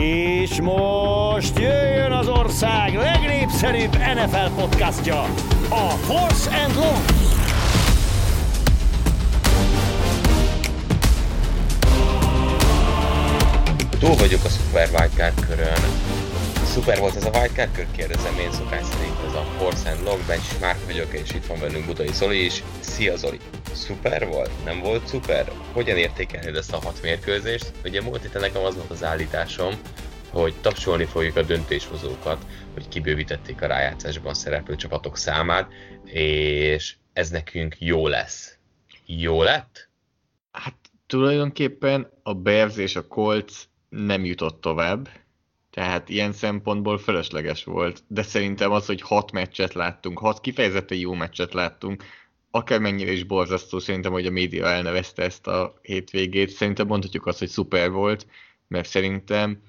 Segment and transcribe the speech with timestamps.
[0.00, 5.20] És most jöjjön az ország legnépszerűbb NFL podcastja,
[5.68, 7.04] a Force and Long.
[13.98, 15.82] Túl vagyok a Super Wildcard körön.
[16.64, 17.86] Szuper volt ez a Wildcard kör?
[17.96, 21.60] Kérdezem én szokás szerint ez a Force and Long Bench Márk vagyok, és itt van
[21.60, 22.62] velünk Budai Zoli is.
[22.80, 23.38] Szia Zoli!
[23.82, 24.64] Szuper volt?
[24.64, 25.52] Nem volt szuper?
[25.72, 27.72] Hogyan értékelnéd ezt a hat mérkőzést?
[27.84, 29.74] Ugye múlt itt nekem az volt az állításom,
[30.30, 35.72] hogy tapsolni fogjuk a döntéshozókat, hogy kibővítették a rájátszásban szereplő csapatok számát,
[36.04, 38.56] és ez nekünk jó lesz.
[39.06, 39.88] Jó lett?
[40.52, 40.76] Hát
[41.06, 43.54] tulajdonképpen a Bears és a Colts
[43.88, 45.08] nem jutott tovább,
[45.70, 51.14] tehát ilyen szempontból fölösleges volt, de szerintem az, hogy hat meccset láttunk, hat kifejezetten jó
[51.14, 52.04] meccset láttunk,
[52.54, 57.48] akármennyire is borzasztó, szerintem, hogy a média elnevezte ezt a hétvégét, szerintem mondhatjuk azt, hogy
[57.48, 58.26] szuper volt,
[58.68, 59.62] mert szerintem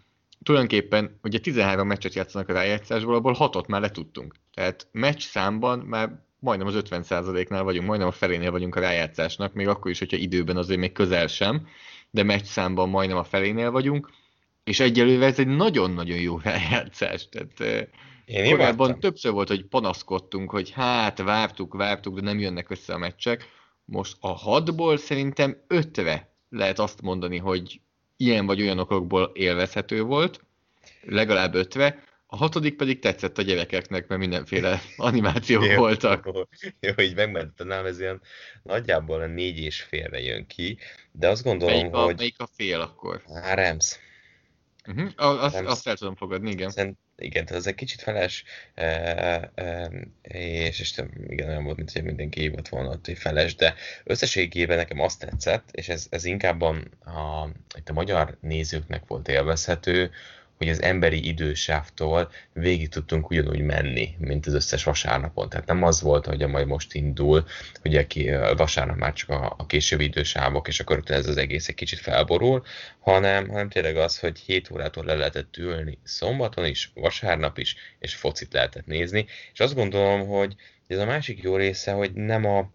[0.44, 4.36] tulajdonképpen ugye 13 meccset játszanak a rájátszásból, abból 6-ot már letudtunk.
[4.54, 9.68] Tehát meccs számban már majdnem az 50%-nál vagyunk, majdnem a felénél vagyunk a rájátszásnak, még
[9.68, 11.68] akkor is, hogyha időben azért még közel sem,
[12.12, 14.10] de meccs számban majdnem a felénél vagyunk,
[14.64, 17.30] és egyelőre ez egy nagyon-nagyon jó rájátszás.
[17.30, 17.90] Tehát
[18.26, 19.00] én korábban imádtam.
[19.00, 23.46] többször volt, hogy panaszkodtunk, hogy hát vártuk, vártuk, de nem jönnek össze a meccsek.
[23.86, 27.82] Most a hatból szerintem ötve lehet azt mondani, hogy
[28.18, 30.42] ilyen vagy olyan okokból élvezhető volt,
[31.02, 36.26] legalább ötve, a hatodik pedig tetszett a gyerekeknek, mert mindenféle animációk jó, voltak.
[36.26, 36.42] Jó,
[36.80, 38.22] jó, így megmentettem, ez ilyen
[38.64, 40.78] nagyjából a négy és félre jön ki,
[41.12, 42.18] de azt gondolom, melyik a, hogy...
[42.18, 43.24] Melyik a fél akkor?
[43.28, 44.00] Á, Rams.
[44.88, 45.10] Uh-huh.
[45.16, 45.68] Azt, Rams.
[45.68, 46.70] azt el tudom fogadni, igen.
[46.70, 48.84] Szerint, igen, tehát ez egy kicsit feles, e,
[49.56, 53.76] e, és, és igen, olyan volt, mint hogy mindenki hívott volna ott, hogy feles, de
[54.04, 57.50] összességében nekem azt tetszett, és ez, ez inkább a, a,
[57.86, 60.12] a magyar nézőknek volt élvezhető,
[60.64, 65.50] hogy az emberi idősávtól végig tudtunk ugyanúgy menni, mint az összes vasárnapon.
[65.50, 67.46] Tehát nem az volt, hogy a majd most indul,
[67.82, 71.76] hogy aki vasárnap már csak a, a későbbi idősávok, és akkor ez az egész egy
[71.76, 72.64] kicsit felborul,
[73.00, 78.16] hanem, hanem tényleg az, hogy 7 órától le lehetett ülni szombaton is, vasárnap is, és
[78.16, 79.26] focit lehetett nézni.
[79.54, 80.56] És azt gondolom, hogy
[80.88, 82.72] ez a másik jó része, hogy nem a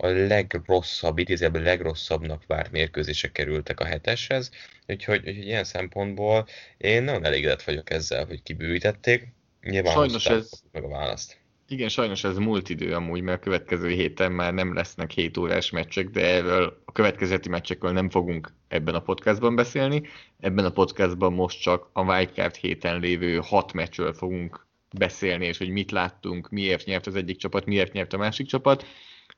[0.00, 4.50] a legrosszabb, idézőjelben legrosszabbnak várt mérkőzések kerültek a heteshez,
[4.86, 9.26] úgyhogy, úgyhogy ilyen szempontból én nagyon elégedett vagyok ezzel, hogy kibővítették.
[9.62, 11.38] Nyilván sajnos ez, meg a választ.
[11.68, 15.70] Igen, sajnos ez múlt idő amúgy, mert a következő héten már nem lesznek 7 órás
[15.70, 20.02] meccsek, de erről a következő heti meccsekről nem fogunk ebben a podcastban beszélni.
[20.40, 24.66] Ebben a podcastban most csak a Wildcard héten lévő hat meccsről fogunk
[24.98, 28.84] beszélni, és hogy mit láttunk, miért nyert az egyik csapat, miért nyert a másik csapat.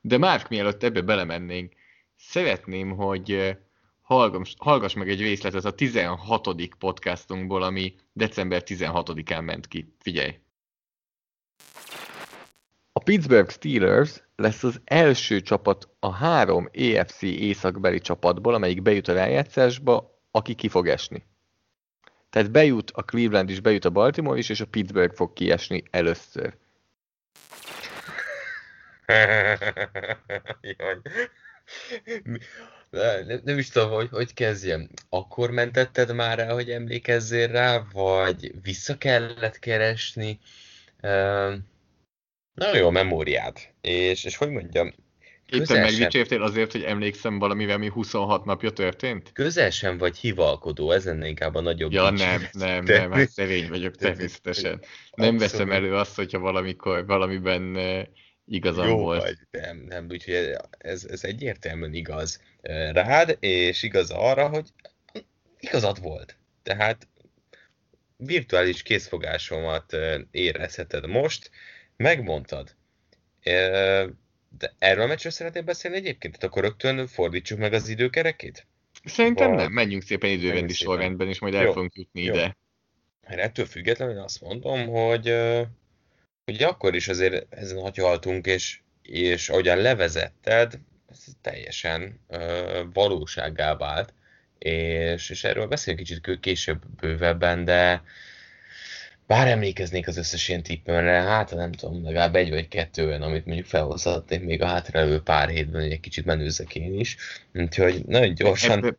[0.01, 1.73] De már mielőtt ebbe belemennénk,
[2.15, 3.57] szeretném, hogy
[4.01, 6.75] hallgass, hallgass meg egy részletet a 16.
[6.79, 9.95] podcastunkból, ami december 16-án ment ki.
[9.99, 10.39] Figyelj!
[12.93, 19.13] A Pittsburgh Steelers lesz az első csapat a három AFC északbeli csapatból, amelyik bejut a
[19.13, 21.25] rájátszásba, aki ki fog esni.
[22.29, 26.57] Tehát bejut a Cleveland is, bejut a Baltimore is, és a Pittsburgh fog kiesni először.
[30.61, 30.97] Jaj.
[32.89, 34.89] Nem, nem is tudom, hogy, hogy kezdjem.
[35.09, 40.39] Akkor mentetted már el, hogy emlékezzél rá, vagy vissza kellett keresni?
[41.01, 41.53] Uh,
[42.53, 43.57] nagyon jó a memóriád.
[43.81, 44.93] És, és hogy mondjam,
[45.51, 49.31] Éppen megdicsértél azért, hogy emlékszem valamivel, mi 26 napja történt?
[49.33, 53.69] Közel sem vagy hivalkodó, ez lenne inkább a nagyobb Ja, nem, nem, nem, hát szerény
[53.69, 54.81] vagyok természetesen.
[55.15, 57.77] Nem veszem elő azt, hogyha valamikor, valamiben
[58.51, 59.21] igazam Jó volt.
[59.21, 62.41] Vagy, nem, nem, úgyhogy ez, ez egyértelműen igaz
[62.91, 64.67] rád, és igaz arra, hogy
[65.59, 66.35] igazad volt.
[66.63, 67.07] Tehát
[68.17, 69.97] virtuális készfogásomat
[70.31, 71.51] érezheted most,
[71.97, 72.75] megmondtad.
[74.57, 76.33] De erről a meccsről szeretnél beszélni egyébként?
[76.33, 78.67] Tehát akkor rögtön fordítsuk meg az időkerekét?
[79.03, 79.55] Szerintem Val...
[79.55, 82.33] nem, menjünk szépen időrendi sorrendben, és majd el jó, fogunk jutni jó.
[82.33, 82.57] ide.
[83.27, 85.27] Mert ettől függetlenül azt mondom, hogy
[86.53, 90.79] ugye akkor is azért ezen hagyhaltunk, és, és ahogyan levezetted,
[91.11, 94.13] ez teljesen ö, valóságá vált,
[94.57, 98.03] és, és erről beszélünk kicsit később bővebben, de
[99.27, 103.45] bár emlékeznék az összes ilyen tippemre, hát nem tudom, legalább egy vagy kettő olyan, amit
[103.45, 107.17] mondjuk felhozhatnék még a hátralévő pár hétben, hogy egy kicsit menőzzek én is.
[107.53, 108.77] Úgyhogy nagyon gyorsan...
[108.77, 108.97] Ebbe,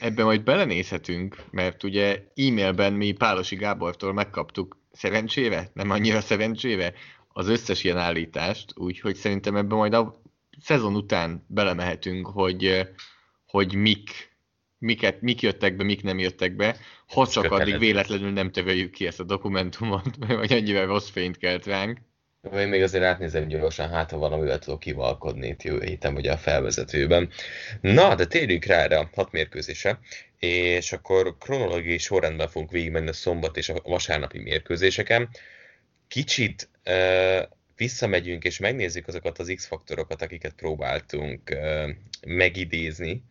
[0.00, 6.92] ebbe majd belenézhetünk, mert ugye e-mailben mi Pálosi Gábortól megkaptuk szerencsére, nem annyira szerencsére,
[7.28, 10.22] az összes ilyen állítást, úgyhogy szerintem ebben majd a
[10.60, 12.88] szezon után belemehetünk, hogy,
[13.46, 14.36] hogy mik,
[14.78, 19.06] miket, mik jöttek be, mik nem jöttek be, ha csak addig véletlenül nem töröljük ki
[19.06, 21.98] ezt a dokumentumot, vagy annyivel rossz fényt kelt ránk.
[22.50, 26.36] Én még azért átnézem gyorsan, hát ha valamivel tudok kivalkodni itt jövő héten, ugye a
[26.36, 27.30] felvezetőben.
[27.80, 29.98] Na, de térjünk rá erre a hat mérkőzésre,
[30.38, 35.28] és akkor kronológiai sorrendben fogunk végigmenni a szombat és a vasárnapi mérkőzéseken.
[36.08, 37.42] Kicsit uh,
[37.76, 41.90] visszamegyünk és megnézzük azokat az X-faktorokat, akiket próbáltunk uh,
[42.26, 43.24] megidézni,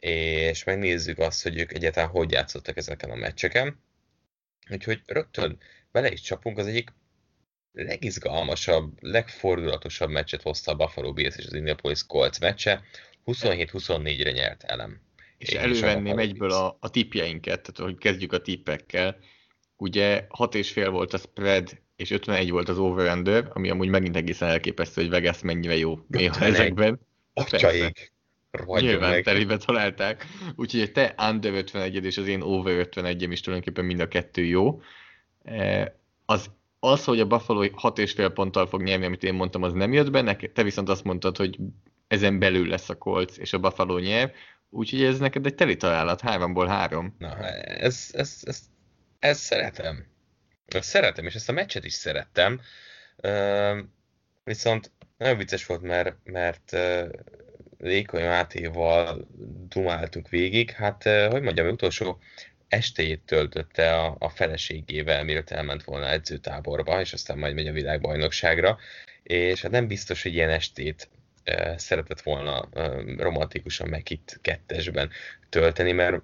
[0.00, 3.80] és megnézzük azt, hogy ők egyáltalán hogy játszottak ezeken a meccseken.
[4.70, 5.58] Úgyhogy rögtön
[5.92, 6.92] bele is csapunk, az egyik
[7.72, 12.82] legizgalmasabb, legfordulatosabb meccset hozta a Buffalo Bills és az Indianapolis Colts meccse.
[13.26, 15.00] 27-24-re nyert elem.
[15.38, 19.16] És elővenném Buffalo egyből a, a tippjeinket, tehát hogy kezdjük a tippekkel.
[19.76, 25.00] Ugye 6,5 volt a spread, és 51 volt az over-under, ami amúgy megint egészen elképesztő,
[25.00, 26.52] hogy Vegas mennyire jó néha 51.
[26.52, 27.00] ezekben.
[28.50, 29.22] Rohadjon Nyilván meg.
[29.22, 30.26] telibe találták.
[30.56, 34.82] Úgyhogy te under 51 és az én over 51 is tulajdonképpen mind a kettő jó.
[35.42, 35.86] Eh,
[36.24, 36.50] Az,
[36.84, 40.20] az, hogy a Buffalo 6,5 ponttal fog nyerni, amit én mondtam, az nem jött be,
[40.20, 41.58] neked, te viszont azt mondtad, hogy
[42.08, 44.32] ezen belül lesz a Colts, és a Buffalo nyer,
[44.70, 47.14] úgyhogy ez neked egy teli találat, háromból három.
[47.18, 48.60] Na, ez, ez, ez,
[49.18, 50.06] ez szeretem.
[50.66, 52.60] Ezt szeretem, és ezt a meccset is szerettem.
[53.22, 53.92] Üm,
[54.44, 57.08] viszont nagyon vicces volt, mert, mert uh,
[57.78, 59.28] Lékony Mátéval
[59.68, 60.70] dumáltuk végig.
[60.70, 62.18] Hát, uh, hogy mondjam, utolsó
[62.72, 68.78] estéjét töltötte a, a feleségével, mielőtt elment volna edzőtáborba, és aztán majd megy a világbajnokságra.
[69.22, 71.08] És hát nem biztos, hogy ilyen estét
[71.46, 75.10] uh, szeretett volna uh, romantikusan meg itt kettesben
[75.48, 76.22] tölteni, mert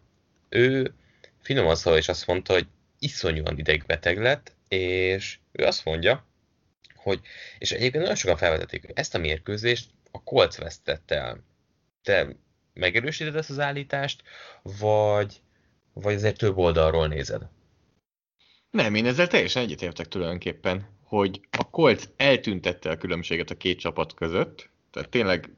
[0.48, 0.94] ő
[1.42, 2.66] finoman szól, és azt mondta, hogy
[2.98, 6.26] iszonyúan idegbeteg lett, és ő azt mondja,
[6.94, 7.20] hogy,
[7.58, 11.44] és egyébként nagyon sokan felvetették, hogy ezt a mérkőzést a Colts vesztette el.
[12.02, 12.28] Te
[12.74, 14.22] megerősíted ezt az állítást,
[14.62, 15.40] vagy,
[15.92, 17.42] vagy azért több oldalról nézed?
[18.70, 24.14] Nem, én ezzel teljesen egyetértek tulajdonképpen, hogy a Colts eltüntette a különbséget a két csapat
[24.14, 25.50] között, tehát tényleg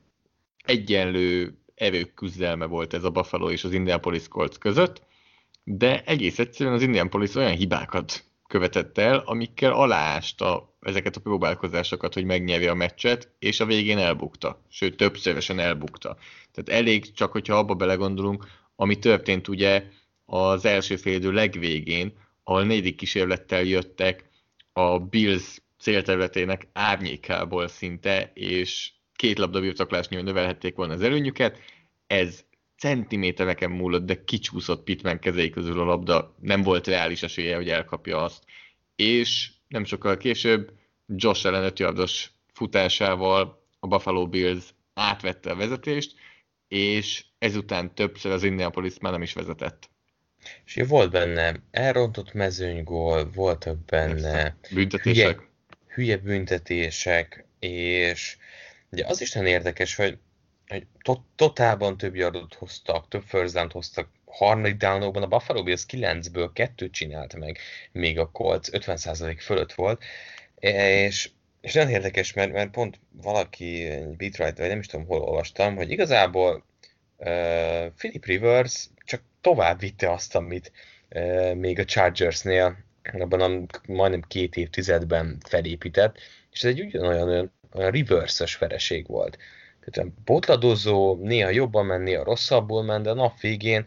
[0.64, 5.02] egyenlő erők küzdelme volt ez a Buffalo és az Indianapolis Colts között,
[5.64, 12.24] de egész egyszerűen az Indianapolis olyan hibákat követett el, amikkel aláásta ezeket a próbálkozásokat, hogy
[12.24, 14.62] megnyerje a meccset, és a végén elbukta.
[14.68, 16.16] Sőt, többszörösen elbukta.
[16.52, 18.46] Tehát elég csak, hogyha abba belegondolunk,
[18.76, 19.84] ami történt ugye
[20.30, 22.12] az első félidő legvégén,
[22.44, 24.28] ahol negyedik kísérlettel jöttek
[24.72, 31.58] a Bills célterületének árnyékából szinte, és két labda birtoklásnyival növelhették volna az előnyüket.
[32.06, 32.44] Ez
[32.78, 38.22] centimétereken múlott, de kicsúszott Pittman kezei közül a labda, nem volt reális esélye, hogy elkapja
[38.22, 38.44] azt.
[38.96, 40.72] És nem sokkal később
[41.06, 46.14] Josh Allen 5 yardos futásával a Buffalo Bills átvette a vezetést,
[46.68, 49.90] és ezután többször az Indianapolis már nem is vezetett.
[50.64, 55.26] És volt benne elrontott mezőnygól, voltak benne Büntetések.
[55.26, 55.36] hülye,
[55.86, 58.36] hülye büntetések, és
[58.90, 60.18] ugye az is nagyon érdekes, hogy,
[60.68, 66.50] hogy to- totálban több yardot hoztak, több first hoztak, harmadik downokban a Buffalo Bills 9-ből
[66.52, 67.58] kettőt csinált meg,
[67.92, 70.04] még a Colts 50% fölött volt,
[70.58, 75.20] és, és nagyon érdekes, mert, mert pont valaki, egy beatwriter, vagy nem is tudom, hol
[75.20, 76.64] olvastam, hogy igazából
[77.20, 80.72] uh, Philip Rivers csak tovább vitte azt, amit
[81.54, 82.76] még a Chargersnél
[83.18, 86.16] abban a majdnem két évtizedben felépített,
[86.50, 89.38] és ez egy ugyanolyan olyan, olyan reverse-ös vereség volt.
[89.80, 93.86] Tehát botladozó, néha jobban ment, néha rosszabbul ment, de a nap végén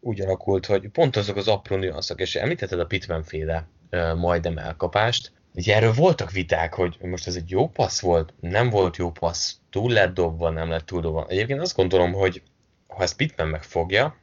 [0.00, 4.58] úgy alakult, hogy pont azok az apró nüanszok, és említetted a Pittman féle uh, majdnem
[4.58, 9.10] elkapást, Ugye erről voltak viták, hogy most ez egy jó passz volt, nem volt jó
[9.10, 11.26] passz, túl lett dobva, nem lett túl dobva.
[11.28, 12.42] Egyébként azt gondolom, hogy
[12.90, 14.16] ha ezt Pittman megfogja,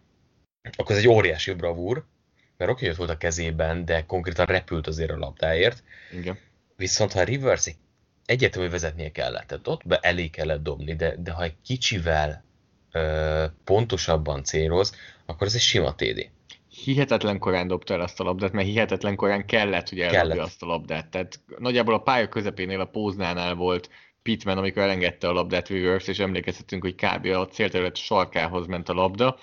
[0.77, 2.03] akkor ez egy óriási bravúr,
[2.57, 5.83] mert oké, hogy volt a kezében, de konkrétan repült azért a labdáért.
[6.11, 6.37] Igen.
[6.75, 7.69] Viszont ha Rivers
[8.25, 12.43] egyetemű vezetnie kellett, tehát ott be elé kellett dobni, de, de ha egy kicsivel
[12.91, 14.95] ö, pontosabban céloz,
[15.25, 16.29] akkor ez egy sima TD.
[16.83, 20.65] Hihetetlen korán dobta el azt a labdát, mert hihetetlen korán kellett, hogy eldobja azt a
[20.65, 21.07] labdát.
[21.07, 23.89] Tehát nagyjából a pálya közepénél, a póznánál volt
[24.27, 27.25] Pittman, amikor elengedte a labdát Rivers, és emlékezhetünk, hogy kb.
[27.25, 29.37] a célterület sarkához ment a labda.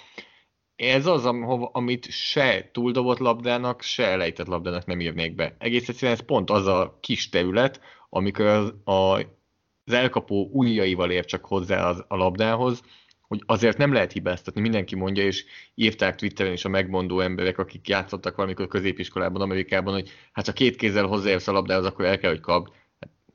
[0.77, 5.57] Ez az, am- amit se túldobott labdának, se elejtett labdának nem írnék be.
[5.59, 9.19] Egész egyszerűen ez pont az a kis terület, amikor az, a,
[9.85, 12.83] az elkapó ujjaival ér csak hozzá az, a labdához,
[13.21, 17.89] hogy azért nem lehet hibáztatni, mindenki mondja, és írták Twitteren is a megmondó emberek, akik
[17.89, 22.31] játszottak valamikor középiskolában, Amerikában, hogy hát ha két kézzel hozzáérsz a labdához, akkor el kell,
[22.31, 22.69] hogy kap.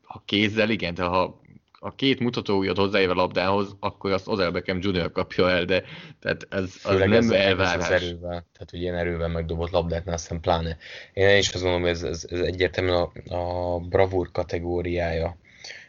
[0.10, 1.42] Ha kézzel, igen, de ha
[1.80, 5.12] a két mutatóujjat hozzáér a labdához, akkor azt Odell Beckham Jr.
[5.12, 5.84] kapja el, de
[6.20, 7.90] tehát ez az Főleg nem ez, elvárás.
[7.90, 10.78] Ez erővel, tehát hogy ilyen erővel megdobott labdáknál aztán pláne.
[11.14, 15.38] Én is azt gondolom, hogy ez, ez, ez egyértelműen a, a bravúr kategóriája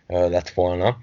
[0.07, 0.99] lett volna.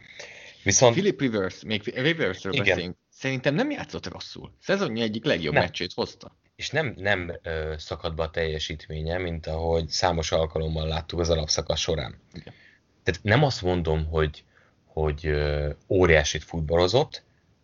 [0.63, 2.65] Viszont Philip Rivers, még Riversről Igen.
[2.65, 4.51] beszélünk, szerintem nem játszott rosszul.
[4.61, 5.63] Szezonja egyik legjobb Nem.
[5.63, 6.37] meccsét hozta.
[6.55, 11.79] és nem, nem ö, szakadt be a teljesítménye, mint ahogy számos alkalommal láttuk az alapszakasz
[11.79, 12.21] során.
[12.33, 12.53] Igen.
[13.07, 14.43] Tehát nem azt mondom, hogy,
[14.85, 15.31] hogy
[15.89, 17.23] óriásit futballozott,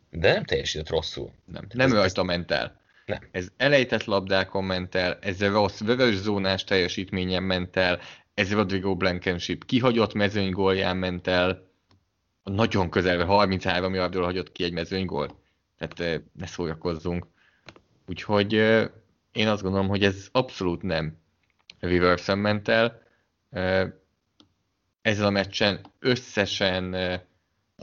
[0.10, 1.32] de nem teljesített rosszul.
[1.46, 2.82] Nem, nem ez- rajta ment el.
[3.06, 3.20] Nem.
[3.32, 8.00] Ez elejtett labdákon ment el, ez a rossz vörös zónás teljesítményen ment el,
[8.34, 11.68] ez Rodrigo Blankenship kihagyott mezőnygólján ment el,
[12.44, 15.40] nagyon közelve 33 yardról hagyott ki egy mezőnygól.
[15.78, 17.28] Tehát eh, ne szórakozzunk.
[18.08, 18.54] Úgyhogy
[19.32, 21.18] én azt gondolom, hogy ez abszolút nem
[21.80, 23.02] reverse ment el.
[25.04, 26.96] Ezzel a meccsen összesen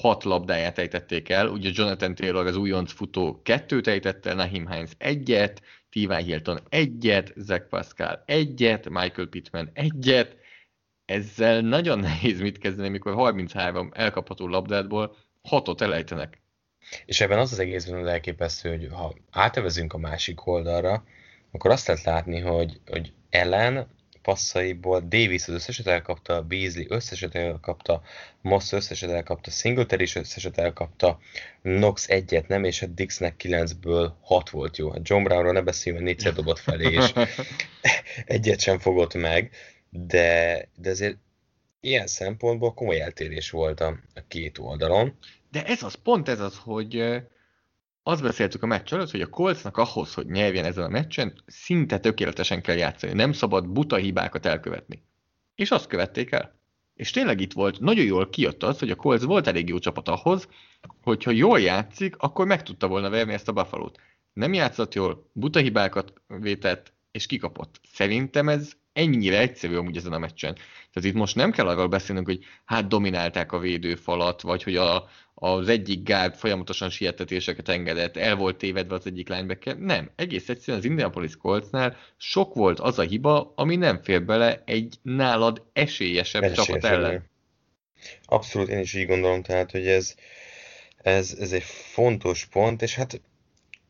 [0.01, 1.49] hat labdáját ejtették el.
[1.49, 6.23] Ugye Jonathan Taylor az újonc futó kettőt ejtett Nahim Hines egyet, T.Y.
[6.23, 10.37] Hilton egyet, Zach Pascal egyet, Michael Pittman egyet.
[11.05, 16.41] Ezzel nagyon nehéz mit kezdeni, amikor 33 elkapható labdádból hatot elejtenek.
[17.05, 21.05] És ebben az az egészben az elképesztő, hogy ha átevezünk a másik oldalra,
[21.51, 28.03] akkor azt lehet látni, hogy, hogy Ellen passzaiból Davis az összeset elkapta, Beasley összeset elkapta,
[28.41, 31.19] Moss összeset elkapta, Singletary is összeset elkapta,
[31.63, 34.91] Knox egyet nem, és a Dixnek 9-ből 6 volt jó.
[34.91, 37.13] A John Brownról ne beszéljünk, mert négyszer dobott felé, és
[38.25, 39.51] egyet sem fogott meg,
[39.91, 41.17] de, de azért
[41.81, 45.19] ilyen szempontból komoly eltérés volt a, a két oldalon.
[45.51, 47.23] De ez az, pont ez az, hogy
[48.03, 51.99] azt beszéltük a meccs előtt, hogy a Coltsnak ahhoz, hogy nyerjen ezen a meccsen, szinte
[51.99, 53.13] tökéletesen kell játszani.
[53.13, 55.03] Nem szabad buta hibákat elkövetni.
[55.55, 56.59] És azt követték el.
[56.95, 60.09] És tényleg itt volt, nagyon jól kijött az, hogy a Colts volt elég jó csapat
[60.09, 60.49] ahhoz,
[61.03, 63.99] hogyha jól játszik, akkor meg tudta volna verni ezt a Buffalo-t.
[64.33, 67.81] Nem játszott jól, buta hibákat vétett, és kikapott.
[67.93, 70.55] Szerintem ez ennyire egyszerű amúgy ezen a meccsen.
[70.93, 75.09] Tehát itt most nem kell arról beszélnünk, hogy hát dominálták a védőfalat, vagy hogy a,
[75.35, 79.79] az egyik gárd folyamatosan sietetéseket engedett, el volt tévedve az egyik linebacker.
[79.79, 84.63] Nem, egész egyszerűen az Indianapolis Coltsnál sok volt az a hiba, ami nem fér bele
[84.67, 87.29] egy nálad esélyesebb Esélyes csapat ellen.
[88.25, 90.15] Abszolút, én is így gondolom, tehát, hogy ez,
[90.97, 93.21] ez, ez egy fontos pont, és hát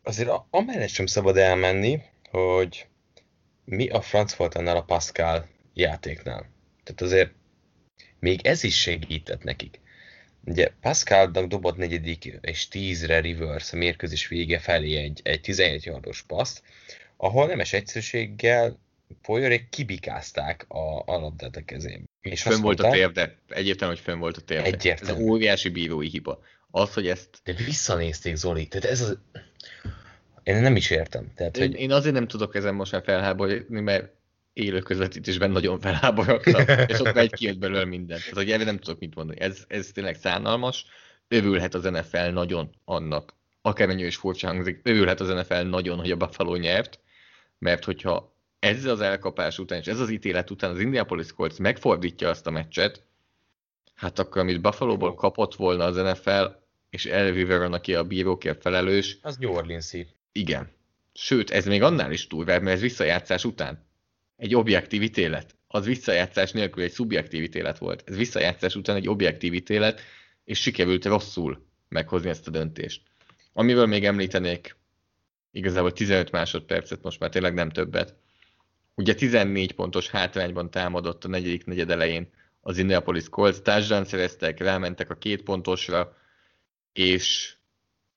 [0.03, 2.87] azért amellett sem szabad elmenni, hogy
[3.71, 6.51] mi a franc volt annál a Pascal játéknál.
[6.85, 7.33] Tehát azért
[8.19, 9.81] még ez is segített nekik.
[10.45, 16.23] Ugye Pascalnak dobott negyedik és tízre reverse a mérkőzés vége felé egy, egy 17 yardos
[16.23, 16.63] paszt,
[17.17, 18.79] ahol nemes egyszerűséggel
[19.23, 22.05] Poyorék kibikázták a, a labdát a kezébe.
[22.21, 24.65] És Fönn volt a mondták, térde, egyértelmű, hogy fönn volt a térde.
[24.65, 25.23] Egyértelmű.
[25.23, 26.41] Ez óriási bírói hiba.
[26.71, 28.67] Az, hogy ezt De visszanézték, Zoli.
[28.67, 29.19] Tehát ez az...
[30.43, 31.33] Én nem is értem.
[31.35, 34.13] Tehát, Én, hogy én azért nem tudok ezen most már felháborodni, mert
[34.53, 38.21] élő közvetítésben nagyon felháborodtam, és ott már egy kijött belőle mindent.
[38.21, 39.41] Tehát, hogy erre nem tudok mit mondani.
[39.41, 40.85] Ez, ez tényleg szánalmas.
[41.29, 46.17] Övülhet az NFL nagyon annak, akármennyire is furcsa hangzik, övülhet az NFL nagyon, hogy a
[46.17, 46.99] Buffalo nyert,
[47.59, 52.29] mert hogyha ezzel az elkapás után, és ez az ítélet után az Indianapolis Colts megfordítja
[52.29, 53.03] azt a meccset,
[53.95, 56.45] hát akkor amit Buffalo-ból kapott volna az NFL,
[56.91, 60.07] és El Riveron, aki a bírókért felelős, az New Orleans-i.
[60.33, 60.71] Igen.
[61.13, 63.89] Sőt, ez még annál is durvább, mert ez visszajátszás után.
[64.37, 65.57] Egy objektív ítélet.
[65.67, 68.03] Az visszajátszás nélkül egy szubjektív ítélet volt.
[68.07, 70.01] Ez visszajátszás után egy objektív ítélet,
[70.45, 73.03] és sikerült rosszul meghozni ezt a döntést.
[73.53, 74.77] Amivel még említenék
[75.51, 78.15] igazából 15 másodpercet, most már tényleg nem többet.
[78.95, 85.11] Ugye 14 pontos hátrányban támadott a negyedik negyed elején az Indianapolis Colts, touchdown szereztek, rámentek
[85.11, 86.17] a két pontosra,
[86.93, 87.55] és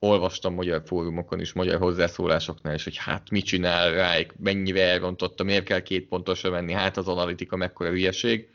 [0.03, 5.65] olvastam magyar fórumokon is, magyar hozzászólásoknál is, hogy hát mit csinál rájuk, mennyire elrontotta, miért
[5.65, 8.49] kell két pontosra menni, hát az analitika mekkora hülyeség.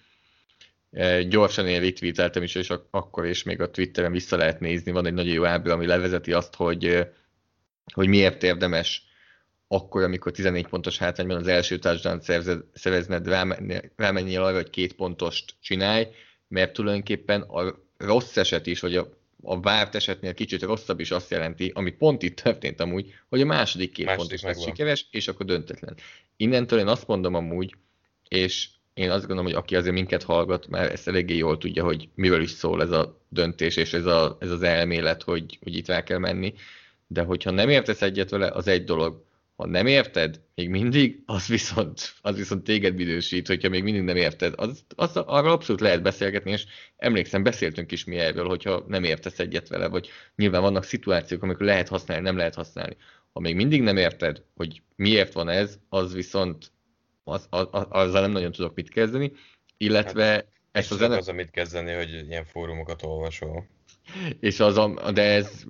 [0.91, 4.91] E, Gyorsan én retweeteltem is, és ak- akkor és még a Twitteren vissza lehet nézni,
[4.93, 7.13] van egy nagyon jó ábra, ami levezeti azt, hogy, e,
[7.95, 9.03] hogy miért érdemes
[9.69, 12.21] akkor, amikor 14 pontos hátrányban az első touchdown
[12.73, 13.29] szerezned,
[13.97, 16.07] rámenjél arra, hogy két pontost csinálj,
[16.49, 21.31] mert tulajdonképpen a rossz eset is, vagy a, a várt esetnél kicsit rosszabb is azt
[21.31, 25.29] jelenti, ami pont itt történt amúgy, hogy a második két Második pontos lesz sikeres, és
[25.29, 25.97] akkor döntetlen.
[26.37, 27.75] Innentől én azt mondom amúgy,
[28.29, 32.09] és én azt gondolom, hogy aki azért minket hallgat, már ezt eléggé jól tudja, hogy
[32.15, 35.87] mivel is szól ez a döntés, és ez, a, ez az elmélet, hogy, hogy itt
[35.87, 36.55] rá kell menni,
[37.07, 39.25] de hogyha nem értesz egyet vele, az egy dolog,
[39.59, 44.17] Ha nem érted, még mindig, az viszont, az viszont téged minősít, hogyha még mindig nem
[44.17, 44.55] érted.
[44.57, 49.39] Az, az, arról abszolút lehet beszélgetni, és emlékszem, beszéltünk is mi erről, hogyha nem értesz
[49.39, 52.97] egyet vele, vagy nyilván vannak szituációk, amikor lehet használni, nem lehet használni.
[53.33, 56.73] Ha még mindig nem érted, hogy miért van ez, az viszont
[57.25, 59.33] az, az, azzal nem nagyon tudok mit kezdeni,
[59.77, 61.01] illetve hát, ezt az...
[61.01, 63.67] Az, amit kezdeni, hogy ilyen fórumokat olvasol.
[64.41, 64.81] És az,
[65.15, 65.65] de ez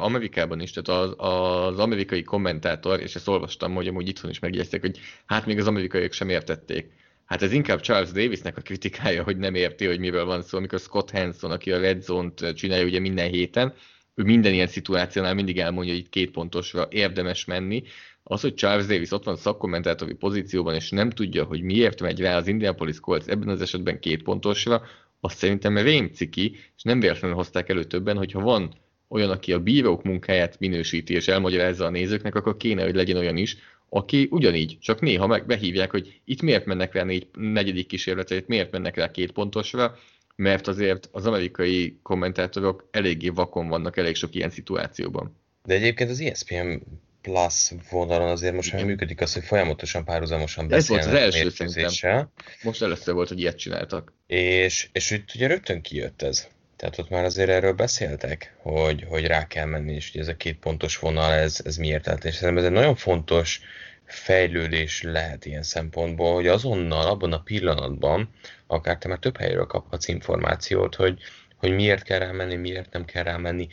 [0.00, 4.80] Amerikában is, tehát az, az amerikai kommentátor, és ezt olvastam, hogy amúgy itthon is megjegyezték,
[4.80, 6.90] hogy hát még az amerikaiak sem értették.
[7.24, 10.78] Hát ez inkább Charles Davisnek a kritikája, hogy nem érti, hogy miről van szó, amikor
[10.78, 13.74] Scott Hanson, aki a Red Zone-t csinálja ugye minden héten,
[14.14, 17.82] ő minden ilyen szituációnál mindig elmondja, hogy itt két pontosra érdemes menni.
[18.22, 22.36] Az, hogy Charles Davis ott van szakkommentátori pozícióban, és nem tudja, hogy miért megy rá
[22.36, 24.82] az Indianapolis Colts ebben az esetben két pontosra,
[25.20, 28.74] azt szerintem rémciki, és nem véletlenül hozták elő többen, hogyha van
[29.08, 33.36] olyan, aki a bírók munkáját minősíti és elmagyarázza a nézőknek, akkor kéne, hogy legyen olyan
[33.36, 33.56] is,
[33.88, 38.46] aki ugyanígy, csak néha meg behívják, hogy itt miért mennek rá négy, negyedik kísérletre, itt
[38.46, 39.98] miért mennek rá két pontosra,
[40.36, 45.36] mert azért az amerikai kommentátorok eléggé vakon vannak elég sok ilyen szituációban.
[45.64, 46.78] De egyébként az ESPN
[47.22, 51.50] Plus vonalon azért most már működik az, hogy folyamatosan párhuzamosan beszélnek Ez volt az első
[51.50, 52.30] szerintem.
[52.62, 54.12] Most először volt, hogy ilyet csináltak.
[54.26, 56.48] És, és itt ugye rögtön kijött ez.
[56.76, 60.36] Tehát ott már azért erről beszéltek, hogy, hogy rá kell menni, és hogy ez a
[60.36, 62.24] két pontos vonal, ez, ez miért lehet.
[62.24, 63.60] És szerintem ez egy nagyon fontos
[64.04, 68.30] fejlődés lehet ilyen szempontból, hogy azonnal, abban a pillanatban,
[68.66, 71.18] akár te már több helyről kaphatsz információt, hogy,
[71.56, 73.68] hogy miért kell rámenni, miért nem kell rámenni.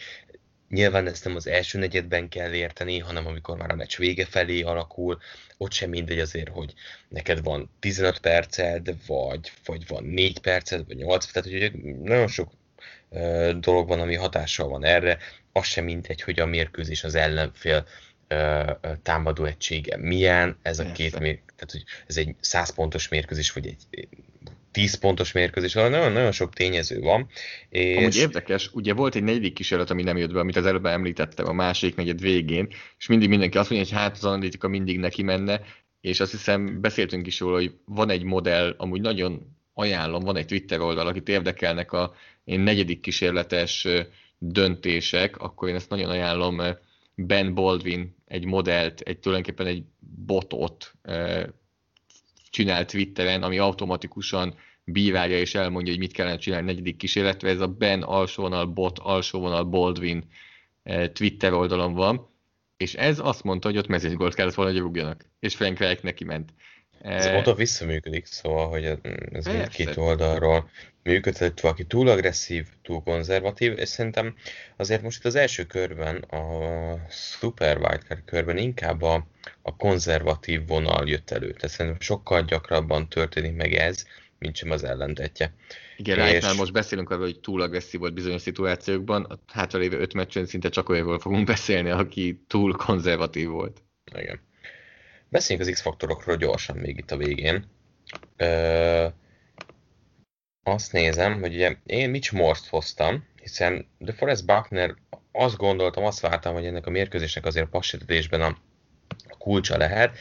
[0.70, 4.62] Nyilván ezt nem az első negyedben kell érteni, hanem amikor már a meccs vége felé
[4.62, 5.20] alakul,
[5.58, 6.74] ott sem mindegy azért, hogy
[7.08, 12.52] neked van 15 perced, vagy, vagy van 4 perced, vagy 8, tehát hogy nagyon sok
[13.10, 15.18] uh, dolog van, ami hatással van erre,
[15.52, 17.86] az sem mindegy, hogy a mérkőzés az ellenfél
[19.04, 23.68] támadó egysége milyen, ez a két mér, tehát hogy ez egy 100 pontos mérkőzés, vagy
[23.68, 24.08] egy
[24.74, 27.28] 10 pontos mérkőzés, nagyon, nagyon sok tényező van.
[27.70, 27.98] És...
[27.98, 31.48] Amúgy érdekes, ugye volt egy negyedik kísérlet, ami nem jött be, amit az előbb említettem
[31.48, 35.24] a másik negyed végén, és mindig mindenki azt mondja, hogy hát az analitika mindig neki
[35.24, 35.62] menne,
[36.02, 40.46] és azt hiszem beszéltünk is róla, hogy van egy modell, amúgy nagyon ajánlom, van egy
[40.46, 43.88] Twitter oldal, akit érdekelnek a én negyedik kísérletes
[44.38, 46.62] döntések, akkor én ezt nagyon ajánlom,
[47.16, 49.84] Ben Baldwin egy modellt, egy tulajdonképpen egy
[50.26, 50.94] botot
[52.54, 57.50] csinált Twitteren, ami automatikusan bírálja és elmondja, hogy mit kellene csinálni negyedik kísérletre.
[57.50, 60.24] Ez a Ben alsóvonal bot, alsóvonal Baldwin
[61.14, 62.30] Twitter oldalon van,
[62.78, 65.26] és ez azt mondta, hogy ott mezőnygolt kellett volna, hogy rúgjanak.
[65.40, 66.54] És Frank Reich neki ment.
[67.02, 67.38] Ez e...
[67.38, 68.86] oda visszaműködik, szóval, hogy
[69.32, 70.70] ez mindkét oldalról
[71.04, 74.36] működhet, valaki túl agresszív, túl konzervatív, és szerintem
[74.76, 76.46] azért most itt az első körben, a
[77.10, 79.28] Super Wildcard körben inkább a,
[79.62, 81.52] a konzervatív vonal jött elő.
[81.52, 84.06] Tehát szerintem sokkal gyakrabban történik meg ez,
[84.40, 85.54] mint sem az ellentetje.
[85.98, 86.44] Igen, és...
[86.44, 90.70] már most beszélünk arról, hogy túl agresszív volt bizonyos szituációkban, a hátralévő öt meccsen szinte
[90.70, 93.82] csak olyanról fogunk beszélni, aki túl konzervatív volt.
[94.16, 94.40] Igen.
[95.30, 97.66] Beszéljünk az X-faktorokról gyorsan még itt a végén.
[98.38, 99.06] Ö,
[100.64, 104.96] azt nézem, hogy ugye én Mitch Morse-t hoztam, hiszen The Forest Buckner
[105.32, 108.58] azt gondoltam, azt vártam, hogy ennek a mérkőzésnek azért a passítetésben a,
[109.38, 110.18] kulcsa lehet.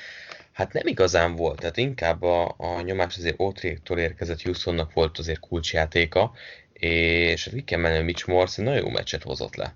[0.53, 5.41] Hát nem igazán volt, tehát inkább a, a nyomás azért Otréktól érkezett Houstonnak volt azért
[5.41, 6.33] kulcsjátéka,
[6.73, 9.75] és ki kell menni, Mitch Morse nagyon jó meccset hozott le.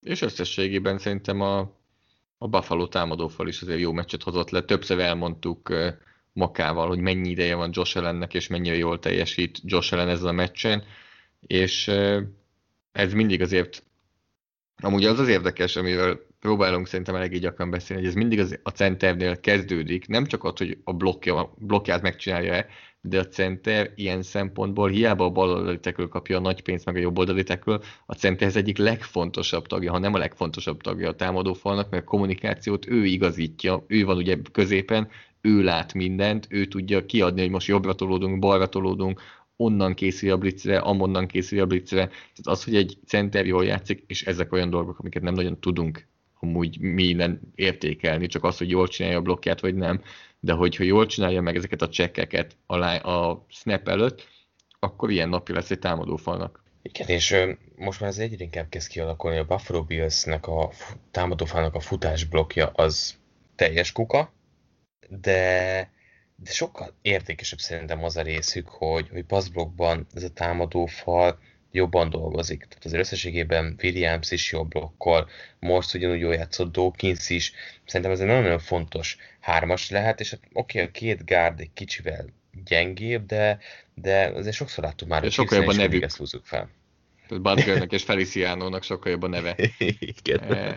[0.00, 1.82] És összességében szerintem a
[2.44, 4.62] a Buffalo támadófal is azért jó meccset hozott le.
[4.62, 5.72] Többször elmondtuk
[6.34, 10.32] Makával, hogy mennyi ideje van Josh Allennek, és mennyire jól teljesít Josh Allen ezzel a
[10.32, 10.82] meccsen,
[11.46, 11.88] és
[12.92, 13.82] ez mindig azért,
[14.76, 18.70] amúgy az az érdekes, amivel próbálunk szerintem elég gyakran beszélni, hogy ez mindig az, a
[18.70, 22.66] centernél kezdődik, nem csak az, hogy a blokkja, blokkját megcsinálja-e,
[23.00, 26.98] de a center ilyen szempontból hiába a baloldali tekről kapja a nagy pénzt, meg a
[26.98, 31.14] jobb oldali tekről, a center az egyik legfontosabb tagja, ha nem a legfontosabb tagja a
[31.14, 35.08] támadófalnak, mert a kommunikációt ő igazítja, ő van ugye középen,
[35.44, 39.20] ő lát mindent, ő tudja kiadni, hogy most jobbra tolódunk, balra tolódunk,
[39.56, 42.06] onnan készül a blitzre, amonnan készül a blitzre.
[42.06, 46.06] Tehát az, hogy egy center jól játszik, és ezek olyan dolgok, amiket nem nagyon tudunk
[46.40, 50.02] amúgy minden értékelni, csak az, hogy jól csinálja a blokkját, vagy nem,
[50.40, 52.76] de hogyha jól csinálja meg ezeket a csekkeket a,
[53.10, 54.28] a snap előtt,
[54.78, 56.62] akkor ilyen napja lesz egy támadófalnak.
[56.82, 57.36] Igen, és
[57.76, 60.70] most már ez egyre inkább kezd kialakulni, a Buffalo Bills-nek a
[61.10, 63.14] támadófalnak a futás blokkja az
[63.54, 64.32] teljes kuka,
[65.08, 65.90] de,
[66.36, 71.38] de sokkal értékesebb szerintem az a részük, hogy, hogy passzblokkban ez a támadófal
[71.74, 72.58] jobban dolgozik.
[72.58, 77.52] Tehát azért összességében Williams is jobb blokkol, most ugyanúgy jól játszott Dawkins is.
[77.84, 81.72] Szerintem ez egy nagyon-nagyon fontos hármas lehet, és hát oké, okay, a két gárd egy
[81.74, 82.26] kicsivel
[82.64, 83.58] gyengébb, de,
[83.94, 86.02] de azért sokszor láttuk már, hogy sokkal jobban nevük.
[86.02, 86.70] ezt húzzuk fel.
[87.28, 89.56] Butgernek és Feliciano-nak sokkal jobb a neve.
[90.22, 90.52] Igen.
[90.52, 90.74] Eh,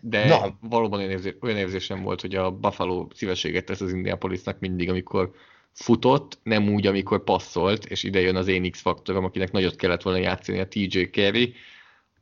[0.00, 0.58] de Na.
[0.60, 5.30] valóban olyan, érzés, olyan érzésem volt, hogy a Buffalo szívességet tesz az Indianapolisnak mindig, amikor
[5.72, 10.18] futott, nem úgy, amikor passzolt, és ide jön az én X-faktorom, akinek nagyot kellett volna
[10.18, 11.54] játszani a TJ Carey,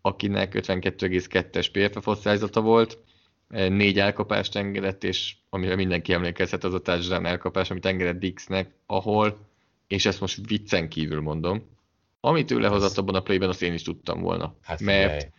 [0.00, 2.98] akinek 52,2-es PFF osztályzata volt,
[3.48, 9.38] négy elkapást engedett, és amire mindenki emlékezhet, az a touchdown elkapás, amit engedett Dixnek, ahol,
[9.86, 11.62] és ezt most viccen kívül mondom,
[12.20, 14.54] amit ő lehozott abban a playben, azt én is tudtam volna.
[14.62, 15.30] Hát mert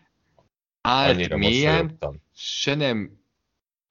[0.87, 1.97] állt mélyen,
[2.35, 3.19] se nem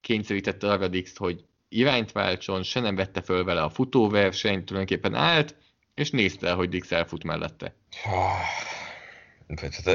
[0.01, 5.55] kényszerítette arra Dix, hogy irányt váltson, se nem vette föl vele a futóversenyt, tulajdonképpen állt,
[5.95, 7.75] és nézte, hogy Dix elfut mellette.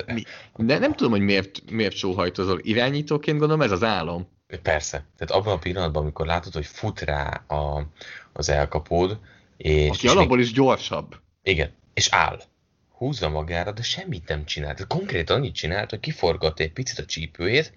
[0.05, 0.23] Mi?
[0.55, 2.59] De nem tudom, hogy miért, miért sóhajtozol.
[2.63, 4.27] Irányítóként gondolom ez az álom.
[4.61, 5.05] Persze.
[5.17, 7.87] Tehát abban a pillanatban, amikor látod, hogy fut rá a,
[8.33, 9.19] az elkapód,
[9.57, 9.89] és...
[9.89, 10.45] Aki alapból még...
[10.45, 11.15] is gyorsabb.
[11.43, 12.41] Igen, és áll.
[13.01, 14.87] Húzza magára, de semmit nem csinált.
[14.87, 17.73] Konkrétan annyit csinált, hogy kiforgatt egy picit a csípőjét,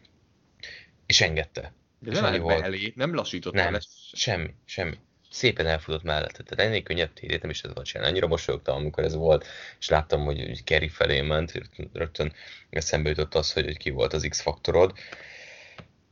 [1.06, 1.72] és engedte.
[1.98, 3.78] De nem állt elé, nem lassított Nem,
[4.12, 4.98] semmi, semmi.
[5.30, 6.42] Szépen elfutott mellette.
[6.42, 8.10] Tehát ennél könnyebb térét nem is ez volt csinálni.
[8.10, 9.46] Annyira mosolyogtam, amikor ez volt,
[9.80, 11.52] és láttam, hogy, hogy Kerry felé ment,
[11.92, 12.32] rögtön
[12.70, 14.92] eszembe jutott az, hogy, hogy ki volt az X-faktorod.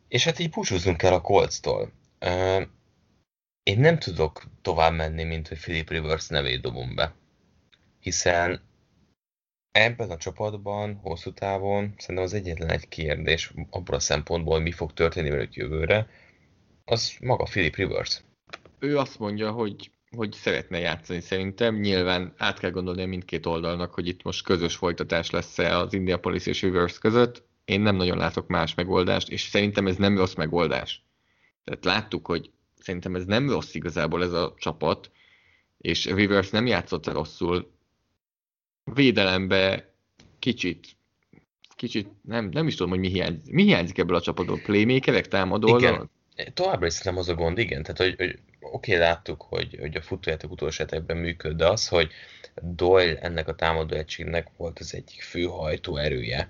[0.09, 1.93] És hát így búcsúzzunk el a Colts-tól.
[2.21, 2.63] Uh,
[3.63, 7.15] én nem tudok tovább menni, mint hogy Philip Rivers nevét dobom be.
[8.01, 8.71] Hiszen
[9.73, 14.73] Ebben a csapatban hosszú távon szerintem az egyetlen egy kérdés abból a szempontból, hogy mi
[14.73, 16.09] fog történni velük jövőre,
[16.85, 18.23] az maga Philip Rivers.
[18.79, 21.75] Ő azt mondja, hogy, hogy szeretne játszani szerintem.
[21.75, 26.63] Nyilván át kell gondolni mindkét oldalnak, hogy itt most közös folytatás lesz-e az Indianapolis és
[26.63, 27.45] Rivers között.
[27.65, 31.05] Én nem nagyon látok más megoldást, és szerintem ez nem rossz megoldás.
[31.65, 35.11] Tehát láttuk, hogy szerintem ez nem rossz igazából ez a csapat,
[35.79, 37.71] és Rivers nem játszott rosszul,
[38.85, 39.93] védelembe
[40.39, 40.87] kicsit,
[41.77, 43.53] kicsit nem, nem is tudom, hogy mi hiányzik.
[43.53, 44.61] Mi hiányzik ebből a csapatból?
[44.61, 46.11] Playmakerek, támadó Igen.
[46.55, 47.83] Továbbra is szerintem az a gond, igen.
[47.83, 52.11] Tehát, hogy, hogy oké, láttuk, hogy, hogy a futójáték utolsó esetekben működ, de az, hogy
[52.63, 56.49] Doyle ennek a támadó egységnek volt az egyik fő hajtó erője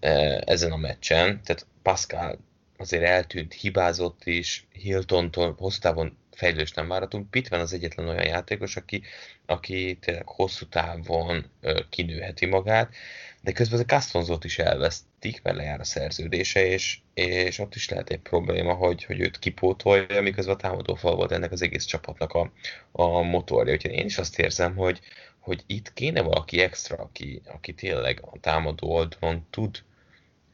[0.00, 1.40] e, ezen a meccsen.
[1.44, 2.38] Tehát Pascal
[2.76, 7.30] azért eltűnt, hibázott is, Hiltontól hosszú távon fejlődést nem várhatunk.
[7.30, 9.02] Pittman az egyetlen olyan játékos, aki,
[9.46, 11.50] aki tényleg hosszú távon
[11.90, 12.94] kinőheti magát,
[13.40, 18.10] de közben a Castonzot is elvesztik, mert lejár a szerződése, és, és ott is lehet
[18.10, 22.52] egy probléma, hogy, hogy őt kipótolja, miközben a támadófal volt ennek az egész csapatnak a,
[22.92, 23.72] a motorja.
[23.72, 25.00] Úgyhogy én is azt érzem, hogy,
[25.38, 29.82] hogy itt kéne valaki extra, aki, aki tényleg a támadó oldalon tud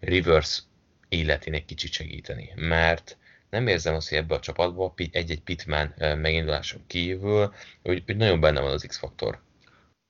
[0.00, 0.60] reverse
[1.08, 3.16] életén egy kicsit segíteni, mert
[3.54, 8.60] nem érzem azt, hogy ebbe a csapatba egy-egy Pitman meginduláson kívül, hogy, hogy nagyon benne
[8.60, 9.38] van az X-faktor.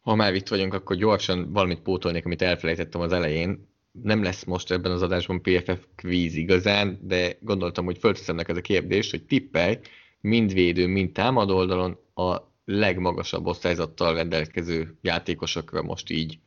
[0.00, 3.68] Ha már itt vagyunk, akkor gyorsan valamit pótolnék, amit elfelejtettem az elején.
[4.02, 8.61] Nem lesz most ebben az adásban PFF kvíz igazán, de gondoltam, hogy fölteszem neked a
[8.61, 9.78] kérdést, hogy tippelj
[10.20, 16.38] mind védő, mind támadó oldalon a legmagasabb osztályzattal rendelkező játékosokra most így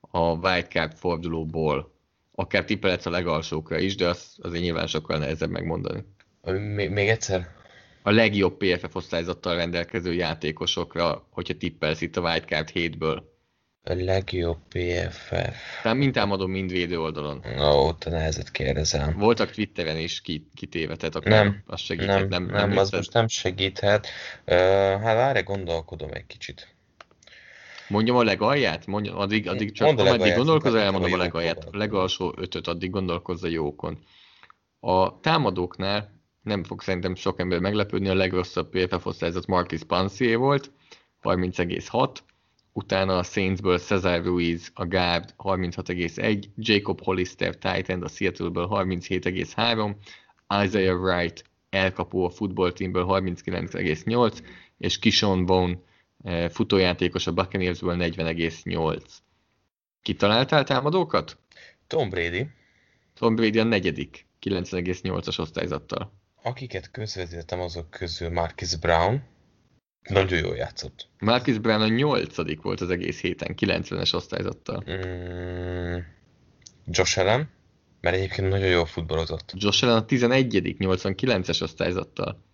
[0.00, 1.94] a wildcard fordulóból.
[2.32, 6.04] Akár tippelhetsz a legalsókra is, de az azért nyilván sokkal nehezebb megmondani.
[6.52, 7.48] Még, még egyszer?
[8.02, 13.22] A legjobb PFF osztályzattal rendelkező játékosokra, hogyha tippelsz itt a Wildcard 7-ből.
[13.82, 15.80] A legjobb PFF.
[15.82, 17.42] Tehát mind támadom, mind védő oldalon.
[17.60, 19.18] Ó, te nehezet kérdezem.
[19.18, 20.22] Voltak Twitteren is
[20.54, 22.18] kitéve, tehát akkor nem, az segíthet.
[22.18, 24.06] Nem, nem, nem, nem az most nem segíthet.
[24.46, 24.54] Uh,
[25.02, 26.74] hát várj, gondolkodom egy kicsit.
[27.88, 28.86] Mondjam a legalját?
[28.86, 31.64] Mondjam, addig, addig csak Mondd ameddig gondolkozol, elmondom a legalját.
[31.64, 33.98] A legalsó ötöt addig gondolkozz a jókon.
[34.80, 36.15] A támadóknál
[36.46, 40.70] nem fog szerintem sok ember meglepődni, a legrosszabb PFF osztályzat Marcus Pansé volt,
[41.22, 42.16] 30,6,
[42.72, 49.94] utána a Saintsből Cesar Ruiz, a Guard 36,1, Jacob Hollister Titan a Seattle-ből 37,3,
[50.64, 54.38] Isaiah Wright elkapó a football teamből 39,8,
[54.78, 55.78] és Kishon Bone
[56.22, 59.02] eh, futójátékos a Buccaneersből 40,8.
[60.02, 61.38] Kitaláltál támadókat?
[61.86, 62.46] Tom Brady.
[63.14, 64.26] Tom Brady a negyedik.
[64.40, 66.12] 9,8-as osztályzattal.
[66.46, 69.22] Akiket közvetítettem azok közül Marcus Brown,
[70.08, 71.08] nagyon jól játszott.
[71.18, 74.84] Marcus Brown a nyolcadik volt az egész héten, 90-es osztályzattal.
[74.90, 75.96] Mm,
[76.86, 77.50] Josh Allen,
[78.00, 79.52] mert egyébként nagyon jól futballozott.
[79.54, 82.44] Josh Allen a 11 89-es osztályzattal.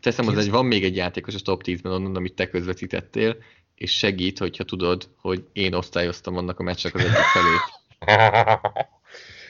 [0.00, 3.36] Teszem, az egy, van még egy játékos a top 10-ben onnan, amit te közvetítettél,
[3.74, 7.60] és segít, hogyha tudod, hogy én osztályoztam annak a meccsnek az egyik felét.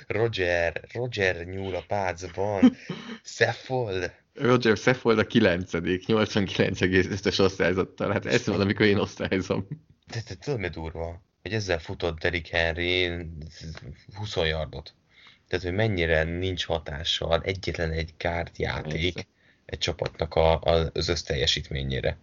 [0.06, 2.76] Roger, Roger nyúl a pácban.
[3.22, 4.12] Seffold.
[4.34, 8.12] Roger Seffold a 9 89,5-es osztályzattal.
[8.12, 9.66] Hát ez van, amikor én osztályozom.
[10.06, 11.22] De te tudod, mi durva?
[11.42, 13.10] Hogy ezzel futott Derrick Henry
[14.14, 14.94] 20 yardot.
[15.48, 19.28] Tehát, hogy mennyire nincs hatással egyetlen egy kártyáték Persze.
[19.64, 22.16] egy csapatnak a, a, az összteljesítményére.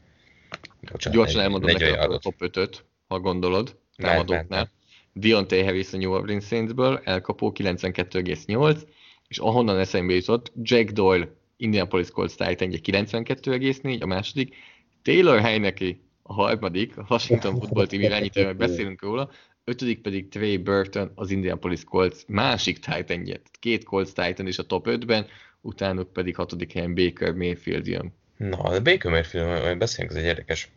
[0.82, 4.72] Bocsánat, Gyorsan elmondom neked a top 5-öt, ha gondolod, támadóknál.
[5.14, 8.82] Deontay Harris a New Orleans Saintsből, elkapó 92,8,
[9.28, 14.56] és ahonnan eszembe jutott, Jack Doyle, Indianapolis Colts Titan 92,4, a második,
[15.02, 19.30] Taylor Heineke, a harmadik, a Washington Football Team irányítója, meg beszélünk róla,
[19.64, 24.88] ötödik pedig Trey Burton, az Indianapolis Colts másik titan Két Colts Titan is a top
[24.90, 25.26] 5-ben,
[25.62, 28.14] utánuk pedig hatodik helyen Baker Mayfield jön.
[28.38, 30.70] Na, a Baker Mayfield, majd beszélünk, ez egy érdekes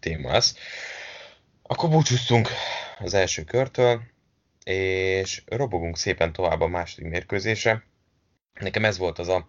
[0.00, 0.56] téma lesz.
[1.66, 2.48] Akkor búcsúztunk
[2.98, 4.02] az első körtől,
[4.64, 7.86] és robogunk szépen tovább a második mérkőzésre.
[8.60, 9.48] Nekem ez volt az a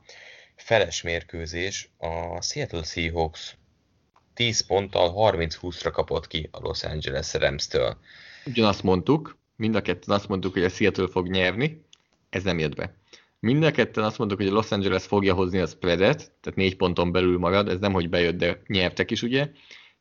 [0.56, 3.58] feles mérkőzés, a Seattle Seahawks
[4.34, 7.98] 10 ponttal 30-20-ra kapott ki a Los Angeles Rams-től.
[8.46, 11.86] Ugyanazt mondtuk, mind a ketten azt mondtuk, hogy a Seattle fog nyerni,
[12.30, 12.96] ez nem jött be.
[13.40, 16.76] Mind a ketten azt mondtuk, hogy a Los Angeles fogja hozni a spreadet, tehát négy
[16.76, 19.50] ponton belül marad, ez nem, hogy bejött, de nyertek is, ugye?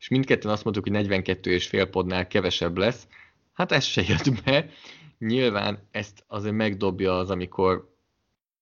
[0.04, 3.06] És mindketten azt mondtuk, hogy 42 és fél pontnál kevesebb lesz.
[3.52, 4.68] Hát ez se jött be.
[5.18, 7.94] Nyilván ezt azért megdobja az, amikor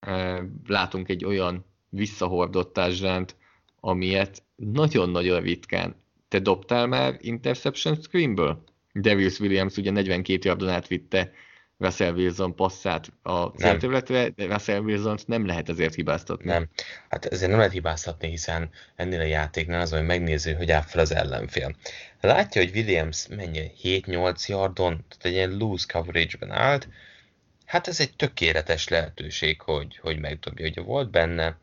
[0.00, 3.36] e, látunk egy olyan visszahordott társadalmat,
[3.80, 5.96] amilyet nagyon-nagyon ritkán.
[6.28, 8.64] Te dobtál már interception screenből?
[8.94, 11.32] Darius Williams ugye 42 yardon átvitte
[11.82, 16.50] Russell Wilson passzát a célterületre, de Russell wilson nem lehet ezért hibáztatni.
[16.50, 16.68] Nem.
[17.08, 21.00] Hát ezért nem lehet hibáztatni, hiszen ennél a játéknál az, hogy megnéző, hogy áll fel
[21.00, 21.74] az ellenfél.
[22.20, 26.88] Látja, hogy Williams mennyi 7-8 yardon, tehát egy ilyen loose coverage-ben állt,
[27.66, 30.66] hát ez egy tökéletes lehetőség, hogy, hogy megdobja.
[30.66, 31.56] Ugye volt benne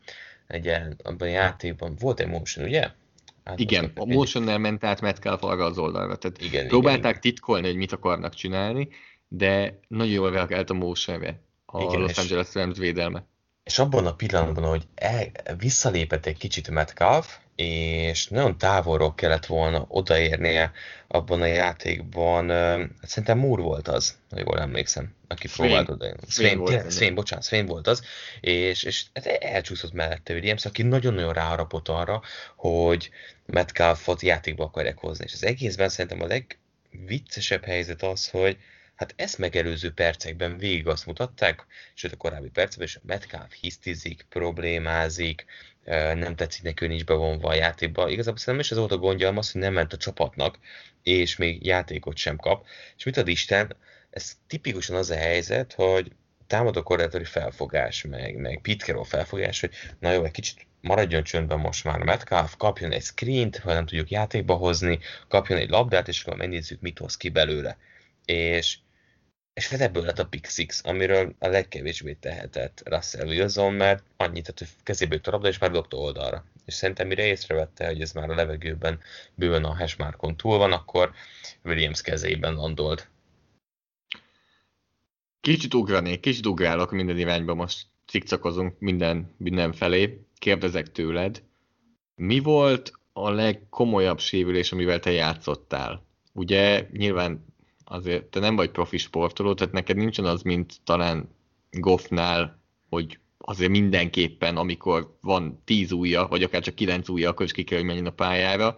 [0.46, 0.68] egy
[1.02, 2.90] abban a játékban, volt egy motion, ugye?
[3.44, 6.16] Hát igen, a motionnel ment át Metcalf arra az oldalra.
[6.16, 8.88] Tehát igen, próbálták igen, titkolni, hogy mit akarnak csinálni,
[9.32, 13.24] de nagyon jól reagált a motionre a igen, Los Angeles Rams védelme.
[13.64, 19.84] És abban a pillanatban, hogy el, visszalépett egy kicsit Metcalf, és nagyon távolról kellett volna
[19.88, 20.72] odaérnie
[21.08, 22.50] abban a játékban.
[22.50, 25.70] Hát szerintem Moore volt az, ha jól emlékszem, aki Swain.
[25.70, 26.14] próbált oda.
[26.28, 28.02] Swain, volt, Swain, bocsánat, Swain volt az,
[28.40, 32.22] és, és hát elcsúszott mellette Williams, aki nagyon-nagyon ráharapott arra,
[32.56, 33.10] hogy
[33.46, 35.24] Metcalfot játékba akarják hozni.
[35.24, 36.26] És az egészben szerintem a
[36.90, 38.56] legviccesebb helyzet az, hogy
[39.00, 45.44] hát ezt megelőző percekben végig azt mutatták, sőt a korábbi percekben is, Metcalf hisztizik, problémázik,
[46.14, 48.08] nem tetszik neki, nincs bevonva a játékba.
[48.08, 50.58] Igazából szerintem is az volt a gondja, az, hogy nem ment a csapatnak,
[51.02, 52.66] és még játékot sem kap.
[52.96, 53.76] És mit ad Isten,
[54.10, 56.12] ez tipikusan az a helyzet, hogy
[56.46, 61.84] támadó koordinátori felfogás, meg, meg Carroll felfogás, hogy na jó, egy kicsit maradjon csöndben most
[61.84, 66.36] már Metcalf, kapjon egy screent, ha nem tudjuk játékba hozni, kapjon egy labdát, és akkor
[66.36, 67.78] megnézzük, mit hoz ki belőle.
[68.24, 68.78] És
[69.52, 74.52] és hát ebből lett a Pick Six, amiről a legkevésbé tehetett Russell Wilson, mert annyit
[74.58, 76.44] hogy kezébe jött a labda, és már dobta oldalra.
[76.64, 79.00] És szerintem mire észrevette, hogy ez már a levegőben
[79.34, 81.12] bőven a hashmarkon túl van, akkor
[81.64, 83.08] Williams kezében landolt.
[85.40, 90.20] Kicsit ugranék, kicsit ugrálok minden irányba, most cikcakozunk minden, minden felé.
[90.38, 91.42] Kérdezek tőled,
[92.14, 96.04] mi volt a legkomolyabb sérülés, amivel te játszottál?
[96.32, 97.49] Ugye nyilván
[97.90, 101.28] azért te nem vagy profi sportoló, tehát neked nincsen az, mint talán
[101.70, 107.52] Goffnál, hogy azért mindenképpen, amikor van tíz újja, vagy akár csak kilenc újja, akkor is
[107.52, 108.76] ki kell, hogy menjen a pályára.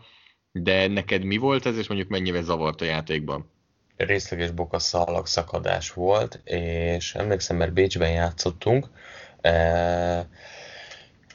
[0.52, 3.50] De neked mi volt ez, és mondjuk mennyire zavart a játékban?
[3.96, 8.88] Részleges bokaszalag szakadás volt, és emlékszem, mert Bécsben játszottunk,
[9.40, 10.28] e-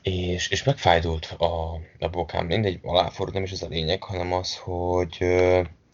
[0.02, 2.46] és, és megfájdult a, a bokám.
[2.46, 5.18] Mindegy, aláfordult, nem is ez a lényeg, hanem az, hogy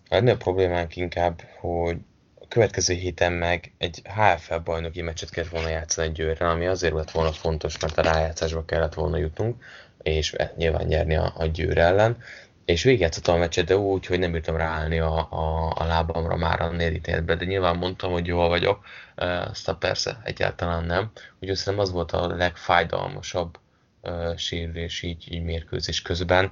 [0.10, 1.98] a legnagyobb problémánk inkább, hogy
[2.42, 6.94] a következő héten meg egy HFL bajnoki meccset kellett volna játszani egy győrrel, ami azért
[6.94, 9.64] lett volna fontos, mert a rájátszásba kellett volna jutnunk,
[10.02, 12.18] és nyilván nyerni a, a győr ellen.
[12.66, 16.62] És végigjátszottam a meccset, de úgy, hogy nem bírtam ráállni a, a, a lábamra már
[16.62, 18.86] a nérítéletbe, de nyilván mondtam, hogy jól vagyok,
[19.16, 21.12] aztán persze egyáltalán nem.
[21.40, 23.58] Úgyhogy szerintem az volt a legfájdalmasabb
[24.02, 26.52] uh, sérülés így, így mérkőzés közben,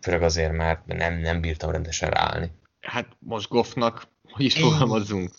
[0.00, 2.50] főleg azért, mert nem, nem bírtam rendesen ráállni
[2.86, 5.30] hát most Goffnak, hogy is fogalmazzunk,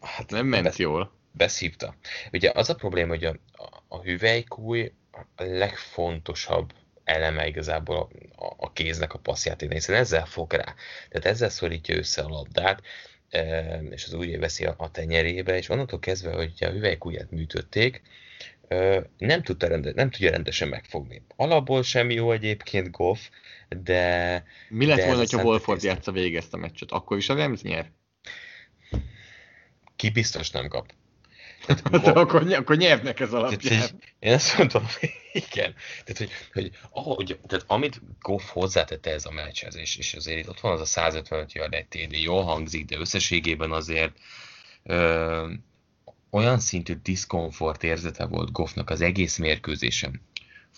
[0.00, 1.12] hát nem ment be, jól.
[1.32, 1.94] Beszívta.
[2.32, 6.72] Ugye az a probléma, hogy a, a, a hüvelykúj a legfontosabb
[7.04, 10.74] eleme igazából a, a kéznek a passzjáték, hiszen ezzel fog rá.
[11.08, 12.82] Tehát ezzel szorítja össze a labdát,
[13.90, 18.02] és az úgy veszi a tenyerébe, és onnantól kezdve, hogy a hüvelykujját műtötték,
[19.18, 21.22] nem, tudta rende, nem tudja rendesen megfogni.
[21.36, 23.20] Alapból sem jó egyébként Goff,
[23.68, 24.44] de...
[24.68, 26.90] Mi lett volna, ha Wolford játsza végig ezt a meccset?
[26.90, 27.90] Akkor is a Rams nyer?
[29.96, 30.92] Ki biztos nem kap.
[31.66, 33.78] Tehát, hát, akkor, akkor nyernek ez alapján.
[33.78, 34.86] Tehát, én azt mondom,
[35.50, 35.74] igen.
[36.04, 40.48] Tehát, hogy, hogy ahogy, tehát amit Goff hozzátette ez a meccshez, és, és azért itt
[40.48, 44.12] ott van az a 155 yard egy TD, jól hangzik, de összességében azért
[44.82, 45.52] ö,
[46.30, 50.20] olyan szintű diszkomfort érzete volt Goffnak az egész mérkőzésen.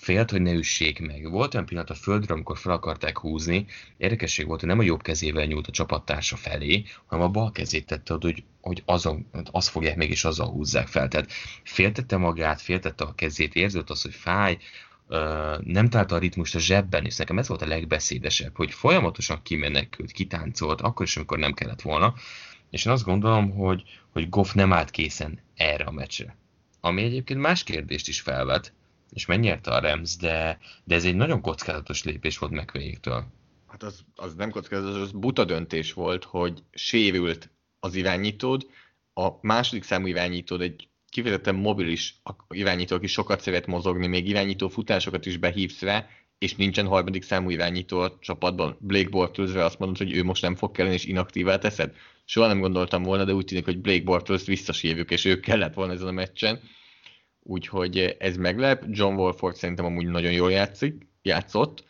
[0.01, 1.31] Félt, hogy ne üssék meg.
[1.31, 3.67] Volt olyan pillanat a földre, amikor fel akarták húzni.
[3.97, 7.87] Érdekesség volt, hogy nem a jobb kezével nyúlt a csapattársa felé, hanem a bal kezét
[7.87, 11.09] tette hogy, hogy azon, azt fogják meg, és azzal húzzák fel.
[11.09, 11.31] Tehát
[11.63, 14.59] féltette magát, féltette a kezét, érzett az, hogy fáj,
[15.61, 20.13] nem találta a ritmust a zsebben, és nekem ez volt a legbeszédesebb, hogy folyamatosan kimenekült,
[20.13, 22.15] kitáncolt, akkor is, amikor nem kellett volna,
[22.71, 26.37] és én azt gondolom, hogy, hogy Goff nem állt készen erre a meccsre.
[26.81, 28.73] Ami egyébként más kérdést is felvet,
[29.13, 33.25] és megnyerte a Rams, de, de ez egy nagyon kockázatos lépés volt megvégéktől.
[33.69, 38.67] Hát az, az nem kockázatos, az buta döntés volt, hogy sérült az irányítód,
[39.15, 45.27] a második számú irányítód egy kifejezetten mobilis irányító, aki sokat szeret mozogni, még irányító futásokat
[45.27, 46.07] is behívsz rá,
[46.39, 48.77] és nincsen harmadik számú irányító a csapatban.
[48.81, 51.95] Blake Bortles azt mondod, hogy ő most nem fog kelleni, és inaktívá teszed.
[52.25, 55.93] Soha nem gondoltam volna, de úgy tűnik, hogy Blake Bortles visszasírjuk, és ő kellett volna
[55.93, 56.61] ezen a meccsen.
[57.43, 58.85] Úgyhogy ez meglep.
[58.89, 61.85] John Wolford szerintem amúgy nagyon jól játszik, játszott.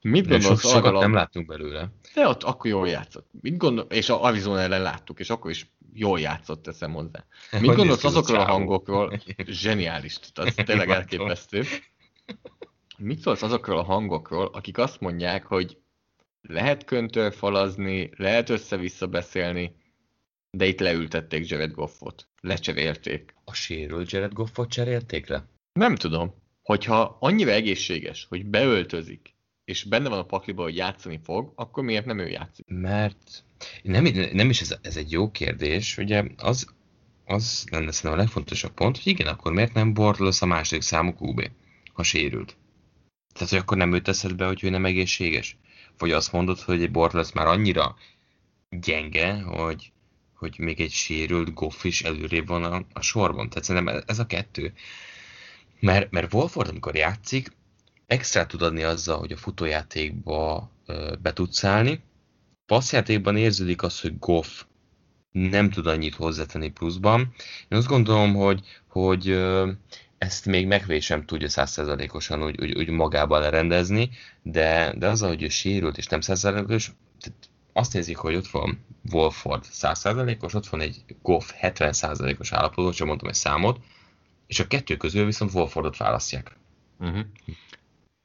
[0.00, 1.88] Mit de gondolsz so, sokat nem láttunk belőle.
[2.14, 3.28] De ott akkor jól játszott.
[3.40, 7.24] Mit gondol, és a Arizona ellen láttuk, és akkor is jól játszott, teszem hozzá.
[7.50, 9.20] Mit hogy gondolsz azokról a hangokról?
[9.46, 11.62] Zseniális, az tényleg elképesztő.
[12.98, 15.78] Mit szólsz azokról a hangokról, akik azt mondják, hogy
[16.42, 19.76] lehet köntörfalazni, lehet össze-vissza beszélni,
[20.50, 22.28] de itt leültették Jared Goffot.
[22.40, 23.34] Lecserélték.
[23.44, 25.48] A sérült Jared Goffot cserélték le?
[25.72, 26.34] Nem tudom.
[26.62, 29.34] Hogyha annyira egészséges, hogy beöltözik,
[29.64, 32.66] és benne van a pakliba, hogy játszani fog, akkor miért nem ő játszik?
[32.68, 33.44] Mert
[33.82, 36.74] nem, nem is ez, ez egy jó kérdés, ugye az,
[37.24, 41.14] az lenne szerintem a legfontosabb pont, hogy igen, akkor miért nem Bortles a második számú
[41.20, 41.50] QB,
[41.92, 42.56] ha sérült?
[43.34, 45.56] Tehát, hogy akkor nem őt teszed be, hogy ő nem egészséges?
[45.98, 47.96] Vagy azt mondod, hogy egy Bortles már annyira
[48.70, 49.92] gyenge, hogy,
[50.38, 53.48] hogy még egy sérült Goff is előrébb van a, a sorban.
[53.48, 54.72] Tehát szerintem ez a kettő.
[55.80, 57.56] Mert, mert Wolford, amikor játszik,
[58.06, 60.70] extra tud adni azzal, hogy a futójátékba
[61.22, 62.00] be tudsz állni.
[62.66, 64.62] Passzjátékban érződik az, hogy Goff
[65.32, 67.20] nem tud annyit hozzátenni pluszban.
[67.68, 69.38] Én azt gondolom, hogy, hogy
[70.18, 74.10] ezt még megvé sem tudja százszerzalékosan úgy, úgy, úgy magában lerendezni,
[74.42, 76.92] de, de az, hogy ő sérült és nem százszerzalékos,
[77.78, 83.28] azt nézik, hogy ott van Wolford 100%-os, ott van egy Goff 70%-os állapotban, csak mondtam
[83.28, 83.80] egy számot,
[84.46, 86.56] és a kettő közül viszont Wolfordot választják.
[86.98, 87.24] Uh-huh.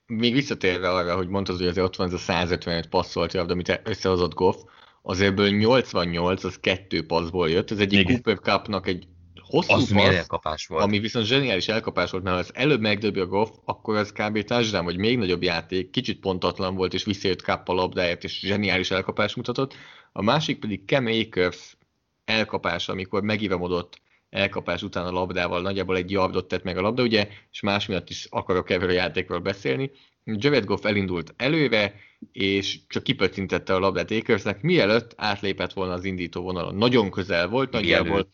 [0.06, 3.82] Még visszatérve arra, hogy mondtad, hogy azért ott van ez a 155 passzolt javd, amit
[3.84, 4.56] összehozott Goff,
[5.02, 9.08] azért 88 az kettő passzból jött, ez egyik Cooper Cupnak egy
[9.54, 10.84] hosszú az passz, elkapás volt.
[10.84, 14.44] ami viszont zseniális elkapás volt, mert ha az előbb megdöbi a Goff, akkor az kb.
[14.44, 18.92] társadalom, vagy még nagyobb játék, kicsit pontatlan volt, és visszajött Cup a labdáját, és zseniális
[18.92, 19.74] elkapás mutatott.
[20.12, 21.78] A másik pedig Cam Akers
[22.26, 27.28] elkapás, amikor megívamodott elkapás után a labdával, nagyjából egy yardot tett meg a labda, ugye,
[27.52, 29.92] és más miatt is akarok erről a játékról beszélni.
[30.26, 31.94] Jared Goff elindult előre,
[32.32, 36.76] és csak kipöccintette a labdát Akersnek, mielőtt átlépett volna az indító vonalon.
[36.76, 38.30] Nagyon közel volt, nagyjából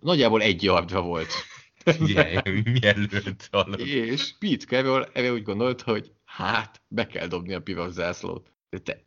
[0.00, 1.32] nagyjából egy yardra volt.
[2.00, 2.42] Igen,
[2.80, 3.80] mielőtt hallott.
[3.80, 8.52] És Pete Carroll erre úgy gondolt, hogy hát, be kell dobni a piros zászlót.
[8.84, 9.04] De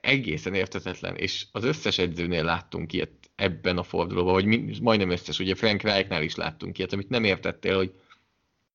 [0.00, 5.38] egészen értetetlen, és az összes edzőnél láttunk ilyet ebben a fordulóban, vagy mi, majdnem összes,
[5.38, 7.94] ugye Frank Reichnál is láttunk ilyet, amit nem értettél, hogy,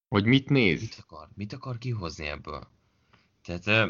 [0.07, 0.81] hogy mit néz.
[0.81, 2.67] Mit akar, mit akar kihozni ebből?
[3.43, 3.89] Tehát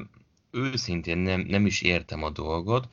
[0.52, 2.89] őszintén nem, nem is értem a dolgot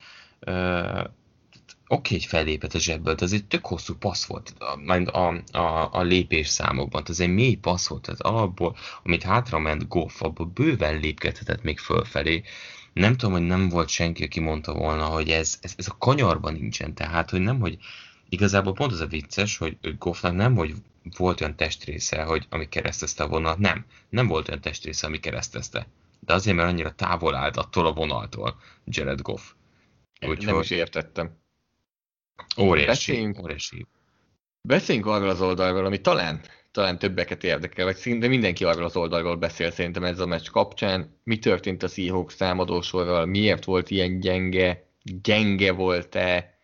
[1.93, 5.89] oké, hogy fellépett a zsebből, de ez egy tök hosszú passz volt a, a, a,
[5.93, 10.47] a lépés számokban, ez egy mély passz volt, tehát alapból, amit hátra ment Goff, abból
[10.47, 12.43] bőven lépkedhetett még fölfelé.
[12.93, 16.53] Nem tudom, hogy nem volt senki, aki mondta volna, hogy ez, ez, ez a kanyarban
[16.53, 17.79] nincsen, tehát, hogy nem, hogy
[18.29, 20.75] igazából pont az a vicces, hogy Goffnak nem, hogy
[21.17, 25.87] volt olyan testrésze, hogy ami keresztezte a vonalat, nem, nem volt olyan testrésze, ami keresztezte.
[26.21, 29.43] De azért, mert annyira távol állt attól a vonaltól Jared Goff.
[30.21, 30.47] Úgyhogy...
[30.47, 31.41] Nem is értettem.
[32.59, 33.87] Óriási, beszéljünk, óriási.
[34.69, 36.41] Beszéljünk arról az oldalról, ami talán
[36.73, 41.19] talán többeket érdekel, vagy szinte mindenki arról az oldalról beszél szerintem ez a meccs kapcsán.
[41.25, 44.87] Mi történt a Seahawks támadósorral, miért volt ilyen gyenge,
[45.23, 46.59] gyenge volt-e,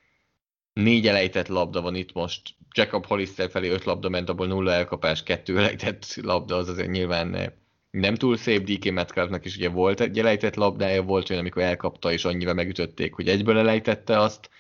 [0.73, 5.23] négy elejtett labda van itt most, Jacob Hollister felé öt labda ment, abból nulla elkapás,
[5.23, 7.53] kettő elejtett labda, az azért nyilván
[7.91, 12.13] nem túl szép, DK Metcalfnak is ugye volt egy elejtett labdája, volt olyan, amikor elkapta
[12.13, 14.51] és annyira megütötték, hogy egyből elejtette azt.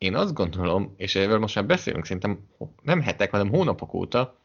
[0.00, 2.48] Én azt gondolom, és erről most már beszélünk szerintem
[2.82, 4.38] nem hetek, hanem hónapok óta,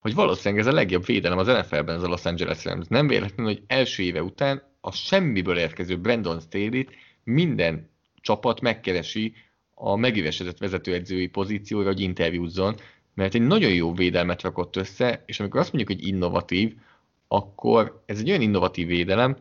[0.00, 2.86] hogy valószínűleg ez a legjobb védelem az NFL-ben az a Los Angeles Rams.
[2.88, 6.84] Nem véletlenül, hogy első éve után a semmiből érkező Brandon staley
[7.24, 7.90] minden
[8.20, 9.34] csapat megkeresi
[9.74, 12.74] a megüvesedett vezetőedzői pozícióra, hogy interjúzzon,
[13.14, 16.76] mert egy nagyon jó védelmet rakott össze, és amikor azt mondjuk, hogy innovatív,
[17.28, 19.36] akkor ez egy olyan innovatív védelem,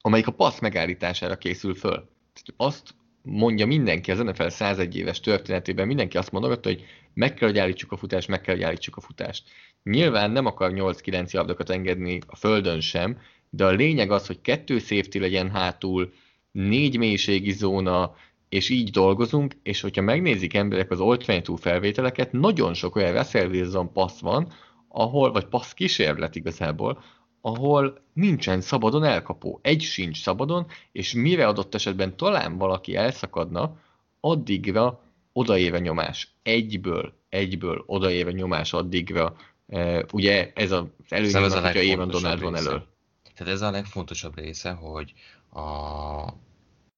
[0.00, 2.08] amelyik a passz megállítására készül föl.
[2.32, 2.94] Tehát azt
[3.26, 7.92] mondja mindenki az NFL 101 éves történetében, mindenki azt mondogatta, hogy meg kell, hogy állítsuk
[7.92, 9.44] a futást, meg kell, hogy állítsuk a futást.
[9.82, 13.18] Nyilván nem akar 8-9 yardokat engedni a földön sem,
[13.50, 16.12] de a lényeg az, hogy kettő safety legyen hátul,
[16.52, 18.14] négy mélységi zóna,
[18.48, 23.48] és így dolgozunk, és hogyha megnézik emberek az Old 22 felvételeket, nagyon sok olyan Russell
[23.48, 24.52] Wilson passz van,
[24.88, 27.02] ahol, vagy passz kísérlet igazából,
[27.46, 29.58] ahol nincsen szabadon elkapó.
[29.62, 33.76] Egy sincs szabadon, és mire adott esetben talán valaki elszakadna,
[34.20, 35.00] addigra
[35.32, 36.34] odaéve nyomás.
[36.42, 39.36] Egyből, egyből odaéve nyomás addigra.
[39.68, 42.86] E, ugye ez az előnyöm, ez a hogyha Évan Donald van elől.
[43.34, 45.12] Tehát ez a legfontosabb része, hogy
[45.52, 45.60] a,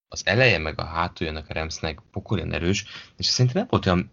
[0.09, 2.84] az eleje meg a hátuljának a Remsznek pokolyan erős,
[3.16, 4.11] és szerintem nem volt olyan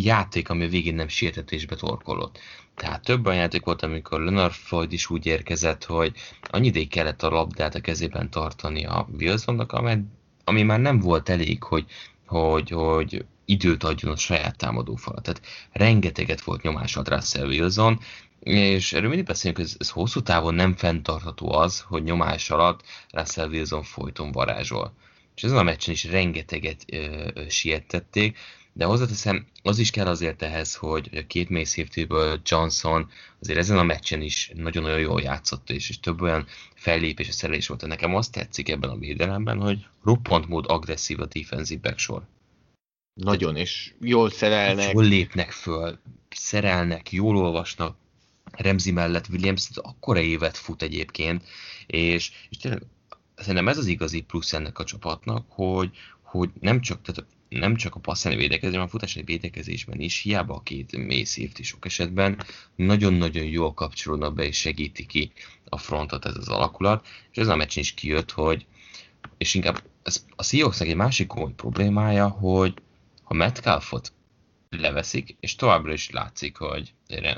[0.00, 2.38] játék, ami a végén nem sietetésbe torkolott.
[2.74, 6.12] Tehát több olyan játék volt, amikor Leonard Floyd is úgy érkezett, hogy
[6.50, 9.72] annyi ideig kellett a labdát a kezében tartani a Wilsonnak,
[10.44, 11.84] ami, már nem volt elég, hogy,
[12.26, 15.22] hogy, hogy időt adjon a saját támadó falat.
[15.22, 15.40] Tehát
[15.72, 18.00] rengeteget volt nyomás alatt Russell Wilson,
[18.40, 23.48] és erről mindig beszélünk, ez, ez hosszú távon nem fenntartható az, hogy nyomás alatt Russell
[23.48, 24.92] Wilson folyton varázsol.
[25.36, 28.38] És ezen a meccsen is rengeteget ö, ö, siettették,
[28.76, 32.06] de hozzáteszem, az is kell azért ehhez, hogy a két mély safety
[32.44, 33.10] Johnson
[33.40, 37.66] azért ezen a meccsen is nagyon-nagyon jól játszott, és, és több olyan fellépés és szerelés
[37.66, 37.86] volt.
[37.86, 42.26] Nekem azt tetszik ebben a védelemben, hogy roppant mód agresszív a defensive backsor.
[43.20, 44.92] Nagyon, és jól szerelnek.
[44.92, 45.98] Jól lépnek föl,
[46.30, 47.96] szerelnek, jól olvasnak.
[48.52, 51.44] Remzi mellett Williams akkora évet fut egyébként,
[51.86, 52.82] és, és tényleg
[53.36, 55.90] szerintem ez az igazi plusz ennek a csapatnak, hogy,
[56.22, 60.62] hogy nem csak, tehát nem csak a passzani védekezésben, a futási védekezésben is, hiába a
[60.62, 62.42] két mély safety sok esetben,
[62.76, 65.32] nagyon-nagyon jól kapcsolódnak be és segíti ki
[65.68, 68.66] a frontot ez az alakulat, és ez a meccsen is kijött, hogy
[69.38, 72.74] és inkább ez a Seahawksnak egy másik komoly problémája, hogy
[73.22, 74.12] ha Metcalfot
[74.80, 76.92] leveszik, és továbbra is látszik, hogy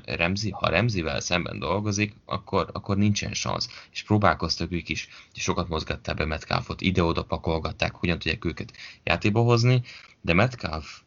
[0.05, 3.69] Remzi, ha Remzivel szemben dolgozik, akkor, akkor nincsen szansz.
[3.93, 8.73] És próbálkoztak ők is, és sokat mozgatták be Metcalfot, ide-oda pakolgatták, hogyan tudják őket
[9.05, 9.83] játéba hozni,
[10.21, 11.01] de Metcalf,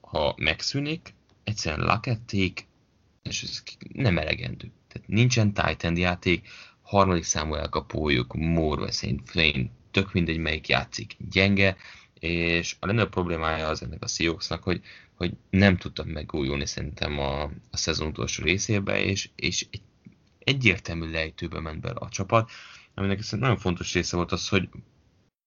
[0.00, 1.14] ha megszűnik,
[1.44, 2.66] egyszerűen lakették,
[3.22, 3.62] és ez
[3.92, 4.72] nem elegendő.
[4.88, 6.48] Tehát nincsen tight játék,
[6.82, 9.30] harmadik számú elkapójuk, Moore Saint
[9.90, 11.76] tök mindegy melyik játszik, gyenge,
[12.20, 14.80] és a legnagyobb problémája az ennek a Seahawksnak, hogy,
[15.18, 19.82] hogy nem tudtak megújulni szerintem a, a szezon utolsó részébe, és, és egy
[20.38, 22.50] egyértelmű lejtőbe ment bele a csapat,
[22.94, 24.68] aminek nagyon fontos része volt az, hogy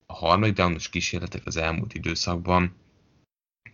[0.05, 2.75] a harmadik downos kísérletek az elmúlt időszakban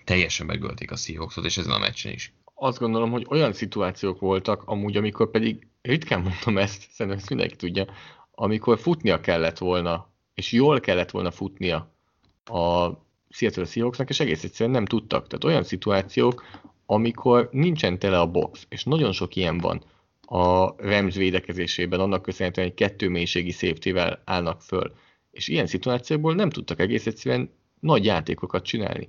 [0.03, 2.33] teljesen megölték a Seahawksot, és ezen a meccsen is.
[2.53, 7.55] Azt gondolom, hogy olyan szituációk voltak, amúgy, amikor pedig ritkán mondom ezt, szerintem ezt mindenki
[7.55, 7.85] tudja,
[8.31, 11.95] amikor futnia kellett volna, és jól kellett volna futnia
[12.43, 12.91] a
[13.37, 15.27] Seattle Seahawksnak, és egész egyszerűen nem tudtak.
[15.27, 16.43] Tehát olyan szituációk,
[16.85, 19.83] amikor nincsen tele a box, és nagyon sok ilyen van
[20.21, 23.91] a Rams védekezésében, annak köszönhetően, hogy kettő mélységi safety
[24.25, 24.93] állnak föl.
[25.31, 29.07] És ilyen szituációkból nem tudtak egész egyszerűen nagy játékokat csinálni.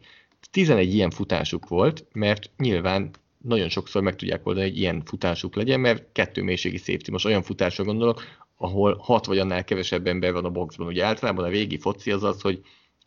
[0.51, 5.81] 11 ilyen futásuk volt, mert nyilván nagyon sokszor meg tudják oldani, hogy ilyen futásuk legyen,
[5.81, 7.11] mert kettő mélységi safety.
[7.11, 8.23] Most olyan futásra gondolok,
[8.57, 10.87] ahol hat vagy annál kevesebb ember van a boxban.
[10.87, 12.63] Ugye általában a régi foci az az, hogy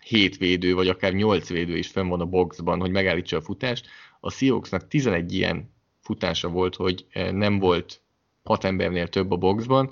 [0.05, 3.87] hét védő, vagy akár nyolc védő is fenn van a boxban, hogy megállítsa a futást.
[4.19, 8.01] A Seahawksnak 11 ilyen futása volt, hogy eh, nem volt
[8.43, 9.91] hat embernél több a boxban,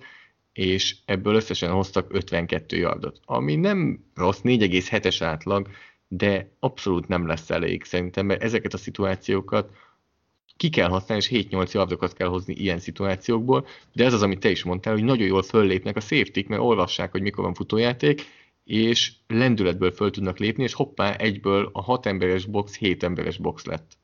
[0.53, 5.67] és ebből összesen hoztak 52 yardot, ami nem rossz, 4,7-es átlag,
[6.07, 9.71] de abszolút nem lesz elég szerintem, mert ezeket a szituációkat
[10.57, 14.49] ki kell használni, és 7-8 yardokat kell hozni ilyen szituációkból, de ez az, amit te
[14.49, 18.25] is mondtál, hogy nagyon jól föllépnek a safety mert olvassák, hogy mikor van futójáték,
[18.69, 23.65] és lendületből föl tudnak lépni, és hoppá, egyből a 6 emberes box 7 emberes box
[23.65, 23.97] lett.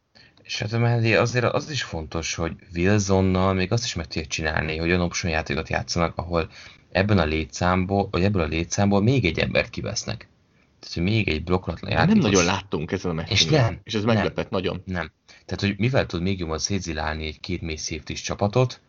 [0.43, 4.77] És hát mellé azért az is fontos, hogy Wilsonnal még azt is meg tudják csinálni,
[4.77, 6.49] hogy olyan option játékot játszanak, ahol
[6.91, 10.17] ebben a létszámból, vagy ebből a létszámból még egy embert kivesznek.
[10.79, 12.21] Tehát, hogy még egy blokkolatlan De játékos.
[12.21, 13.33] nem nagyon láttunk ezen a meccsen.
[13.33, 14.15] És nem, És ez nem.
[14.15, 14.81] meglepett nagyon.
[14.85, 15.11] Nem.
[15.45, 18.81] Tehát, hogy mivel tud még jobban szétzilálni egy két mély safety csapatot,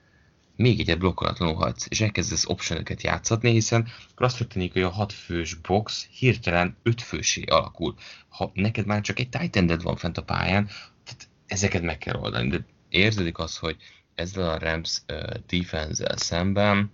[0.57, 5.55] még egyet blokkolatlanul hagysz, és elkezdesz optionokat játszatni, hiszen azt történik, hogy a hat fős
[5.55, 7.95] box hirtelen öt fősé alakul.
[8.29, 10.67] Ha neked már csak egy ended van fent a pályán,
[11.05, 12.49] tehát ezeket meg kell oldani.
[12.49, 13.77] De érződik az, hogy
[14.15, 16.91] ezzel a Rams uh, defense szemben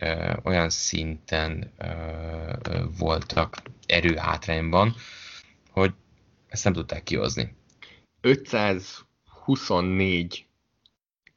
[0.00, 4.94] uh, olyan szinten uh, uh, voltak erőhátrányban,
[5.70, 5.94] hogy
[6.48, 7.56] ezt nem tudták kihozni.
[8.20, 10.46] 524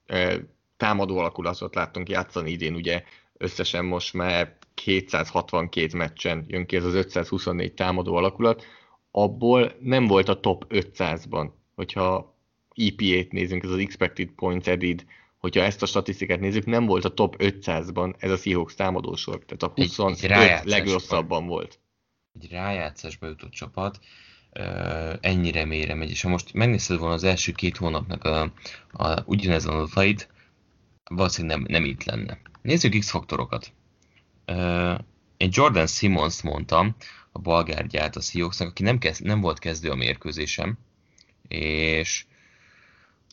[0.05, 0.39] eh,
[0.81, 3.03] támadó alakulatot láttunk játszani idén, ugye
[3.37, 8.63] összesen most már 262 meccsen jön ki ez az 524 támadó alakulat,
[9.11, 12.35] abból nem volt a top 500-ban, hogyha
[12.75, 15.05] EPA-t nézünk, ez az Expected Points Added,
[15.37, 19.63] hogyha ezt a statisztikát nézzük, nem volt a top 500-ban ez a Seahawks támadósor, tehát
[19.63, 20.69] a Egy- egy 25 rájátszásban.
[20.71, 21.79] legrosszabban volt.
[22.41, 23.99] egy rájátszásba jutott csapat
[24.53, 24.63] ö,
[25.21, 28.51] ennyire mélyre megy, és ha most megnézted volna az első két hónapnak a,
[28.91, 30.29] a, ugyanezen adatait,
[31.15, 32.37] valószínűleg nem, nem itt lenne.
[32.61, 33.71] Nézzük X-faktorokat.
[35.37, 36.95] Én Jordan Simmons mondtam,
[37.31, 40.77] a balgárgyát a Seahawksnak, aki nem, kezd, nem volt kezdő a mérkőzésem,
[41.47, 42.25] és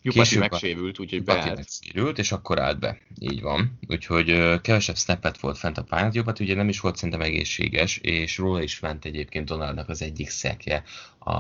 [0.02, 1.56] Jupati megsérült, úgyhogy beállt.
[1.56, 2.98] megszérült, és akkor állt be.
[3.18, 3.78] Így van.
[3.88, 6.10] Úgyhogy kevesebb snappet volt fent a pályán.
[6.14, 10.28] Jobbet ugye nem is volt szerintem egészséges, és róla is ment egyébként Donaldnak az egyik
[10.28, 10.82] szekje,
[11.18, 11.32] a,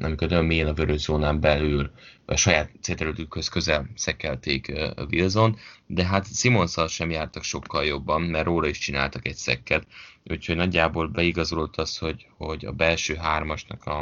[0.00, 1.90] amikor nagyon mélyen a vörös zónán belül,
[2.24, 4.72] a saját célterületükhöz közel szekelték
[5.10, 5.56] Wilson,
[5.86, 9.86] de hát Simonszal sem jártak sokkal jobban, mert róla is csináltak egy szekket,
[10.24, 13.98] úgyhogy nagyjából beigazolott az, hogy, hogy a belső hármasnak a,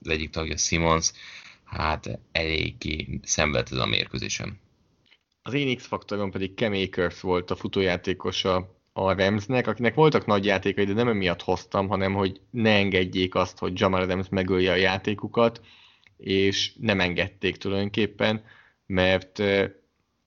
[0.00, 1.12] az egyik tagja Simons,
[1.70, 4.60] hát eléggé szenvedett a mérkőzésen.
[5.42, 10.84] Az én X-faktorom pedig Cam Akers volt a futójátékosa a Ramsnek, akinek voltak nagy játékai,
[10.84, 15.60] de nem emiatt hoztam, hanem hogy ne engedjék azt, hogy Jamal Adams megölje a játékukat,
[16.16, 18.44] és nem engedték tulajdonképpen,
[18.86, 19.42] mert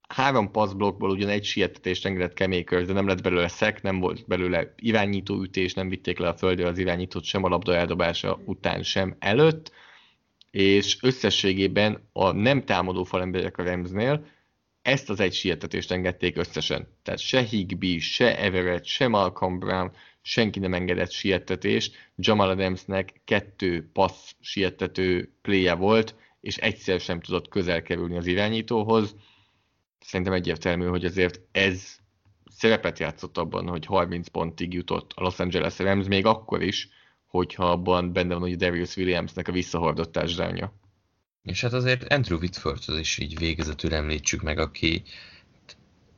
[0.07, 4.27] három passzblokkból ugyan egy sietetést engedett Cam Akers, de nem lett belőle szek, nem volt
[4.27, 8.83] belőle irányító ütés, nem vitték le a földről az irányítót sem a labda eldobása után,
[8.83, 9.71] sem előtt,
[10.53, 14.25] és összességében a nem támadó falemberek a Ramsnél
[14.81, 16.87] ezt az egy sietetést engedték összesen.
[17.03, 19.91] Tehát se Higby, se Everett, se Malcolm Brown,
[20.21, 21.95] senki nem engedett sietetést.
[22.15, 29.15] Jamal Adamsnek kettő passz sietető pléje volt, és egyszer sem tudott közel kerülni az irányítóhoz.
[29.99, 31.95] Szerintem egyértelmű, hogy azért ez
[32.51, 36.89] szerepet játszott abban, hogy 30 pontig jutott a Los Angeles Rams, még akkor is,
[37.37, 40.73] hogyha abban benne van, hogy Darius Williamsnek a visszahordott touchdownja.
[41.43, 45.03] És hát azért Andrew whitford is így végezetül említsük meg, aki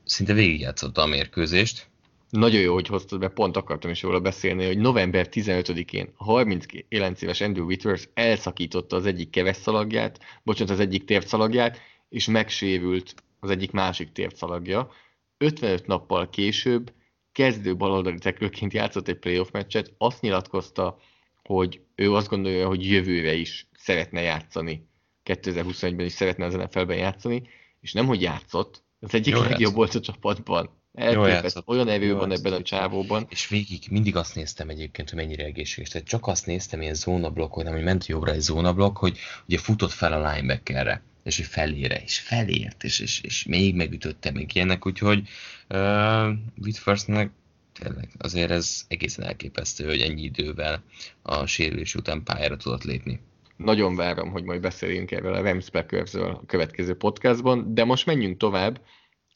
[0.04, 1.88] szinte végigjátszotta a mérkőzést.
[2.30, 7.22] Nagyon jó, hogy hoztad be, pont akartam is róla beszélni, hogy november 15-én a 39
[7.22, 13.72] éves Andrew Whitworth elszakította az egyik kevesszalagját, bocsánat, az egyik térszalagját, és megsérült az egyik
[13.72, 14.92] másik térszalagja.
[15.38, 16.92] 55 nappal később
[17.36, 20.98] kezdő baloldali teklőként játszott egy playoff meccset, azt nyilatkozta,
[21.44, 24.88] hogy ő azt gondolja, hogy jövőre is szeretne játszani,
[25.26, 27.44] 2021-ben is szeretne az NFL-ben játszani,
[27.80, 29.76] és nem, hogy játszott, az egyik legjobb játszott.
[29.76, 30.70] volt a csapatban.
[30.94, 31.68] Elképesztő, játszott.
[31.68, 33.26] olyan erő van ebben a csávóban.
[33.30, 35.90] És végig mindig azt néztem egyébként, hogy mennyire egészséges.
[35.90, 39.18] Tehát csak azt néztem ilyen zónablokk, nem, hogy ment jobbra egy zónablokk, hogy
[39.48, 44.32] ugye futott fel a linebackerre, és hogy felére, és felért, és, és, és még megütötte
[44.32, 45.28] még ilyenek, úgyhogy
[45.70, 47.32] uh, Whitfordnek
[47.80, 50.84] tényleg azért ez egészen elképesztő, hogy ennyi idővel
[51.22, 53.20] a sérülés után pályára tudott lépni.
[53.58, 58.38] Nagyon várom, hogy majd beszéljünk erről a Rams Packersről a következő podcastban, de most menjünk
[58.38, 58.82] tovább.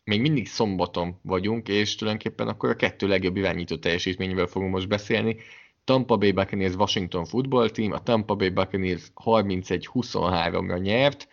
[0.04, 5.38] Még mindig szombaton vagyunk, és tulajdonképpen akkor a kettő legjobb irányító teljesítményével fogunk most beszélni.
[5.84, 11.28] Tampa Bay Buccaneers Washington Football Team, a Tampa Bay Buccaneers 31-23-ra nyert,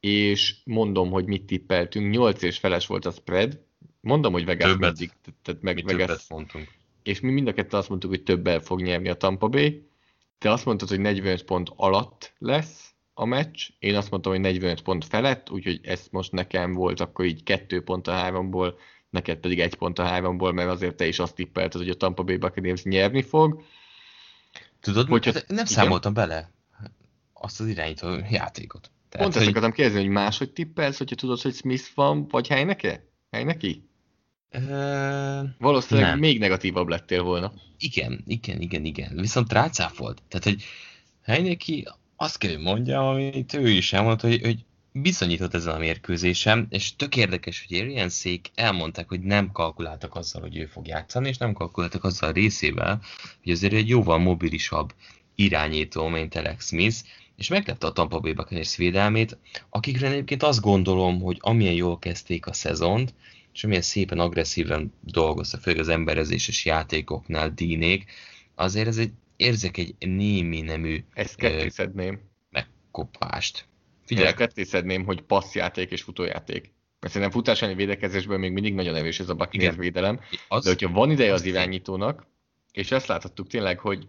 [0.00, 3.60] és mondom, hogy mit tippeltünk, 8 és feles volt a spread,
[4.00, 4.98] mondom, hogy Vegas Többet.
[4.98, 5.10] mindig,
[5.42, 6.68] tehát meg, Mi Vegas, többet mondtunk.
[7.02, 9.86] és mi mind a ketten azt mondtuk, hogy többel fog nyerni a Tampa Bay.
[10.38, 14.82] Te azt mondtad, hogy 45 pont alatt lesz a meccs, én azt mondtam, hogy 45
[14.82, 18.78] pont felett, úgyhogy ez most nekem volt akkor így 2 pont a háromból,
[19.10, 22.22] neked pedig egy pont a háromból, mert azért te is azt tippelted, hogy a Tampa
[22.22, 23.62] Bay Buccaneers nyerni fog.
[24.80, 25.66] Tudod, Hogyha- hát nem igen?
[25.66, 26.50] számoltam bele
[27.32, 28.90] azt az irányító játékot.
[29.08, 33.04] Tehát, Pont ezt akartam kérdezni, hogy máshogy tippelsz, hogyha tudod, hogy Smith van, vagy Heineke?
[33.30, 33.82] Heineki?
[34.50, 36.18] Ö, Valószínűleg Nem.
[36.18, 37.52] még negatívabb lettél volna.
[37.78, 39.16] Igen, igen, igen, igen.
[39.16, 40.22] Viszont rácáfolt.
[40.28, 40.64] Tehát, hogy
[41.22, 41.86] Heineki
[42.16, 46.96] azt kell, hogy mondjam, amit ő is elmondta, hogy, hogy bizonyított ezen a mérkőzésem, és
[46.96, 51.36] tök érdekes, hogy Arian Szék elmondták, hogy nem kalkuláltak azzal, hogy ő fog játszani, és
[51.36, 53.00] nem kalkuláltak azzal a részével,
[53.42, 54.94] hogy azért egy jóval mobilisabb
[55.34, 56.96] irányító, mint Alex Smith,
[57.38, 62.46] és meglepte a Tampa Bay Buccaneers védelmét, akikre egyébként azt gondolom, hogy amilyen jól kezdték
[62.46, 63.14] a szezont,
[63.52, 68.10] és amilyen szépen agresszíven dolgozta, főleg az emberezéses játékoknál dínék,
[68.54, 72.20] azért ez egy, érzek egy némi nemű Ezt kettészedném.
[72.50, 73.66] megkopást.
[74.04, 76.72] Figyelj, kettészedném, hogy passzjáték és futójáték.
[77.00, 80.20] Mert szerintem futás elleni védekezésből még mindig nagyon erős ez a Buccaneers védelem.
[80.48, 82.26] Az, de hogyha van ideje az irányítónak,
[82.72, 84.08] és ezt láthattuk tényleg, hogy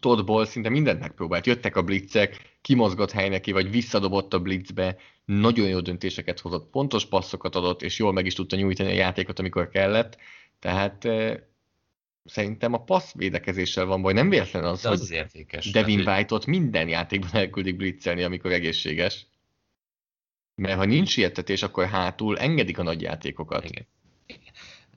[0.00, 1.46] Toddból szinte mindent megpróbált.
[1.46, 7.06] Jöttek a blitzek, kimozgott hely neki, vagy visszadobott a blitzbe, nagyon jó döntéseket hozott, pontos
[7.06, 10.16] passzokat adott, és jól meg is tudta nyújtani a játékot, amikor kellett.
[10.58, 11.36] Tehát eh,
[12.24, 14.12] szerintem a passz védekezéssel van baj.
[14.12, 15.70] Nem véletlen az, De az hogy az értékes.
[15.70, 19.26] Devin Tehát, White-ot minden játékban elküldik blitzelni, amikor egészséges.
[20.54, 23.64] Mert ha nincs sietetés, akkor hátul engedik a nagy játékokat.
[23.64, 23.86] Igen.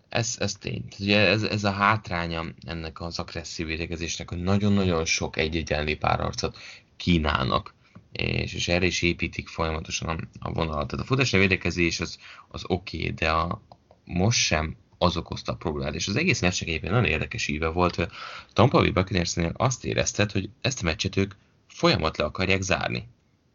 [0.09, 0.83] Ez, ez tény.
[0.99, 6.57] Ugye ez, ez a hátránya ennek az agresszív védekezésnek, hogy nagyon-nagyon sok egy-egyenlé párharcot
[6.97, 7.75] kínálnak.
[8.11, 10.87] És, és erre is építik folyamatosan a, vonalat.
[10.87, 13.61] Tehát a futásra védekezés az, az oké, okay, de a,
[14.03, 15.95] most sem az okozta a problémát.
[15.95, 19.21] És az egész meccsnek egyébként nagyon érdekes íve volt, hogy a Tampa Bay
[19.53, 21.33] azt érezted, hogy ezt a meccset ők
[21.67, 23.07] folyamat le akarják zárni.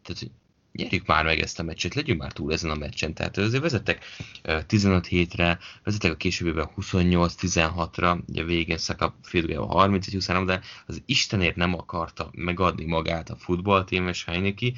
[0.03, 0.31] Tehát, hogy
[0.73, 3.13] nyerjük már meg ezt a meccset, legyünk már túl ezen a meccsen.
[3.13, 4.05] Tehát azért vezettek
[4.41, 11.01] ö, 15 hétre, vezettek a későbbiben 28-16-ra, ugye a végén szakadt félidőjében 31-23, de az
[11.05, 14.71] Istenért nem akarta megadni magát a futballtím és Heineke,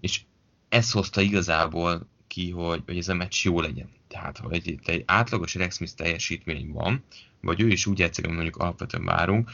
[0.00, 0.20] és
[0.68, 3.88] ez hozta igazából ki, hogy, hogy ez a meccs jó legyen.
[4.08, 7.04] Tehát, ha egy, egy átlagos Rex Smith teljesítmény van,
[7.40, 9.50] vagy ő is úgy játszik, amit mondjuk alapvetően várunk,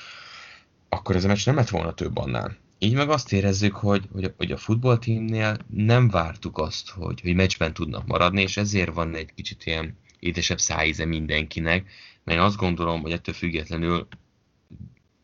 [0.88, 2.56] akkor ez a meccs nem lett volna több annál.
[2.82, 7.72] Így meg azt érezzük, hogy, hogy, hogy a futballtímnél nem vártuk azt, hogy, hogy meccsben
[7.72, 11.90] tudnak maradni, és ezért van egy kicsit ilyen édesebb szájíze mindenkinek,
[12.24, 14.08] mert én azt gondolom, hogy ettől függetlenül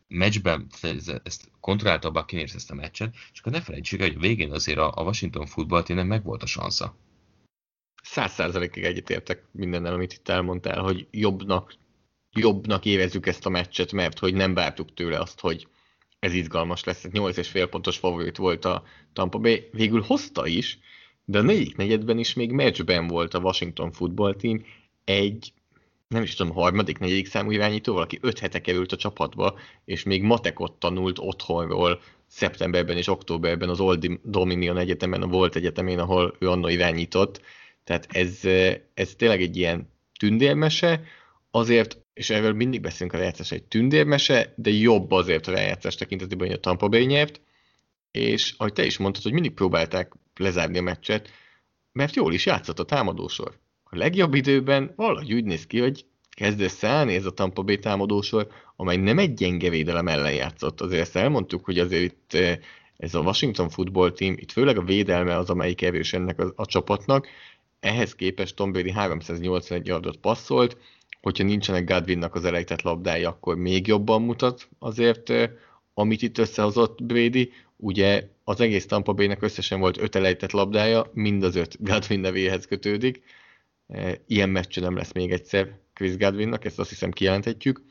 [0.07, 4.15] meccsben ez- ezt kontrollálta a Buccaneers ezt a meccset, és akkor ne felejtsük el, hogy
[4.17, 6.95] a végén azért a, Washington futballtímnek megvolt a sansza.
[8.03, 11.75] Száz százalékig egyetértek mindennel, amit itt elmondtál, hogy jobbnak,
[12.31, 15.67] jobbnak érezzük ezt a meccset, mert hogy nem vártuk tőle azt, hogy
[16.19, 17.05] ez izgalmas lesz.
[17.11, 19.69] 8,5 pontos favorit volt a Tampa Bay.
[19.71, 20.79] Végül hozta is,
[21.25, 24.65] de a negyedik negyedben is még meccsben volt a Washington Football Team
[25.03, 25.53] egy
[26.07, 30.23] nem is tudom, harmadik, negyedik számú irányító, valaki öt hete került a csapatba, és még
[30.23, 36.49] matekot tanult otthonról szeptemberben és októberben az Old Dominion Egyetemen, a Volt Egyetemén, ahol ő
[36.49, 37.41] anno irányított.
[37.83, 38.45] Tehát ez,
[38.93, 41.01] ez tényleg egy ilyen tündérmese,
[41.51, 46.47] azért, és erről mindig beszélünk a rájátszás, egy tündérmese, de jobb azért a rájátszás tekintetében,
[46.47, 47.41] hogy a Tampa Bay nyert,
[48.11, 51.29] és ahogy te is mondtad, hogy mindig próbálták lezárni a meccset,
[51.91, 53.59] mert jól is játszott a támadósor.
[53.83, 58.47] A legjobb időben valahogy úgy néz ki, hogy kezd összeállni ez a Tampa Bay támadósor,
[58.75, 60.81] amely nem egy gyenge védelem ellen játszott.
[60.81, 62.57] Azért ezt elmondtuk, hogy azért itt eh,
[62.97, 66.65] ez a Washington Football Team, itt főleg a védelme az, amelyik erős ennek a, a
[66.65, 67.27] csapatnak.
[67.79, 70.77] Ehhez képest Tom Brady 381 yardot passzolt,
[71.21, 75.33] hogyha nincsenek Godwinnak az elejtett labdája, akkor még jobban mutat azért,
[75.93, 77.51] amit itt összehozott Brady.
[77.75, 82.65] Ugye az egész Tampa Bay-nek összesen volt öt elejtett labdája, mind az öt Godwin nevéhez
[82.65, 83.21] kötődik.
[84.27, 87.81] Ilyen meccse nem lesz még egyszer Chris Godwinnak, ezt azt hiszem kijelenthetjük.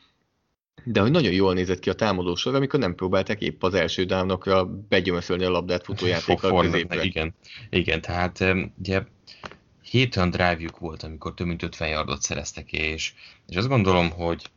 [0.84, 4.64] De hogy nagyon jól nézett ki a támadósor, amikor nem próbálták épp az első dánokra
[4.88, 7.02] begyömöszölni a labdát futójátékkal középre.
[7.02, 7.34] Igen,
[7.70, 8.44] igen, tehát
[8.78, 9.02] ugye
[9.91, 13.14] 7 olyan drive volt, amikor több mint 50 yardot szereztek, és,
[13.49, 14.51] és azt gondolom, hogy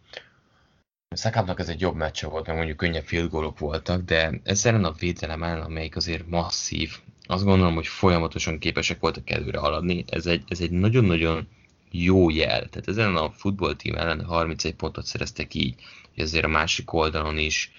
[1.15, 4.91] Szakábnak ez egy jobb meccse volt, meg mondjuk könnyebb field voltak, de ezzel ellen a
[4.91, 6.97] védelem ellen, amelyik azért masszív,
[7.31, 10.05] azt gondolom, hogy folyamatosan képesek voltak előre haladni.
[10.07, 11.47] Ez egy, ez egy nagyon-nagyon
[11.91, 12.69] jó jel.
[12.69, 15.75] Tehát ezen a futballtím ellen 31 pontot szereztek így,
[16.13, 17.71] hogy azért a másik oldalon is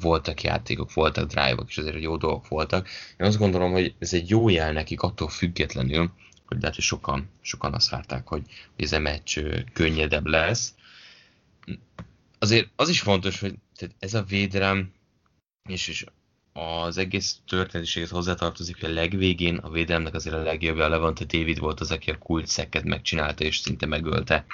[0.00, 2.88] voltak játékok, voltak drive-ok, és azért jó dolgok voltak.
[3.18, 6.10] Én azt gondolom, hogy ez egy jó jel nekik attól függetlenül,
[6.46, 8.42] hogy lehet, hogy sokan, sokan azt várták, hogy,
[8.76, 9.38] ez a meccs
[9.72, 10.74] könnyedebb lesz.
[12.38, 14.92] Azért az is fontos, hogy tehát ez a védelem,
[15.68, 16.06] és, és
[16.52, 21.58] az egész történetiséghez hozzátartozik, hogy a legvégén a védelemnek azért a legjobbja a Levante David
[21.58, 24.44] volt az, aki a kult szekket megcsinálta, és szinte megölte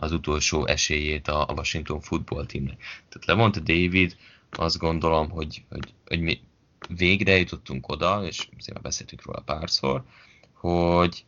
[0.00, 2.78] az utolsó esélyét a Washington football teamnek.
[2.78, 4.16] Tehát Levante David
[4.50, 6.40] azt gondolom, hogy, hogy, hogy mi
[6.88, 10.04] végre jutottunk oda, és azért már beszéltünk róla párszor,
[10.52, 11.24] hogy,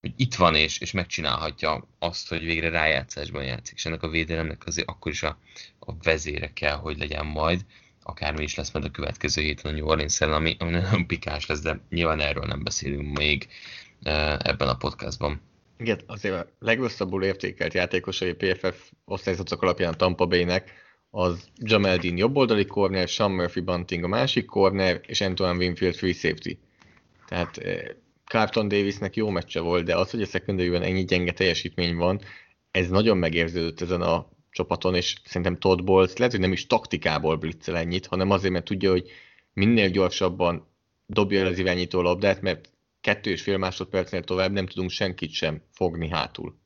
[0.00, 4.66] hogy itt van és, és megcsinálhatja azt, hogy végre rájátszásban játszik, és ennek a védelemnek
[4.66, 5.38] azért akkor is a,
[5.78, 7.64] a vezére kell, hogy legyen majd,
[8.02, 11.60] akármi is lesz majd a következő héten a New Orleans ami, ami nagyon pikás lesz,
[11.60, 13.48] de nyilván erről nem beszélünk még
[14.38, 15.40] ebben a podcastban.
[15.82, 20.72] Igen, azért a legrosszabbul értékelt játékosai PFF osztályzatok alapján Tampa Bay-nek
[21.10, 26.12] az Jamel Dean jobboldali corner, Sean Murphy Bunting a másik corner, és Antoine Winfield free
[26.12, 26.58] safety.
[27.26, 27.60] Tehát
[28.24, 32.20] Carlton Davisnek jó meccse volt, de az, hogy a secondary ennyi gyenge teljesítmény van,
[32.70, 37.36] ez nagyon megérződött ezen a csapaton, és szerintem Todd Bowles lehet, hogy nem is taktikából
[37.36, 39.10] blitzel ennyit, hanem azért, mert tudja, hogy
[39.52, 40.66] minél gyorsabban
[41.06, 42.71] dobja el az irányító labdát, mert
[43.02, 46.60] kettő és fél másodpercnél tovább nem tudunk senkit sem fogni hátul.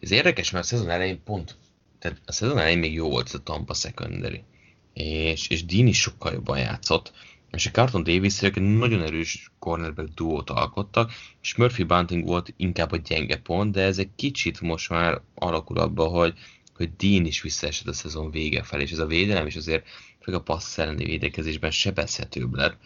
[0.00, 1.56] Ez érdekes, mert a szezon elején pont,
[1.98, 4.44] tehát a szezon elején még jó volt a Tampa secondary,
[4.92, 7.12] és, és Dean is sokkal jobban játszott,
[7.50, 12.96] és a Carton davis nagyon erős cornerback duót alkottak, és Murphy Bunting volt inkább a
[12.96, 16.34] gyenge pont, de ez egy kicsit most már alakul abba, hogy,
[16.74, 19.86] hogy Dean is visszaesett a szezon vége felé, és ez a védelem is azért
[20.20, 22.76] főleg a passz elleni védekezésben sebezhetőbb lett.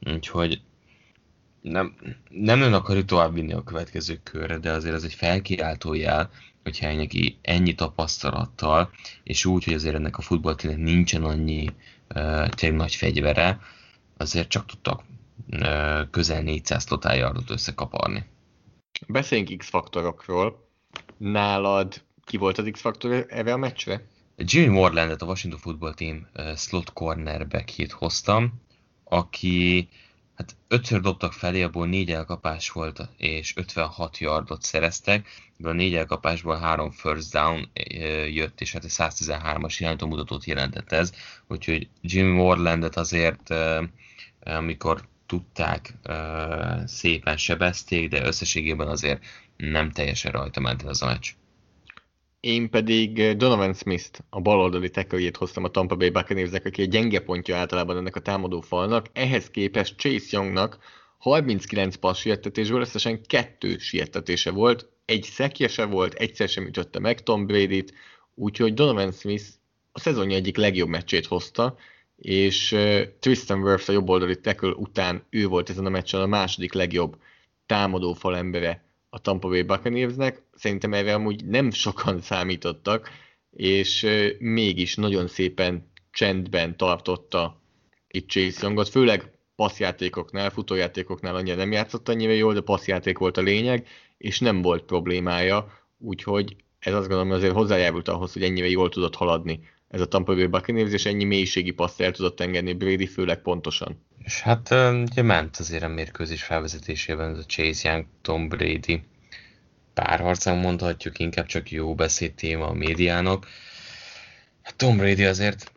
[0.00, 0.60] Úgyhogy
[1.62, 1.94] nem,
[2.28, 6.30] nem nagyon akarjuk tovább vinni a következő körre, de azért ez egy felkiáltó jel,
[6.62, 8.90] hogyha neki ennyi tapasztalattal,
[9.22, 11.68] és úgy, hogy azért ennek a futballténynek nincsen annyi
[12.14, 13.60] uh, tényleg nagy fegyvere,
[14.16, 15.02] azért csak tudtak
[15.50, 18.24] uh, közel 400 total yardot összekaparni.
[19.08, 20.68] Beszéljünk X-faktorokról.
[21.16, 24.06] Nálad ki volt az X-faktor erre a meccsre?
[24.36, 28.62] Jimmy Morlandet, a Washington Football Team uh, slot cornerback hoztam,
[29.04, 29.88] aki
[30.42, 35.28] hát ötször dobtak felé, abból négy elkapás volt, és 56 yardot szereztek,
[35.58, 37.70] ebből a négy elkapásból három first down
[38.32, 41.12] jött, és hát egy 113-as irányító mutatót jelentett ez,
[41.46, 43.54] úgyhogy Jimmy Morlandet azért,
[44.40, 45.94] amikor tudták,
[46.84, 49.24] szépen sebezték, de összességében azért
[49.56, 51.30] nem teljesen rajta ment ez a meccs.
[52.42, 56.88] Én pedig eh, Donovan Smith-t, a baloldali tekőjét hoztam a Tampa Bay buccaneers aki egy
[56.88, 59.06] gyenge pontja általában ennek a támadó falnak.
[59.12, 60.78] Ehhez képest Chase Youngnak
[61.18, 67.22] 39 passz siettetésből összesen kettő siettetése volt, egy szekje se volt, egyszer sem ütötte meg
[67.22, 67.92] Tom Brady-t,
[68.34, 69.44] úgyhogy Donovan Smith
[69.92, 71.76] a szezonja egyik legjobb meccsét hozta,
[72.16, 76.72] és uh, Tristan Wirfs a jobboldali tackle után ő volt ezen a meccsen a második
[76.72, 77.16] legjobb
[77.66, 78.84] támadó fal embere
[79.14, 80.42] a Tampa Bay Buccaneersnek.
[80.54, 83.10] Szerintem erre amúgy nem sokan számítottak,
[83.50, 84.06] és
[84.38, 87.60] mégis nagyon szépen csendben tartotta
[88.08, 93.40] itt Chase Youngot, főleg passzjátékoknál, futójátékoknál annyira nem játszott annyira jól, de passzjáték volt a
[93.40, 93.86] lényeg,
[94.18, 99.14] és nem volt problémája, úgyhogy ez azt gondolom azért hozzájárult ahhoz, hogy ennyire jól tudott
[99.14, 99.60] haladni
[99.92, 104.04] ez a Tampa Bay Buccaneers, és ennyi mélységi paszt el tudott engedni Brady, főleg pontosan.
[104.24, 104.70] És hát
[105.10, 109.02] ugye ment azért a mérkőzés felvezetésében ez a Chase Young, Tom Brady
[109.94, 113.46] párharcán mondhatjuk, inkább csak jó beszéd téma a médiának.
[114.62, 115.72] Hát Tom Brady azért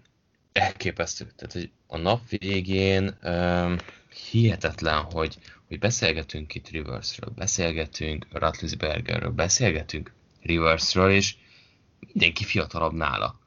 [0.52, 1.32] elképesztő.
[1.36, 3.76] Tehát, hogy a nap végén um,
[4.32, 5.38] hihetetlen, hogy,
[5.68, 10.12] hogy beszélgetünk itt Riversről, beszélgetünk Ratlisbergerről, beszélgetünk
[10.42, 11.36] Riversről, és
[12.00, 13.44] mindenki fiatalabb nála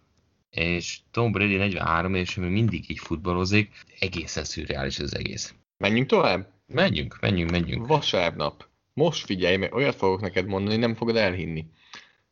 [0.51, 5.55] és Tom Brady 43 és még mindig így futballozik, egészen szürreális az egész.
[5.77, 6.49] Menjünk tovább?
[6.67, 7.87] Menjünk, menjünk, menjünk.
[7.87, 8.69] Vasárnap.
[8.93, 11.67] Most figyelj, mert olyat fogok neked mondani, nem fogod elhinni.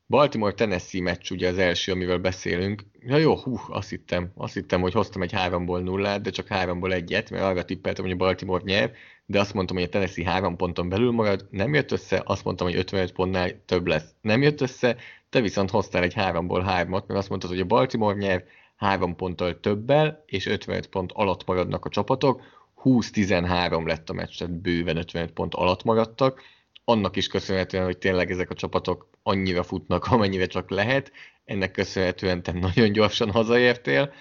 [0.09, 2.83] Baltimore-Tennessee meccs ugye az első, amivel beszélünk.
[3.01, 6.93] Ja jó, hú, azt hittem, azt hittem, hogy hoztam egy 3-ból nullát, de csak 3-ból
[6.93, 8.93] egyet, mert arra tippeltem, hogy a Baltimore nyer,
[9.27, 12.67] de azt mondtam, hogy a Tennessee 3 ponton belül marad, nem jött össze, azt mondtam,
[12.67, 14.15] hogy 55 pontnál több lesz.
[14.21, 14.97] Nem jött össze,
[15.31, 18.45] te viszont hoztál egy 3-ból 3-at, mert azt mondtad, hogy a Baltimore nyer
[18.77, 22.43] 3 ponttal többel, és 55 pont alatt maradnak a csapatok.
[22.85, 26.43] 20-13 lett a meccs, tehát bőven 55 pont alatt maradtak.
[26.85, 31.13] Annak is köszönhetően, hogy tényleg ezek a csapatok annyira futnak, amennyire csak lehet.
[31.45, 34.13] Ennek köszönhetően te nagyon gyorsan hazaértél,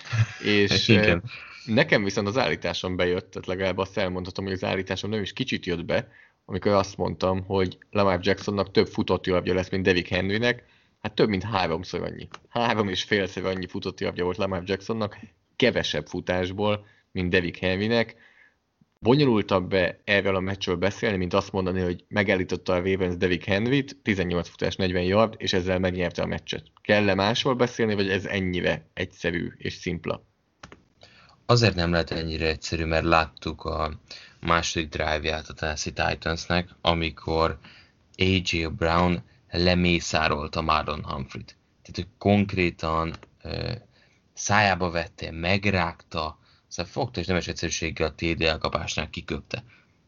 [0.43, 1.23] és Igen.
[1.65, 5.65] nekem viszont az állításom bejött, tehát legalább azt elmondhatom, hogy az állításom nem is kicsit
[5.65, 6.07] jött be,
[6.45, 10.63] amikor azt mondtam, hogy Lamar Jacksonnak több futott lesz, mint Devik Henrynek,
[11.05, 12.27] hát több mint háromszor annyi.
[12.49, 15.17] Három és félszer annyi futott javja volt Lamar Jacksonnak,
[15.55, 18.15] kevesebb futásból, mint Devik Henrynek.
[18.99, 23.97] Bonyolultabb be erről a meccsről beszélni, mint azt mondani, hogy megállította a Ravens Devik Henryt,
[24.01, 26.63] 18 futás, 40 yard, és ezzel megnyerte a meccset.
[26.81, 30.25] Kell-e másról beszélni, vagy ez ennyire egyszerű és szimpla?
[31.45, 33.99] Azért nem lehet ennyire egyszerű, mert láttuk a
[34.39, 37.57] második drive-ját a Tennessee Titansnek, amikor
[38.17, 41.57] AJ Brown lemészárolta Marlon Humphrey-t.
[41.81, 43.81] Tehát, hogy konkrétan e,
[44.33, 49.63] szájába vette, megrágta, szóval fogta és nemes egyszerűséggel a TD elkapásnál kiköpte.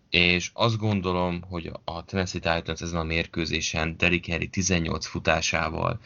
[0.09, 5.99] És azt gondolom, hogy a Tennessee Titans ezen a mérkőzésen Derrick Henry 18 futásával,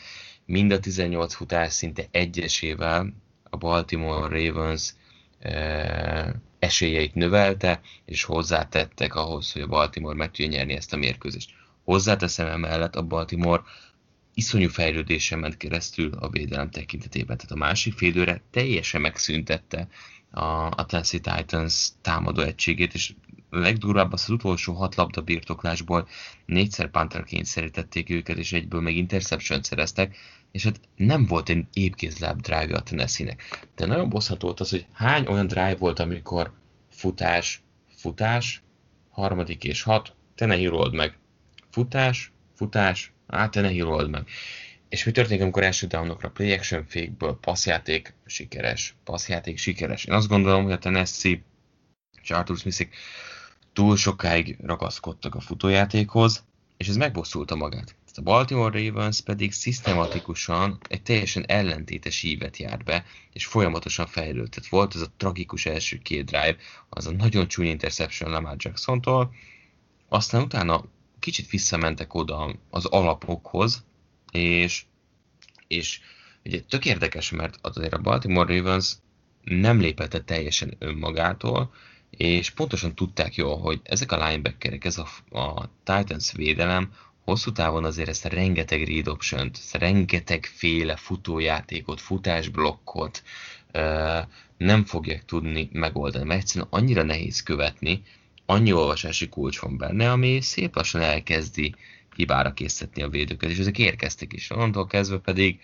[0.46, 3.14] mind a 18 futás szinte egyesével
[3.44, 4.94] a Baltimore Ravens
[6.60, 11.52] esélyeit növelte, és hozzátettek ahhoz, hogy a Baltimore meg tudja nyerni ezt a mérkőzést.
[11.84, 13.62] Hozzáteszem emellett a Baltimore
[14.34, 17.38] iszonyú fejlődésen ment keresztül a védelem tekintetében.
[17.38, 19.88] Tehát a másik félőre teljesen megszüntette
[20.32, 23.14] a, a Tennessee Titans támadó egységét, és
[23.50, 26.08] legdurvább az, az utolsó hat labda birtoklásból
[26.46, 30.16] négyszer Panther kényszerítették őket, és egyből meg interception szereztek,
[30.52, 33.68] és hát nem volt egy épkézláb drive a Tennessee-nek.
[33.76, 36.52] De nagyon bosszható volt az, hogy hány olyan drive volt, amikor
[36.90, 37.62] futás,
[37.96, 38.64] futás,
[39.10, 41.18] harmadik és hat, te ne hírold meg.
[41.72, 44.28] Futás, futás, hát te ne hírold meg.
[44.90, 50.06] És mi történik, amikor első downokra play action fékből passzjáték sikeres, passzjáték sikeres.
[50.06, 51.42] Én azt gondolom, hogy a Tennessee
[52.22, 52.96] és Arthur Smithik
[53.74, 56.46] túl sokáig ragaszkodtak a futójátékhoz,
[56.78, 57.96] és ez megbosszulta magát.
[58.16, 64.66] A Baltimore Ravens pedig szisztematikusan egy teljesen ellentétes ívet járt be, és folyamatosan fejlődött.
[64.66, 66.56] Volt ez a tragikus első két drive,
[66.90, 69.34] az a nagyon csúnya interception Lamar Jackson-tól,
[70.10, 70.84] aztán utána
[71.22, 73.84] kicsit visszamentek oda az alapokhoz,
[74.32, 74.84] és,
[75.68, 76.00] és
[76.46, 78.94] ugye tök érdekes, mert azért a Baltimore Ravens
[79.44, 81.74] nem lépett teljesen önmagától,
[82.10, 86.94] és pontosan tudták jól, hogy ezek a linebackerek, ez a, a Titans védelem
[87.24, 93.24] hosszú távon azért ezt a rengeteg read option rengeteg féle futójátékot, futásblokkot
[94.58, 98.04] nem fogják tudni megoldani, mert egyszerűen annyira nehéz követni,
[98.52, 101.76] annyi olvasási kulcs van benne, ami szép lassan elkezdi
[102.16, 104.50] hibára készíteni a védőket, és ezek érkeztek is.
[104.50, 105.60] Onnantól kezdve pedig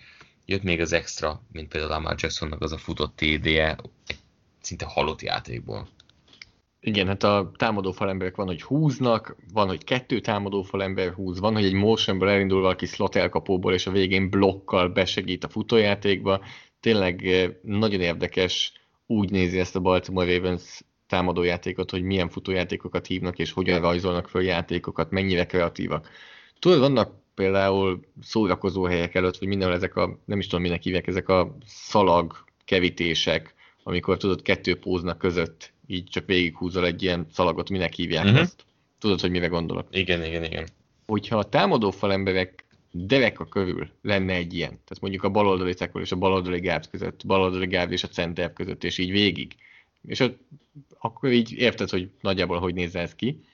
[0.46, 3.76] jött még az extra, mint például Lamar Jacksonnak az a futott TD-je,
[4.06, 4.16] egy
[4.60, 5.88] szinte halott játékból.
[6.80, 11.54] Igen, hát a támadó falemberek van, hogy húznak, van, hogy kettő támadó falember húz, van,
[11.54, 16.40] hogy egy motionból elindul valaki slot elkapóból, és a végén blokkal besegít a futójátékba.
[16.80, 18.72] Tényleg eh, nagyon érdekes
[19.06, 24.42] úgy nézi ezt a Baltimore Ravens támadójátékot, hogy milyen futójátékokat hívnak, és hogyan rajzolnak föl
[24.42, 26.08] játékokat, mennyire kreatívak.
[26.58, 31.06] Tudod, vannak például szórakozó helyek előtt, vagy mindenhol ezek a, nem is tudom minek hívják,
[31.06, 37.70] ezek a szalag kevítések, amikor tudod, kettő póznak között így csak végighúzol egy ilyen szalagot,
[37.70, 38.40] minek hívják uh-huh.
[38.40, 38.64] ezt.
[38.98, 39.86] Tudod, hogy mire gondolok?
[39.90, 40.66] Igen, igen, igen.
[41.06, 46.12] Hogyha a támadó falemberek dereka körül lenne egy ilyen, tehát mondjuk a baloldali tekol és
[46.12, 49.54] a baloldali gáb között, baloldali gáb és a center között, és így végig,
[50.02, 50.40] és ott,
[50.98, 53.44] akkor így érted, hogy nagyjából hogy nézze ez ki.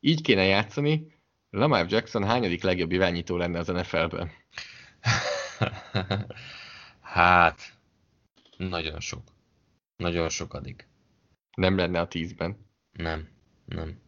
[0.00, 1.18] Így kéne játszani,
[1.50, 4.30] Lamar Jackson hányadik legjobb irányító lenne az NFL-ben?
[7.00, 7.78] hát,
[8.56, 9.22] nagyon sok.
[9.96, 10.88] Nagyon sokadik.
[11.56, 12.66] Nem lenne a tízben.
[12.92, 13.28] Nem,
[13.64, 14.00] nem.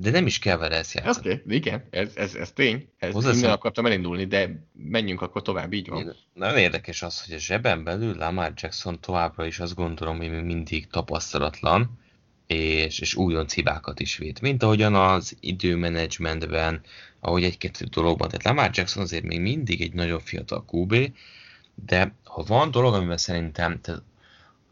[0.00, 1.30] De nem is kell vele ezt játszani.
[1.30, 2.88] Ezt, igen, ez, ez, ez tény.
[2.98, 6.16] Ez Hozzá innen akartam elindulni, de menjünk akkor tovább, így van.
[6.34, 10.44] Nagyon érdekes az, hogy a zseben belül Lamar Jackson továbbra is azt gondolom, hogy még
[10.44, 11.98] mindig tapasztalatlan,
[12.46, 14.40] és, és újonc hibákat is vét.
[14.40, 16.80] Mint ahogyan az időmenedzsmentben,
[17.20, 18.28] ahogy egy-kettő dologban.
[18.28, 21.12] Tehát Lamar Jackson azért még mindig egy nagyon fiatal QB,
[21.74, 24.02] de ha van dolog, amiben szerintem tehát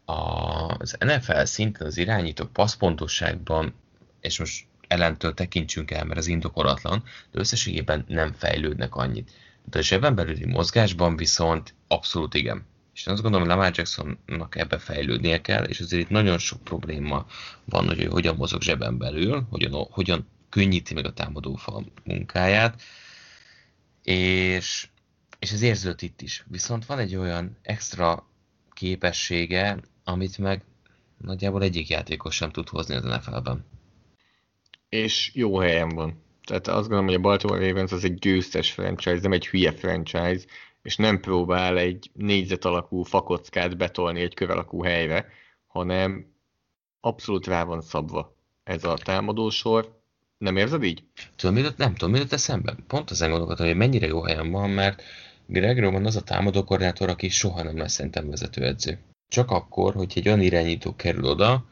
[0.05, 3.73] az NFL szinten az irányítók passzpontosságban,
[4.21, 9.31] és most ellentől tekintsünk el, mert az indokolatlan, de összességében nem fejlődnek annyit.
[9.69, 12.65] De a zsebben belüli mozgásban viszont abszolút igen.
[12.93, 16.63] És én azt gondolom, hogy Lamar Jacksonnak ebbe fejlődnie kell, és azért itt nagyon sok
[16.63, 17.25] probléma
[17.65, 22.81] van, hogy hogyan mozog zsebben belül, hogyan, hogyan könnyíti meg a támadófal munkáját,
[24.03, 24.87] és,
[25.39, 26.45] és ez érződt itt is.
[26.47, 28.27] Viszont van egy olyan extra
[28.73, 30.63] képessége, amit meg
[31.17, 33.65] nagyjából egyik játékos sem tud hozni az NFL-ben.
[34.89, 36.23] És jó helyen van.
[36.43, 40.45] Tehát azt gondolom, hogy a Baltimore Ravens az egy győztes franchise, nem egy hülye franchise,
[40.81, 45.25] és nem próbál egy négyzet alakú fakockát betolni egy kör alakú helyre,
[45.67, 46.33] hanem
[46.99, 49.97] abszolút rá van szabva ez a támadósor.
[50.37, 51.03] Nem érzed így?
[51.35, 52.75] Tudom, mi nem tudom, mi eszembe.
[52.87, 55.03] Pont az gondolkodtam, hogy mennyire jó helyen van, mert
[55.45, 60.13] Greg Roman az a támadó koordinátor, aki soha nem lesz szerintem vezetőedző csak akkor, hogy
[60.15, 61.65] egy olyan irányító kerül oda,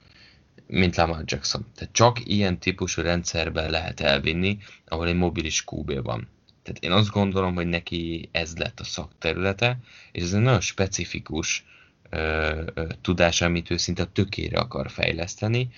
[0.68, 1.65] mint Lamar Jackson.
[1.76, 4.57] Tehát csak ilyen típusú rendszerben lehet elvinni,
[4.88, 6.28] ahol egy mobilis QB van.
[6.63, 9.80] Tehát én azt gondolom, hogy neki ez lett a szakterülete,
[10.11, 11.65] és ez egy nagyon specifikus
[12.09, 15.70] ö, ö, tudás, amit ő szinte tökére akar fejleszteni,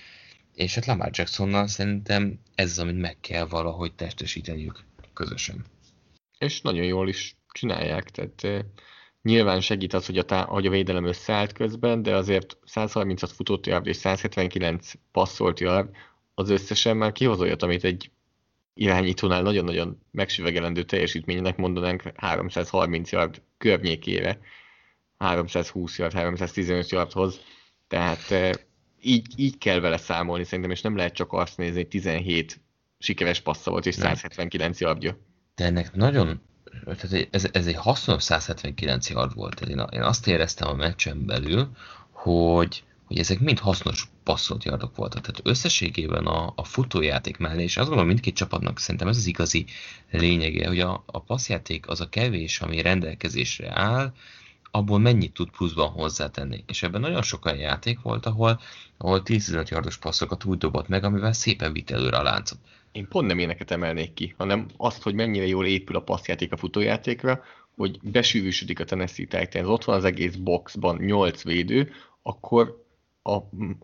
[0.54, 5.64] és hát Lamar Jacksonnal szerintem ez az, amit meg kell valahogy testesíteniük közösen.
[6.38, 8.64] És nagyon jól is csinálják, tehát
[9.22, 13.66] Nyilván segít az, hogy a, tá- hogy a védelem összeállt közben, de azért 136 futott
[13.66, 15.90] yard és 179 passzolt yard
[16.34, 18.10] az összesen már kihoz olyat, amit egy
[18.74, 24.40] irányítónál nagyon-nagyon megsüvegelendő teljesítménynek mondanánk 330 yard környékére,
[25.18, 27.40] 320 yard, 315 yardhoz,
[27.88, 28.56] tehát
[29.02, 32.60] így, így kell vele számolni szerintem, és nem lehet csak azt nézni, hogy 17
[32.98, 35.18] sikeres passza volt, és 179 yardja.
[35.54, 36.42] De ennek nagyon,
[36.84, 39.60] tehát ez, ez egy hasznos 179 yard volt.
[39.60, 41.68] Én, én azt éreztem a meccsen belül,
[42.10, 45.20] hogy, hogy ezek mind hasznos passzolt yardok voltak.
[45.20, 49.64] Tehát összességében a, a futójáték mellé, és azt gondolom mindkét csapatnak szerintem ez az igazi
[50.10, 54.12] lényege, hogy a, a passzjáték az a kevés, ami rendelkezésre áll,
[54.70, 56.64] abból mennyit tud pluszban hozzátenni.
[56.66, 58.60] És ebben nagyon sok olyan játék volt, ahol,
[58.96, 62.58] ahol 10-15 yardos passzokat úgy dobott meg, amivel szépen vitt előre a láncot.
[62.92, 66.56] Én pont nem éneket emelnék ki, hanem azt, hogy mennyire jól épül a passzjáték a
[66.56, 67.42] futójátékra,
[67.76, 72.84] hogy besűrűsödik a Tennessee Titans, ott van az egész boxban 8 védő, akkor
[73.22, 73.34] a,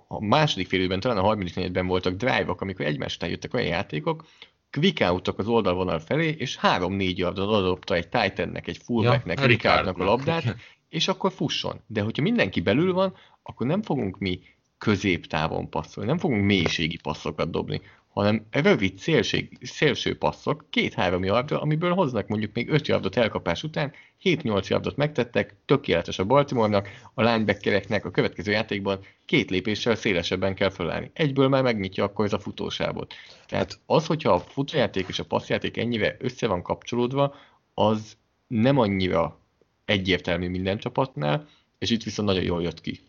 [0.07, 4.25] a második félőben, talán a harmadik negyedben voltak drive-ok, amikor egymás után jöttek olyan játékok,
[4.71, 9.99] quick out az oldalvonal felé, és három-négy yardot adopta egy Titannek, egy fullbacknek, ja, Ricardnak
[9.99, 10.57] a labdát,
[10.89, 11.81] és akkor fusson.
[11.87, 14.41] De hogyha mindenki belül van, akkor nem fogunk mi
[14.79, 17.81] középtávon passzolni, nem fogunk mélységi passzokat dobni,
[18.23, 23.93] hanem rövid szélség, szélső passzok, két-három yardra, amiből hoznak mondjuk még 5 yardot elkapás után,
[24.23, 30.71] 7-8 yardot megtettek, tökéletes a Baltimore-nak, a linebackereknek a következő játékban két lépéssel szélesebben kell
[30.71, 31.11] felállni.
[31.13, 33.15] Egyből már megnyitja akkor ez a futósávot.
[33.47, 37.35] Tehát az, hogyha a futójáték és a passzjáték ennyire össze van kapcsolódva,
[37.75, 39.41] az nem annyira
[39.85, 41.49] egyértelmű minden csapatnál,
[41.79, 43.01] és itt viszont nagyon jól jött ki.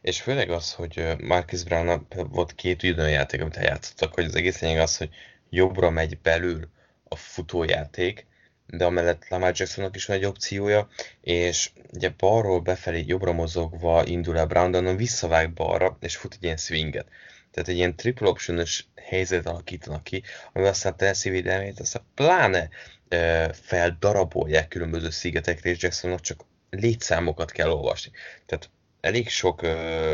[0.00, 4.60] És főleg az, hogy Marcus Brown volt két olyan játék, amit eljátszottak, hogy az egész
[4.60, 5.10] lényeg az, hogy
[5.50, 6.68] jobbra megy belül
[7.04, 8.26] a futójáték,
[8.66, 10.88] de amellett Lamar Jacksonnak is van egy opciója,
[11.20, 16.34] és ugye balról befelé jobbra mozogva indul el Brown, de onnan visszavág balra, és fut
[16.34, 17.06] egy ilyen swinget.
[17.50, 20.22] Tehát egy ilyen triple optionos helyzet alakítanak ki,
[20.52, 22.68] ami aztán Tennessee védelmét aztán pláne
[23.08, 28.10] e, feldarabolják különböző szigetekre, és Jacksonnak csak létszámokat kell olvasni.
[28.46, 28.70] Tehát
[29.06, 29.70] elég sok uh,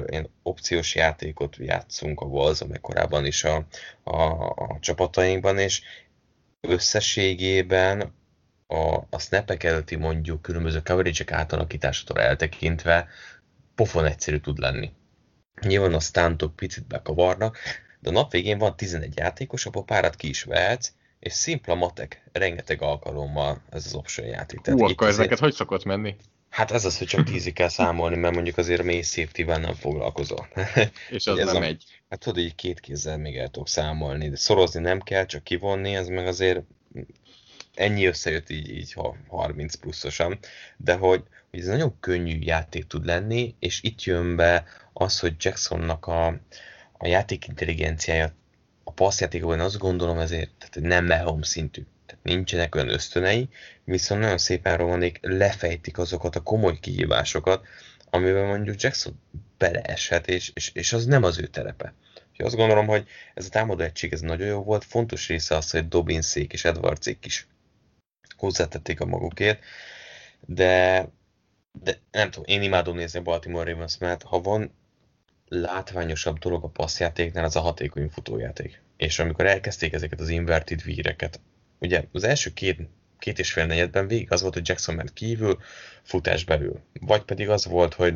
[0.06, 3.66] ilyen opciós játékot játszunk a Wolves, meg korábban is a,
[4.02, 5.82] a, a csapatainkban, és
[6.60, 8.14] összességében
[8.66, 13.08] a, a snapek előtti mondjuk különböző coverage-ek átalakításától eltekintve
[13.74, 14.92] pofon egyszerű tud lenni.
[15.60, 17.58] Nyilván a stuntok picit bekavarnak,
[18.00, 22.22] de a nap végén van 11 játékos, abból párat ki is vehetsz, és szimpla matek,
[22.32, 24.60] rengeteg alkalommal ez az option játék.
[24.60, 26.16] Tehát Hú, akkor ezeket hogy szokott menni?
[26.52, 29.74] Hát ez az, hogy csak tízig kell számolni, mert mondjuk azért a mély safety nem
[29.74, 30.48] foglalkozol.
[31.10, 31.84] És az nem egy.
[32.08, 35.94] Hát tudod, hogy két kézzel még el tudok számolni, de szorozni nem kell, csak kivonni,
[35.94, 36.60] ez meg azért
[37.74, 38.94] ennyi összejött így, így
[39.28, 40.38] 30 pluszosan,
[40.76, 45.34] de hogy, hogy ez nagyon könnyű játék tud lenni, és itt jön be az, hogy
[45.38, 46.26] Jacksonnak a,
[46.92, 48.34] a játék intelligenciája
[48.84, 51.82] a passzjátékban azt gondolom ezért tehát nem Mahomes szintű
[52.22, 53.48] nincsenek olyan ösztönei,
[53.84, 57.66] viszont nagyon szépen romanék lefejtik azokat a komoly kihívásokat,
[58.10, 59.20] amiben mondjuk Jackson
[59.58, 61.94] beleeshet, és, és, és az nem az ő terepe.
[62.30, 65.70] Úgyhogy azt gondolom, hogy ez a támadó egység ez nagyon jó volt, fontos része az,
[65.70, 67.46] hogy Dobinszék és Edwardsék is
[68.36, 69.62] hozzátették a magukért,
[70.40, 71.08] de,
[71.82, 74.74] de nem tudom, én imádom nézni a Baltimore Ravens, mert ha van
[75.48, 78.82] látványosabb dolog a passzjátéknál, az a hatékony futójáték.
[78.96, 81.40] És amikor elkezdték ezeket az inverted víreket
[81.82, 85.58] ugye az első két, két és fél negyedben végig az volt, hogy Jackson ment kívül,
[86.02, 86.80] futás belül.
[87.00, 88.14] Vagy pedig az volt, hogy,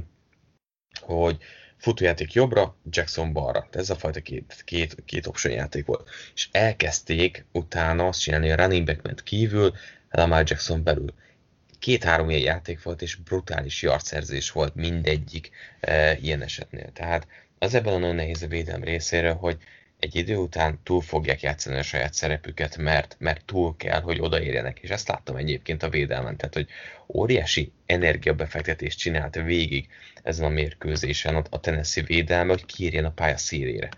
[1.00, 1.36] hogy
[1.76, 3.68] futójáték jobbra, Jackson balra.
[3.70, 6.08] Ez a fajta két, két, két option játék volt.
[6.34, 9.74] És elkezdték utána azt csinálni, a running back ment kívül,
[10.10, 11.14] Lamar Jackson belül.
[11.78, 15.50] Két-három ilyen játék volt, és brutális yardszerzés volt mindegyik
[15.80, 16.92] e, ilyen esetnél.
[16.92, 17.26] Tehát
[17.58, 19.58] az ebben a nagyon nehéz a védelem részéről, hogy
[19.98, 24.78] egy idő után túl fogják játszani a saját szerepüket, mert, mert túl kell, hogy odaérjenek.
[24.78, 26.68] És ezt láttam egyébként a védelmen, tehát hogy
[27.06, 29.88] óriási energiabefektetést csinált végig
[30.22, 33.88] ezen a mérkőzésen a Tennessee védelme, hogy kiérjen a pálya szírére.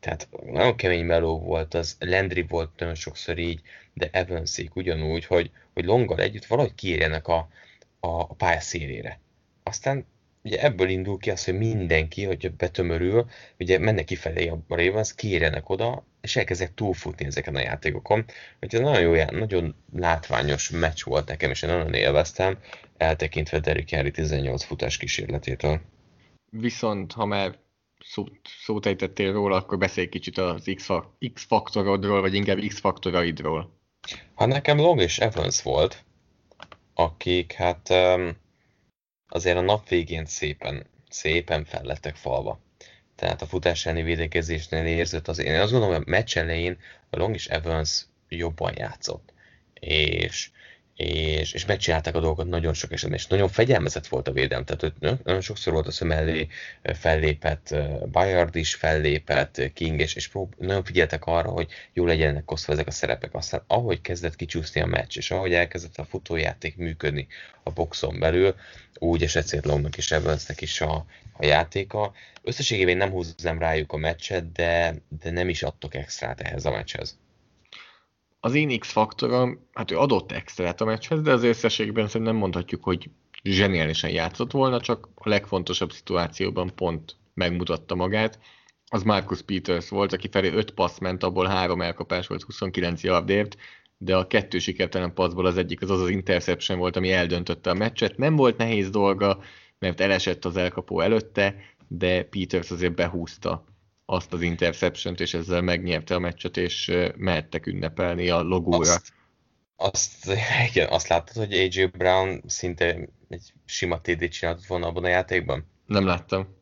[0.00, 3.60] Tehát nagyon kemény meló volt, az Landry volt nagyon sokszor így,
[3.94, 7.48] de Evansék ugyanúgy, hogy, hogy Longgal együtt valahogy kiérjenek a,
[8.00, 9.20] a, a pálya szélére.
[9.62, 10.06] Aztán
[10.42, 13.26] ugye ebből indul ki az, hogy mindenki, hogy betömörül,
[13.58, 18.24] ugye mennek kifelé a Ravens, kiérjenek oda, és elkezdek túlfutni ezeken a játékokon.
[18.60, 22.58] Úgyhogy ez nagyon jó, nagyon látványos meccs volt nekem, és én nagyon élveztem,
[22.96, 25.80] eltekintve Derrick Henry 18 futás kísérletétől.
[26.50, 27.58] Viszont, ha már
[28.04, 28.32] szót,
[28.64, 30.74] szót ejtettél róla, akkor beszélj kicsit az
[31.32, 33.80] X-faktorodról, vagy inkább X-faktoraidról.
[34.36, 36.04] Hát nekem Long és Evans volt,
[36.94, 38.36] akik hát um,
[39.32, 42.60] azért a nap végén szépen, szépen fel lettek falva.
[43.14, 46.78] Tehát a futás elleni védekezésnél érzett az én azt gondolom, hogy a meccs elején
[47.10, 49.32] a Long és Evans jobban játszott.
[49.80, 50.50] És,
[50.96, 54.80] és, és megcsinálták a dolgokat nagyon sok esetben, és nagyon fegyelmezett volt a védelem, tehát
[54.80, 56.48] hogy nagyon sokszor volt az, hogy mellé
[56.82, 57.74] fellépett
[58.10, 62.86] Bayard is, fellépett King, és, és prób- nagyon figyeltek arra, hogy jó legyenek osztva ezek
[62.86, 63.34] a szerepek.
[63.34, 67.26] Aztán ahogy kezdett kicsúszni a meccs, és ahogy elkezdett a futójáték működni
[67.62, 68.54] a boxon belül,
[68.94, 72.12] úgy esett szétlomnak is Evansnek is a, a játéka.
[72.42, 77.20] Összességében nem húznám rájuk a meccset, de, de nem is adtok extrát ehhez a meccshez
[78.44, 83.10] az én X-faktorom, hát ő adott extrát a meccshez, de az összességben szerintem mondhatjuk, hogy
[83.42, 88.38] zseniálisan játszott volna, csak a legfontosabb szituációban pont megmutatta magát.
[88.86, 93.56] Az Marcus Peters volt, aki felé 5 passz ment, abból 3 elkapás volt 29 yardért,
[93.98, 97.74] de a kettő sikertelen passzból az egyik az az az interception volt, ami eldöntötte a
[97.74, 98.16] meccset.
[98.16, 99.38] Nem volt nehéz dolga,
[99.78, 101.54] mert elesett az elkapó előtte,
[101.88, 103.64] de Peters azért behúzta
[104.04, 108.78] azt az interception és ezzel megnyerte a meccset, és mehettek ünnepelni a logóra.
[108.78, 109.12] Azt,
[109.76, 110.32] azt,
[110.68, 115.66] igen, azt láttad, hogy AJ Brown szinte egy sima TD csinált volna abban a játékban?
[115.86, 116.60] Nem láttam.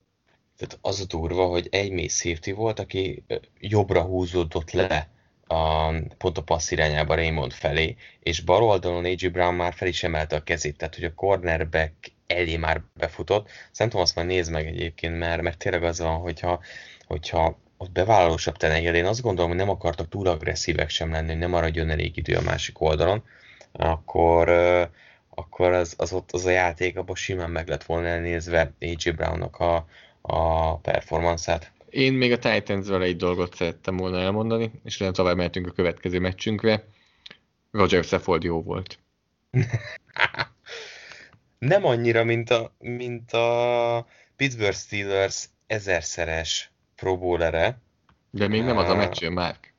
[0.57, 3.24] Tehát az a durva, hogy egy mély safety volt, aki
[3.61, 5.11] jobbra húzódott le
[5.47, 10.03] a, pont a passz irányába Raymond felé, és bal oldalon AJ Brown már fel is
[10.03, 11.95] emelte a kezét, tehát hogy a cornerback
[12.26, 13.49] elé már befutott.
[13.70, 16.61] Szerintem azt már nézd meg egyébként, mert, mert tényleg az van, hogyha
[17.11, 21.38] hogyha ott bevállalósabb tenegél, én azt gondolom, hogy nem akartak túl agresszívek sem lenni, hogy
[21.38, 23.22] nem maradjon elég idő a másik oldalon,
[23.72, 24.48] akkor,
[25.30, 29.56] akkor az, az ott az a játék abban simán meg lett volna elnézve AJ Brownnak
[29.56, 29.86] a,
[30.20, 31.72] a performance-át.
[31.88, 36.18] Én még a titans egy dolgot szerettem volna elmondani, és nem tovább mehetünk a következő
[36.20, 36.84] meccsünkre.
[37.70, 38.98] Roger Seffold jó volt.
[41.58, 44.06] nem annyira, mint a, mint a
[44.36, 46.70] Pittsburgh Steelers ezerszeres
[47.01, 47.80] Pro Bowlere.
[48.30, 49.74] De még nem az a meccs, Márk.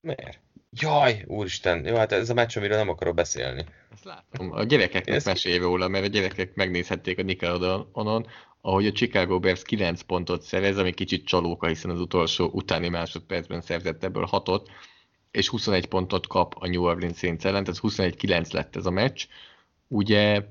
[0.00, 0.40] Miért?
[0.70, 3.64] Jaj, úristen, jó, hát ez a meccs, amiről nem akarok beszélni.
[3.92, 4.52] Ezt látom.
[4.52, 5.26] A gyerekeknek Ezt...
[5.26, 8.26] mesélj róla, mert a gyerekek megnézhették a Nickelodeonon,
[8.60, 13.60] ahogy a Chicago Bears 9 pontot szerez, ami kicsit csalóka, hiszen az utolsó utáni másodpercben
[13.60, 14.66] szerzett ebből 6-ot,
[15.30, 19.26] és 21 pontot kap a New Orleans Saints ellen, tehát 21-9 lett ez a meccs.
[19.88, 20.42] Ugye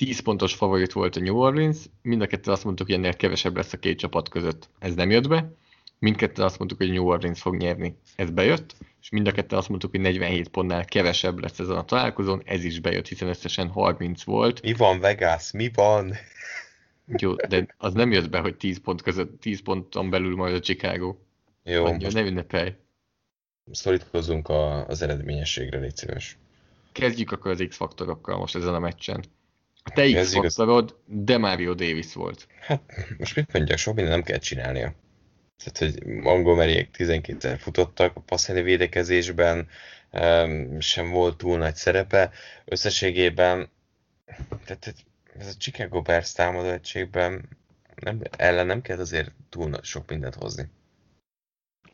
[0.00, 3.56] 10 pontos favorit volt a New Orleans, mind a kettő azt mondtuk, hogy ennél kevesebb
[3.56, 4.68] lesz a két csapat között.
[4.78, 5.52] Ez nem jött be.
[5.98, 7.96] Mindketten azt mondtuk, hogy New Orleans fog nyerni.
[8.16, 11.84] Ez bejött, és mind a ketten azt mondtuk, hogy 47 pontnál kevesebb lesz ezen a
[11.84, 12.42] találkozón.
[12.44, 14.62] Ez is bejött, hiszen összesen 30 volt.
[14.62, 15.50] Mi van Vegas?
[15.52, 16.14] Mi van?
[17.06, 20.60] Jó, de az nem jött be, hogy 10 pont között, 10 ponton belül majd a
[20.60, 21.16] Chicago.
[21.64, 21.82] Jó.
[21.82, 22.16] Mondja, most...
[22.16, 22.74] ne ünnepelj.
[23.72, 26.38] Szorítkozunk a, az eredményességre, légy szíves.
[26.92, 29.24] Kezdjük akkor az X-faktorokkal most ezen a meccsen.
[29.84, 32.46] A te x faktorod Demario Davis volt.
[32.60, 32.82] Hát
[33.18, 34.94] most mit mondjak, sok minden nem kell csinálnia.
[35.56, 39.68] Tehát, hogy Montgomeryek 12-szer futottak, a passzeli védekezésben
[40.78, 42.30] sem volt túl nagy szerepe.
[42.64, 43.70] Összességében,
[44.64, 44.94] tehát
[45.38, 47.48] ez a Chicago Bears támadó egységben
[47.94, 50.70] nem, ellen nem kell azért túl sok mindent hozni.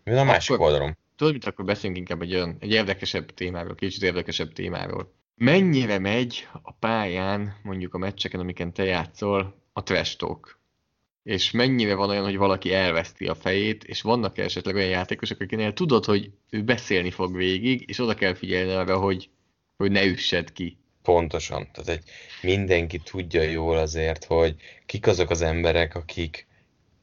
[0.05, 0.97] Mi a másik akkor, oldalon?
[1.17, 6.49] Tudod, mit akkor beszéljünk inkább egy olyan, egy érdekesebb témáról, kicsit érdekesebb témáról mennyire megy
[6.63, 10.61] a pályán, mondjuk a meccseken, amiken te játszol, a trash talk?
[11.23, 15.73] És mennyire van olyan, hogy valaki elveszti a fejét, és vannak esetleg olyan játékosok, akinél
[15.73, 19.31] tudod, hogy ő beszélni fog végig, és oda kell figyelni arra, hogy,
[19.77, 20.79] hogy ne üssed ki.
[21.03, 21.69] Pontosan.
[21.73, 22.11] Tehát egy,
[22.43, 24.57] mindenki tudja jól azért, hogy
[24.87, 26.47] kik azok az emberek, akik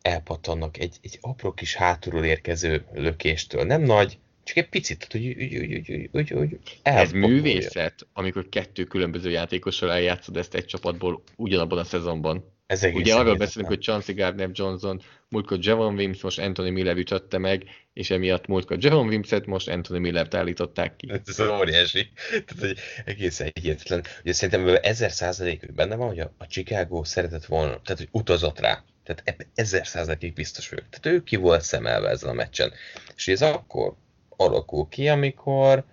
[0.01, 3.63] elpattannak egy, egy apró kis hátulról érkező lökéstől.
[3.63, 9.29] Nem nagy, csak egy picit, hogy, hogy, hogy, hogy, hogy Ez művészet, amikor kettő különböző
[9.29, 12.51] játékossal eljátszod ezt egy csapatból ugyanabban a szezonban.
[12.65, 17.37] Ez Ugye arról beszélünk, hogy Chauncey Gardner Johnson, múltkor Javon Wims, most Anthony Miller ütötte
[17.37, 17.63] meg,
[17.93, 21.11] és emiatt múltkor Javon Wimset, most Anthony Miller-t állították ki.
[21.25, 22.11] Ez óriási.
[22.29, 24.03] Tehát, hogy egészen hihetetlen.
[24.21, 28.59] Ugye szerintem ezer százalék benne van, hogy a, a Chicago szeretett volna, tehát hogy utazott
[28.59, 28.83] rá.
[29.03, 30.89] Tehát ebben ezer százalékig biztos vagyok.
[30.89, 32.71] Tehát ő ki volt szemelve ezen a meccsen.
[33.15, 33.95] És ez akkor
[34.37, 35.83] alakul ki, amikor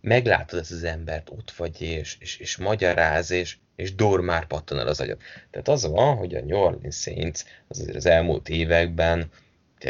[0.00, 4.86] meglátod ezt az embert, ott vagy, és, és, és magyaráz, és, és dor pattan el
[4.86, 5.20] az agyat.
[5.50, 9.30] Tehát az van, hogy a New Orleans Saints az azért az elmúlt években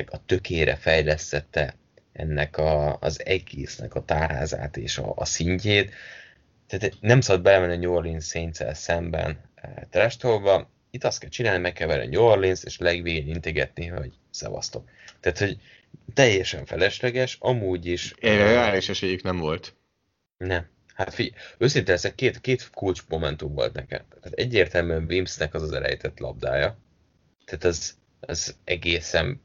[0.07, 1.75] a tökére fejlesztette
[2.13, 5.95] ennek a, az egésznek a tárházát és a, a szintjét.
[6.67, 10.71] Tehát nem szabad belemenni a New Orleans saints szemben e, trestolva.
[10.91, 14.89] Itt azt kell csinálni, meg kell a New Orleans, és legvégén integetni, hogy szevasztok.
[15.21, 15.61] Tehát, hogy
[16.15, 18.15] teljesen felesleges, amúgy is...
[18.21, 19.75] Erre reális esélyük nem volt.
[20.37, 20.67] Nem.
[20.95, 24.03] Hát figyelj, őszintén leszek, két, két kulcs momentum volt nekem.
[24.09, 26.79] Tehát egyértelműen Wimsnek az az elejtett labdája.
[27.45, 29.43] Tehát az, az egészen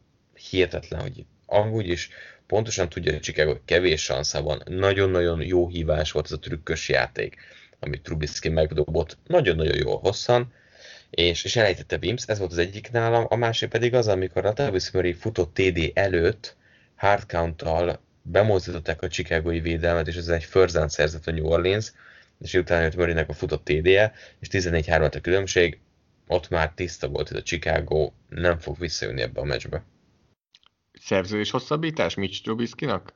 [0.49, 2.09] hihetetlen, hogy amúgy is
[2.47, 4.61] pontosan tudja hogy Chicago, hogy kevés sansza van.
[4.65, 7.35] Nagyon-nagyon jó hívás volt ez a trükkös játék.
[7.80, 10.53] amit Trubisky megdobott nagyon-nagyon jól hosszan,
[11.15, 14.53] és, és elejtette Wims, ez volt az egyik nálam, a másik pedig az, amikor a
[14.53, 16.55] Travis Murray futott TD előtt
[16.95, 17.63] hard count
[18.21, 21.91] bemozdították a Chicagói védelmet, és ez egy first szerzett a New Orleans,
[22.41, 25.79] és utána jött Murraynek a futott TD-je, és 14-3 a különbség,
[26.27, 29.83] ott már tiszta volt, hogy a Chicago nem fog visszajönni ebbe a meccsbe.
[30.93, 33.13] Szerződés hosszabbítás Mitch Trubisky-nak?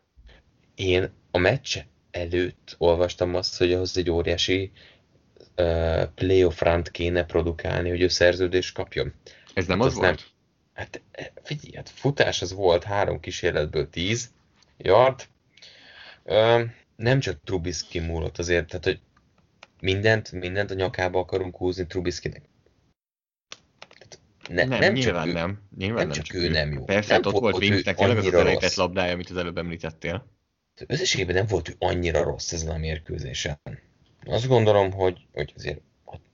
[0.76, 1.78] Én a meccs
[2.12, 4.72] előtt olvastam azt, hogy ahhoz egy óriási
[6.16, 9.14] playoff rant kéne produkálni, hogy ő szerződést kapjon.
[9.54, 10.08] Ez nem hát az, volt?
[10.08, 10.18] Nem,
[10.74, 11.02] hát
[11.44, 14.32] figyelj, hát futás az volt három kísérletből tíz
[14.78, 15.28] yard.
[16.96, 19.00] Nem csak Trubisky múlott azért, tehát hogy
[19.82, 22.42] mindent, mindent a nyakába akarunk húzni Trubiskynek.
[24.50, 25.62] Ne, nem, nem, nyilván csak nem.
[25.78, 26.84] Nyilván nem, nem csak, csak ő, ő nem jó.
[26.84, 30.28] Persze, nem hát ott volt Wingsnek tényleg az az elejtett labdája, amit az előbb említettél.
[30.88, 33.60] Összességében nem volt ő annyira rossz ezen a mérkőzésen.
[34.26, 35.82] Azt gondolom, hogy, hogy azért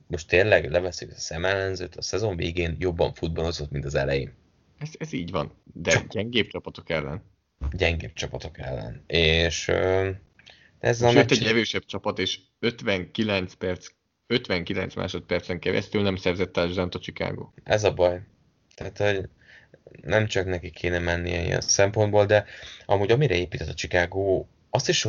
[0.07, 4.33] most tényleg leveszik a szemellenzőt, a szezon végén jobban futballozott, mint az elején.
[4.77, 7.23] Ez, ez így van, de Csak gyengébb csapatok ellen.
[7.71, 9.03] Gyengébb csapatok ellen.
[9.07, 9.67] És
[10.79, 11.31] ez a Sőt, meccs...
[11.31, 13.87] egy erősebb csapat, és 59 perc
[14.27, 17.49] 59 másodpercen keresztül nem szerzett touchdown a Chicago.
[17.63, 18.21] Ez a baj.
[18.75, 19.29] Tehát, hogy
[20.01, 22.45] nem csak neki kéne mennie ilyen szempontból, de
[22.85, 25.07] amúgy amire épített a Chicago, azt is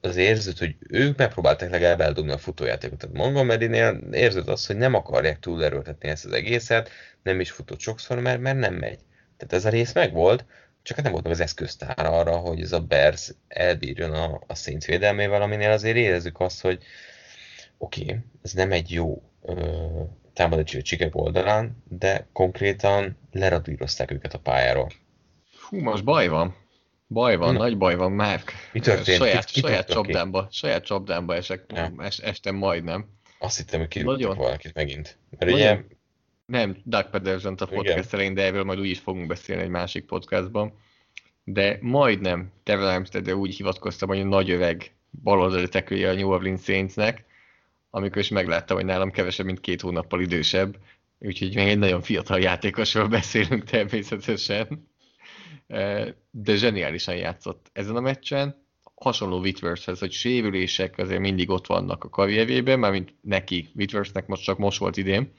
[0.00, 2.98] az érződ, hogy ők megpróbálták legalább eldobni a futójátékot.
[2.98, 6.90] Tehát Montgomery-nél érződ azt, hogy nem akarják túl erőltetni ezt az egészet,
[7.22, 8.98] nem is futott sokszor, mert, mert nem megy.
[9.36, 10.44] Tehát ez a rész megvolt,
[10.82, 14.54] csak hát nem volt meg az eszköztár arra, hogy ez a Bears elbírjon a, a
[14.54, 16.82] Saints védelmével, aminél azért érezzük azt, hogy
[17.78, 19.22] oké, okay, ez nem egy jó
[20.32, 24.90] támadási a Chicago oldalán, de konkrétan leradírozták őket a pályáról.
[25.68, 26.56] Hú, most baj van.
[27.12, 27.58] Baj van, Na.
[27.58, 28.42] nagy baj van, már.
[28.72, 29.18] Mi történt?
[29.18, 31.92] Saját, ki, ki saját csapdámba, saját csapdámba esek, ja.
[31.98, 33.08] es, estem majdnem.
[33.38, 35.18] Azt hittem, hogy kirúgtak valakit megint.
[35.30, 35.58] Mert Nagyon...
[35.58, 35.84] ugye...
[36.46, 40.04] Nem, Doug pedersen a podcast elején, de erről majd úgy is fogunk beszélni egy másik
[40.04, 40.72] podcastban.
[41.44, 46.62] De majdnem Terrell Armstead úgy hivatkoztam, hogy a nagy öveg baloldali tekője a New Orleans
[46.62, 47.24] Saintsnek,
[47.90, 50.76] amikor is megláttam, hogy nálam kevesebb, mint két hónappal idősebb,
[51.18, 54.89] úgyhogy még egy nagyon fiatal játékosról beszélünk természetesen,
[56.30, 62.08] de zseniálisan játszott ezen a meccsen, hasonló Whitworthhez, hogy sérülések azért mindig ott vannak a
[62.08, 65.32] karrierjében, mármint neki, Whitworthnek most csak most volt idén,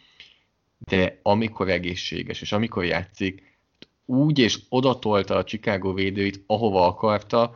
[0.77, 3.59] de amikor egészséges, és amikor játszik,
[4.05, 7.55] úgy és odatolta a Chicago védőit, ahova akarta,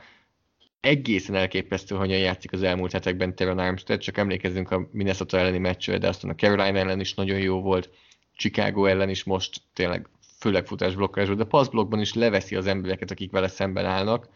[0.80, 5.98] egészen elképesztő, hogyan játszik az elmúlt hetekben Teron Armstead, csak emlékezzünk a Minnesota elleni meccsre,
[5.98, 7.90] de aztán a Carolina ellen is nagyon jó volt,
[8.36, 10.08] Chicago ellen is most tényleg
[10.46, 14.28] főleg futásblokkásban, de passzblokkban is leveszi az embereket, akik vele szemben állnak.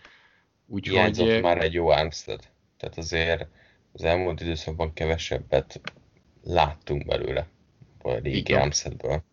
[0.68, 0.95] Úgyhogy...
[0.95, 2.40] Hiányzott már egy jó Armstead.
[2.77, 3.48] Tehát azért
[3.91, 5.81] az elmúlt időszakban kevesebbet
[6.44, 7.48] láttunk belőle
[8.02, 9.23] a régi Armsteadből.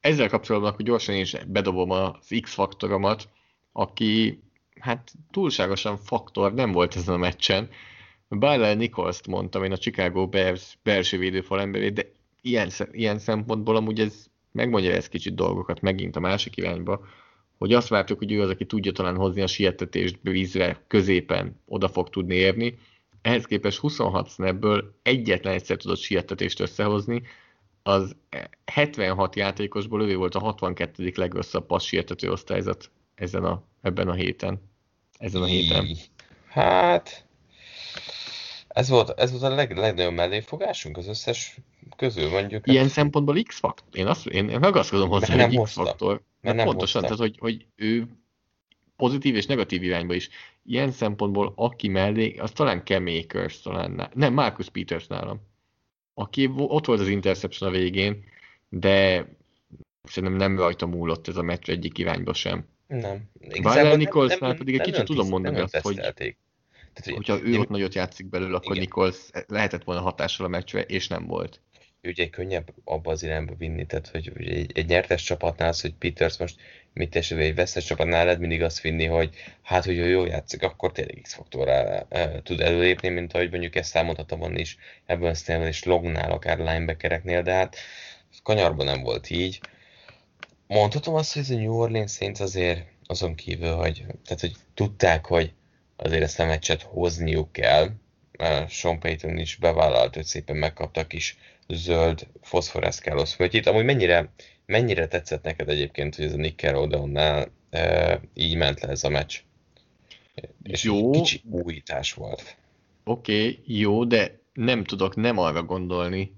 [0.00, 3.28] Ezzel kapcsolatban akkor gyorsan is bedobom az X-faktoromat,
[3.72, 4.42] aki
[4.80, 7.68] hát túlságosan faktor nem volt ezen a meccsen.
[8.28, 14.00] Bájlel Nichols-t mondtam én a Chicago Bears belső védőfal emberét, de ilyen, ilyen szempontból amúgy
[14.00, 14.26] ez
[14.58, 17.06] megmondja ez kicsit dolgokat megint a másik irányba,
[17.58, 21.88] hogy azt vártuk, hogy ő az, aki tudja talán hozni a sietetést vízre, középen oda
[21.88, 22.78] fog tudni érni.
[23.22, 27.22] Ehhez képest 26 snapből egyetlen egyszer tudott sietetést összehozni,
[27.82, 28.16] az
[28.64, 31.12] 76 játékosból ő volt a 62.
[31.14, 34.60] legrosszabb passz sietető osztályzat ezen a, ebben a héten.
[35.18, 35.86] Ezen a héten.
[36.48, 37.26] Hát,
[38.68, 41.56] ez volt, ez volt a leg, legnagyobb melléfogásunk az összes
[41.98, 42.66] közül, mondjuk.
[42.66, 42.92] Ilyen hát...
[42.92, 43.98] szempontból X-faktor.
[43.98, 46.22] Én, azt, én ragaszkodom hozzá, hogy X-faktor.
[46.40, 48.06] Mert nem pontosan, tehát hogy, hogy ő
[48.96, 50.28] pozitív és negatív irányba is.
[50.64, 55.40] Ilyen szempontból aki mellé, az talán Cam Akers, talán nem, Marcus Peters nálam.
[56.14, 58.24] Aki ott volt az interception a végén,
[58.68, 59.26] de
[60.02, 62.66] szerintem nem rajta múlott ez a meccs egyik irányba sem.
[62.86, 63.30] Nem.
[63.62, 66.00] Bájlel Nikolsnál pedig egy kicsit tudom mondani azt, hogy
[66.92, 68.78] tehát, hogyha ő ott nagyot játszik belőle, akkor igen.
[68.78, 71.60] Nichols lehetett volna hatással a meccsre, és nem volt.
[72.02, 76.36] Ugye könnyebb abba az irányba vinni, tehát hogy egy, egy nyertes csapatnál az, hogy Peters
[76.36, 76.60] most
[76.92, 80.62] mit esetben egy vesztes csapatnál lehet mindig azt vinni, hogy hát, hogy ő jól játszik,
[80.62, 84.76] akkor tényleg X-faktorral e, tud előlépni, mint ahogy mondjuk ezt számolhatom van is
[85.06, 87.76] ebben a és lognál, akár linebackereknél, de hát
[88.42, 89.60] kanyarban nem volt így
[90.68, 95.26] mondhatom azt, hogy ez a New Orleans Saints azért azon kívül, hogy, tehát, hogy tudták,
[95.26, 95.52] hogy
[95.96, 97.90] azért ezt a meccset hozniuk kell.
[98.68, 101.38] Sean Payton is bevállalt, hogy szépen megkaptak is
[101.68, 103.66] zöld foszforeszkálos földjét.
[103.66, 104.32] Amúgy mennyire,
[104.66, 109.40] mennyire tetszett neked egyébként, hogy ez a Nickelodeonnál e, így ment le ez a meccs?
[110.62, 111.10] És jó.
[111.10, 112.56] kicsi újítás volt.
[113.04, 116.36] Oké, okay, jó, de nem tudok nem arra gondolni,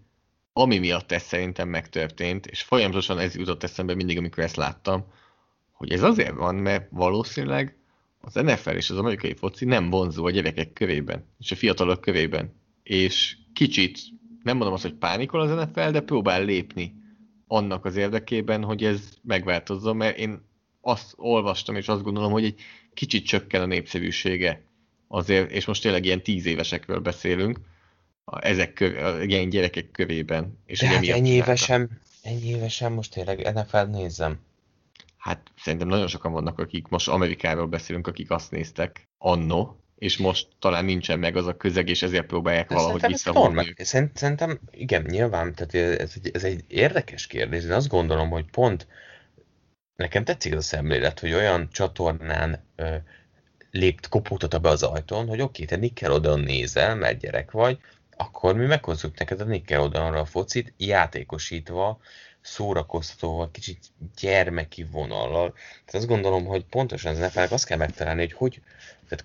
[0.53, 5.05] ami miatt ez szerintem megtörtént, és folyamatosan ez jutott eszembe mindig, amikor ezt láttam,
[5.73, 7.77] hogy ez azért van, mert valószínűleg
[8.21, 12.55] az NFL és az amerikai foci nem vonzó a gyerekek körében, és a fiatalok körében.
[12.83, 13.99] És kicsit,
[14.43, 16.95] nem mondom azt, hogy pánikol az NFL, de próbál lépni
[17.47, 20.49] annak az érdekében, hogy ez megváltozzon, mert én
[20.81, 22.61] azt olvastam, és azt gondolom, hogy egy
[22.95, 24.63] kicsit csökken a népszerűsége
[25.09, 27.61] azért, és most tényleg ilyen tíz évesekről beszélünk,
[28.25, 30.59] ezek köv, ilyen gyerekek kövében.
[30.67, 34.39] És De hát ennyi évesen, ennyi évesen most tényleg NFL nézzem.
[35.17, 40.49] Hát szerintem nagyon sokan vannak, akik most Amerikáról beszélünk, akik azt néztek anno, és most
[40.59, 43.75] talán nincsen meg az a közeg, és ezért próbálják De valahogy visszavonni.
[43.77, 47.65] Szerint, szerintem igen, nyilván, tehát ez egy, ez egy érdekes kérdés.
[47.65, 48.87] Én azt gondolom, hogy pont
[49.97, 52.97] nekem tetszik az a szemlélet, hogy olyan csatornán ö,
[53.71, 57.79] lépt, kopogtatta be az ajtón, hogy oké, te Nickelodeon nézel, mert gyerek vagy,
[58.17, 62.01] akkor mi meghozzuk neked a Nickelodeonra a focit, játékosítva,
[62.41, 63.79] szórakoztatóval, kicsit
[64.21, 65.53] gyermeki vonallal.
[65.53, 68.61] Tehát azt gondolom, hogy pontosan az nfl azt kell megtalálni, hogy hogy,
[69.09, 69.23] tehát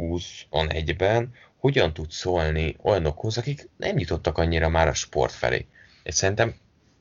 [0.00, 5.66] 2021-ben hogyan tud szólni olyanokhoz, akik nem nyitottak annyira már a sport felé.
[6.02, 6.54] És szerintem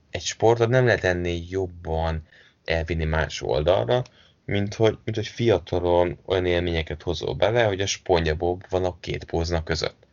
[0.09, 2.23] egy sportot nem lehet ennél jobban
[2.65, 4.03] elvinni más oldalra,
[4.45, 9.23] mint hogy, mint hogy fiatalon olyan élményeket hozol bele, hogy a spongyabob van a két
[9.23, 10.07] póznak között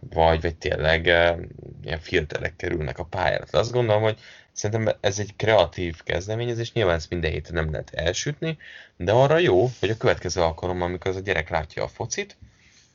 [0.00, 1.38] vagy, vagy tényleg e,
[1.82, 3.44] ilyen filterek kerülnek a pályára.
[3.50, 4.18] Azt gondolom, hogy
[4.56, 8.58] szerintem ez egy kreatív kezdeményezés, nyilván ezt minden héten nem lehet elsütni,
[8.96, 12.36] de arra jó, hogy a következő alkalommal, amikor az a gyerek látja a focit,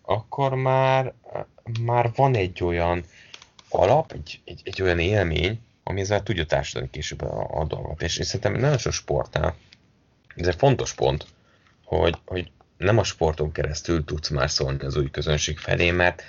[0.01, 1.13] akkor már,
[1.81, 3.03] már van egy olyan
[3.69, 8.01] alap, egy, egy, egy olyan élmény, ami ezzel tudja társadalni később a, a dolgot.
[8.01, 9.55] És, és szerintem nagyon sok sportnál,
[10.35, 11.25] ez egy fontos pont,
[11.83, 16.23] hogy, hogy nem a sporton keresztül tudsz már szólni az új közönség felé, mert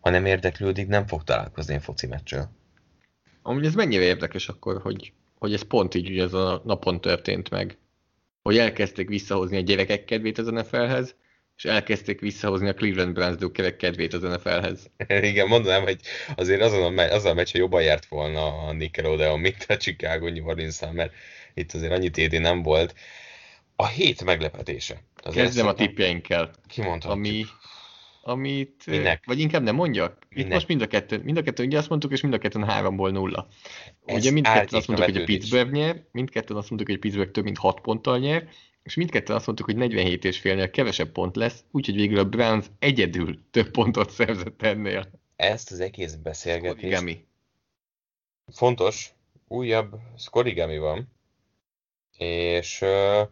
[0.00, 2.50] ha nem érdeklődik, nem fog találkozni a foci meccsel.
[3.48, 7.50] Amúgy ez mennyire érdekes akkor, hogy, hogy ez pont így ugye ez a napon történt
[7.50, 7.78] meg,
[8.42, 11.14] hogy elkezdték visszahozni a gyerekek kedvét az NFL-hez,
[11.56, 13.36] és elkezdték visszahozni a Cleveland Browns
[13.76, 14.90] kedvét az NFL-hez.
[15.30, 16.00] Igen, mondanám, hogy
[16.36, 20.28] azért azon a, me- azon a meccs jobban járt volna a Nickelodeon, mint a Chicago
[20.28, 21.12] New orleans mert
[21.54, 22.94] itt azért annyi TD nem volt.
[23.76, 25.02] A hét meglepetése.
[25.22, 26.50] Az Kezdem a tippjeinkkel.
[26.66, 27.26] Kimondhatjuk.
[27.26, 27.44] Ami
[28.28, 28.86] amit...
[28.86, 29.22] Minek?
[29.26, 30.26] Vagy inkább nem mondjak?
[30.28, 30.46] Minek?
[30.46, 32.64] Itt most mind a kettő, mind a kettő ugye azt mondtuk, és mind a kettőn
[32.64, 33.48] háromból nulla.
[34.04, 37.32] Ez ugye mindkettőn azt mondtuk, hogy a Pittsburgh nyer, mindkettőn azt mondtuk, hogy a Pittsburgh
[37.32, 38.48] több mint 6 ponttal nyer,
[38.82, 42.66] és mindkettőn azt mondtuk, hogy 47 és félnél kevesebb pont lesz, úgyhogy végül a Browns
[42.78, 45.10] egyedül több pontot szerzett ennél.
[45.36, 46.78] Ezt az egész beszélgetést...
[46.78, 47.26] Skorigami.
[48.52, 49.12] Fontos,
[49.48, 51.12] újabb skorigami van,
[52.16, 53.28] és uh,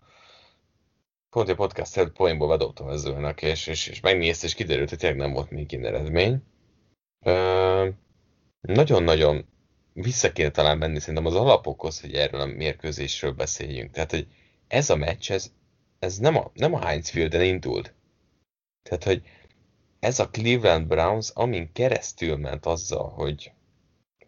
[1.36, 4.98] pont egy podcast előtt poénból bedobtam az zőnek, és, és, és megnézte, és kiderült, hogy
[4.98, 6.42] tényleg nem volt még eredmény.
[8.60, 9.46] nagyon-nagyon
[9.92, 13.90] vissza kéne talán menni szerintem az alapokhoz, hogy erről a mérkőzésről beszéljünk.
[13.90, 14.26] Tehát, hogy
[14.68, 15.52] ez a meccs, ez,
[15.98, 17.94] ez nem a, nem a Heinz Fielden indult.
[18.82, 19.22] Tehát, hogy
[19.98, 23.52] ez a Cleveland Browns, amin keresztül ment azzal, hogy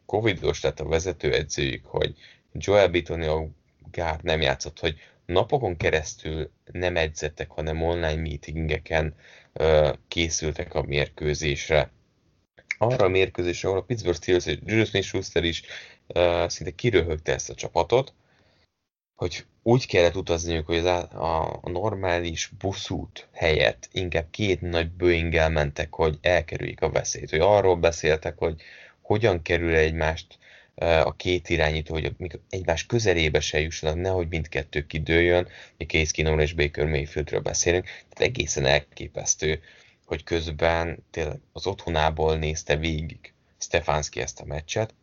[0.06, 2.14] Covidos lett a vezetőedzőjük, hogy
[2.52, 3.48] Joel Bitonio
[3.90, 4.98] Gár nem játszott, hogy
[5.32, 9.14] napokon keresztül nem edzettek, hanem online meetingeken
[10.08, 11.90] készültek a mérkőzésre.
[12.78, 15.62] Arra a mérkőzésre, ahol a Pittsburgh Steelers és Julius Smith-Schuster is
[16.46, 18.14] szinte kiröhögte ezt a csapatot,
[19.14, 25.34] hogy úgy kellett utazniuk, hogy az a, a normális buszút helyett inkább két nagy boeing
[25.34, 27.30] mentek, hogy elkerüljék a veszélyt.
[27.30, 28.62] Hogy arról beszéltek, hogy
[29.00, 30.38] hogyan kerül egymást
[30.80, 32.12] a két irányító, hogy
[32.48, 37.84] egymás közelébe se jussanak, nehogy mindkettő kidőljön, hogy Case Keenum és Baker Mayfieldről beszélünk.
[37.84, 39.60] Tehát egészen elképesztő,
[40.04, 44.94] hogy közben tényleg az otthonából nézte végig Stefanski ezt a meccset,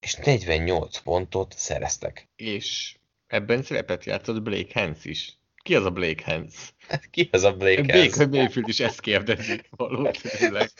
[0.00, 2.28] és 48 pontot szereztek.
[2.36, 2.96] És
[3.26, 5.40] ebben szerepet játszott Blake Hens is.
[5.62, 6.74] Ki az a Blake Hens?
[6.88, 8.16] Hát ki az a Blake Hens?
[8.16, 10.70] Blake Mayfield is ezt kérdezik valószínűleg.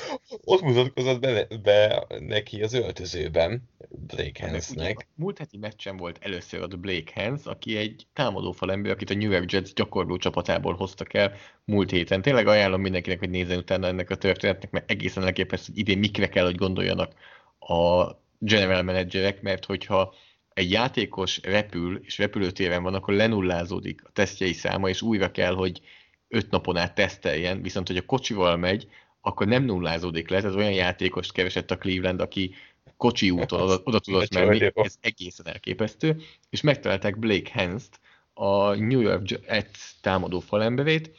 [0.44, 5.08] Ott mutatkozott be, be neki az öltözőben Blake Hensnek.
[5.14, 9.30] Múlt heti meccsen volt először a Blake Hens, aki egy támadófal ember, akit a New
[9.30, 11.32] York Jets gyakorló csapatából hoztak el
[11.64, 12.22] múlt héten.
[12.22, 16.28] Tényleg ajánlom mindenkinek, hogy nézzen utána ennek a történetnek, mert egészen elképesztő, hogy idén mikre
[16.28, 17.12] kell, hogy gondoljanak
[17.58, 20.14] a general managerek, mert hogyha
[20.54, 25.80] egy játékos repül, és repülőtéren van, akkor lenullázódik a tesztjei száma, és újra kell, hogy
[26.28, 28.88] öt napon át teszteljen, viszont hogy a kocsival megy,
[29.20, 32.54] akkor nem nullázódik le, ez olyan játékost keresett a Cleveland, aki
[32.96, 36.20] kocsi úton oda, oda tudott menni, ez egészen elképesztő,
[36.50, 38.00] és megtalálták Blake Hens-t,
[38.34, 41.10] a New York Jets támadó falemberét,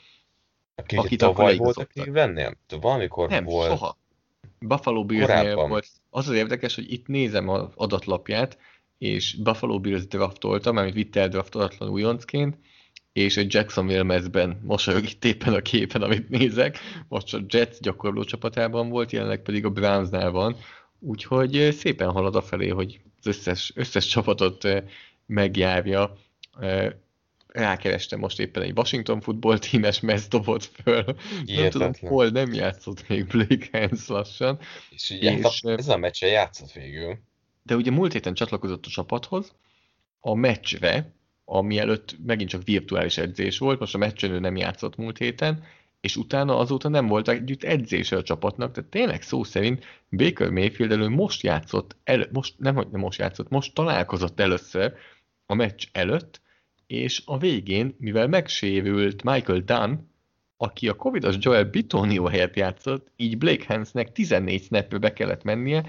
[0.76, 2.58] Aki akit tavaly volt a Clevelandnél?
[2.82, 3.70] Valamikor nem, volt.
[3.70, 3.98] soha.
[4.60, 5.88] Buffalo Billsnél volt.
[6.10, 8.58] Az az érdekes, hogy itt nézem az adatlapját,
[9.04, 12.58] és Buffalo Bills draftolta, mert vitte el draftolatlan újoncként,
[13.14, 16.80] és egy Jacksonville mezben mosolyog itt éppen a képen, amit nézek.
[17.08, 20.56] Most a Jets gyakorló csapatában volt, jelenleg pedig a Brownsnál van,
[21.00, 24.68] úgyhogy szépen halad a felé, hogy az összes, összes csapatot
[25.26, 26.18] megjárja.
[27.48, 31.06] Rákerestem most éppen egy Washington football tímes mez dobott föl.
[31.46, 34.60] Nem tudom, hol nem játszott még Blake Hens lassan.
[34.90, 37.18] És, és ez a meccse játszott végül.
[37.64, 39.56] De ugye múlt héten csatlakozott a csapathoz,
[40.20, 41.14] a meccsre,
[41.46, 45.64] ami előtt megint csak virtuális edzés volt, most a meccsen ő nem játszott múlt héten,
[46.02, 50.92] és utána azóta nem volt együtt edzése a csapatnak, tehát tényleg szó szerint Baker Mayfield
[50.92, 54.94] elő most játszott, elő, most, nem, nem most játszott, most találkozott először
[55.46, 56.42] a meccs előtt,
[56.88, 59.94] és a végén, mivel megsérült Michael Dunn,
[60.58, 65.86] aki a Covidos Joel Bitonio helyett játszott, így Blake Hansnek 14 snapbe be kellett mennie,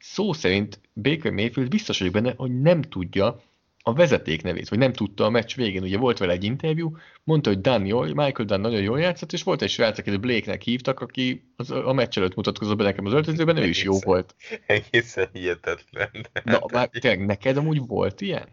[0.00, 3.40] szó szerint Baker Mayfield biztos vagyok benne, hogy nem tudja
[3.88, 5.82] a vezeték nevét, vagy nem tudta a meccs végén.
[5.82, 9.42] Ugye volt vele egy interjú, mondta, hogy Dan jól, Michael Dan nagyon jól játszott, és
[9.42, 13.12] volt egy srác, akit Blake-nek hívtak, aki az, a meccs előtt mutatkozott be nekem az
[13.12, 14.34] öltözőben, ő is jó volt.
[14.66, 16.10] Egészen hihetetlen.
[16.44, 18.48] Na, már tényleg neked amúgy volt ilyen?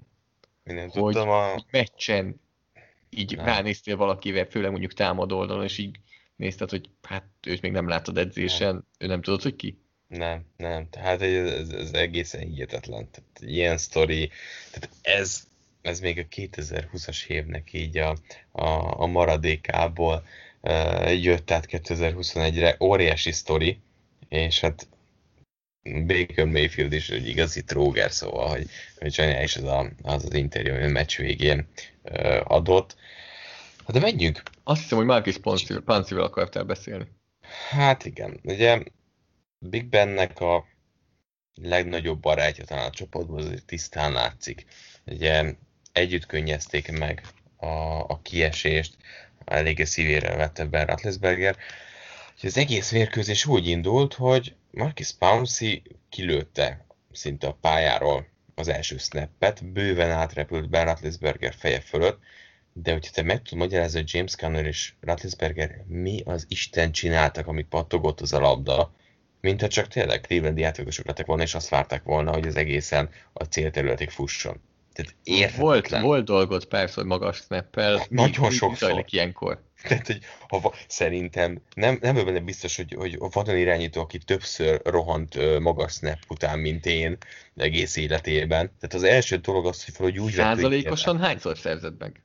[0.64, 1.64] Minden hogy tudtam a...
[1.72, 2.42] meccsen
[3.10, 3.46] így nem.
[3.46, 6.00] ránéztél valakivel, főleg mondjuk támad oldalon, és így
[6.36, 8.86] nézted, hogy hát őt még nem láttad edzésen, nem.
[9.00, 9.83] ő nem tudod, hogy ki?
[10.18, 10.90] Nem, nem.
[10.90, 13.10] Tehát ez, ez egészen hihetetlen.
[13.12, 14.30] Tehát ilyen sztori,
[14.72, 15.48] tehát ez,
[15.82, 18.16] ez még a 2020-as évnek így a,
[18.52, 20.26] a, a maradékából
[20.62, 22.76] uh, jött át 2021-re.
[22.80, 23.80] Óriási sztori,
[24.30, 24.88] és hát
[25.84, 28.68] Baker Mayfield is egy igazi tróger, szóval, hogy,
[28.98, 31.68] hogy is az, a, az az interjú, a meccs végén
[32.04, 32.96] uh, adott.
[33.78, 34.42] Hát de menjünk.
[34.64, 35.40] Azt hiszem, hogy Marcus
[35.86, 37.06] Pancival akartál beszélni.
[37.70, 38.84] Hát igen, ugye
[39.70, 40.66] Big Bennek a
[41.56, 44.66] legnagyobb barátja talán a csoportban azért tisztán látszik.
[45.06, 45.56] Ugye
[45.92, 47.22] együtt könnyezték meg
[47.56, 47.66] a,
[48.08, 48.98] a kiesést,
[49.46, 51.58] eléggé szívére vette Ben Ratlesberger.
[52.42, 59.66] Az egész mérkőzés úgy indult, hogy Marcus Pouncey kilőtte szinte a pályáról az első snappet,
[59.66, 62.20] bőven átrepült Ben Ratlesberger feje fölött,
[62.74, 67.48] de hogyha te meg tudod magyarázni, hogy James Conner és Ratlesberger mi az Isten csináltak,
[67.48, 68.94] amit pattogott az a labda,
[69.44, 73.44] mintha csak tényleg Clevelandi játékosok lettek volna, és azt várták volna, hogy az egészen a
[73.44, 74.62] célterületig fusson.
[74.94, 76.02] Tehát érthetetlen.
[76.02, 78.06] Volt, volt dolgot persze, hogy magas snappel.
[78.10, 79.06] Nagyon sokszor.
[79.10, 79.62] ilyenkor.
[79.88, 84.82] Tehát, hogy ha, szerintem nem, nem benne biztos, hogy, hogy van olyan irányító, aki többször
[84.84, 87.18] rohant magas snap után, mint én
[87.56, 88.72] egész életében.
[88.80, 92.24] Tehát az első dolog az, hogy valahogy úgy Százalékosan hányszor szerzett meg?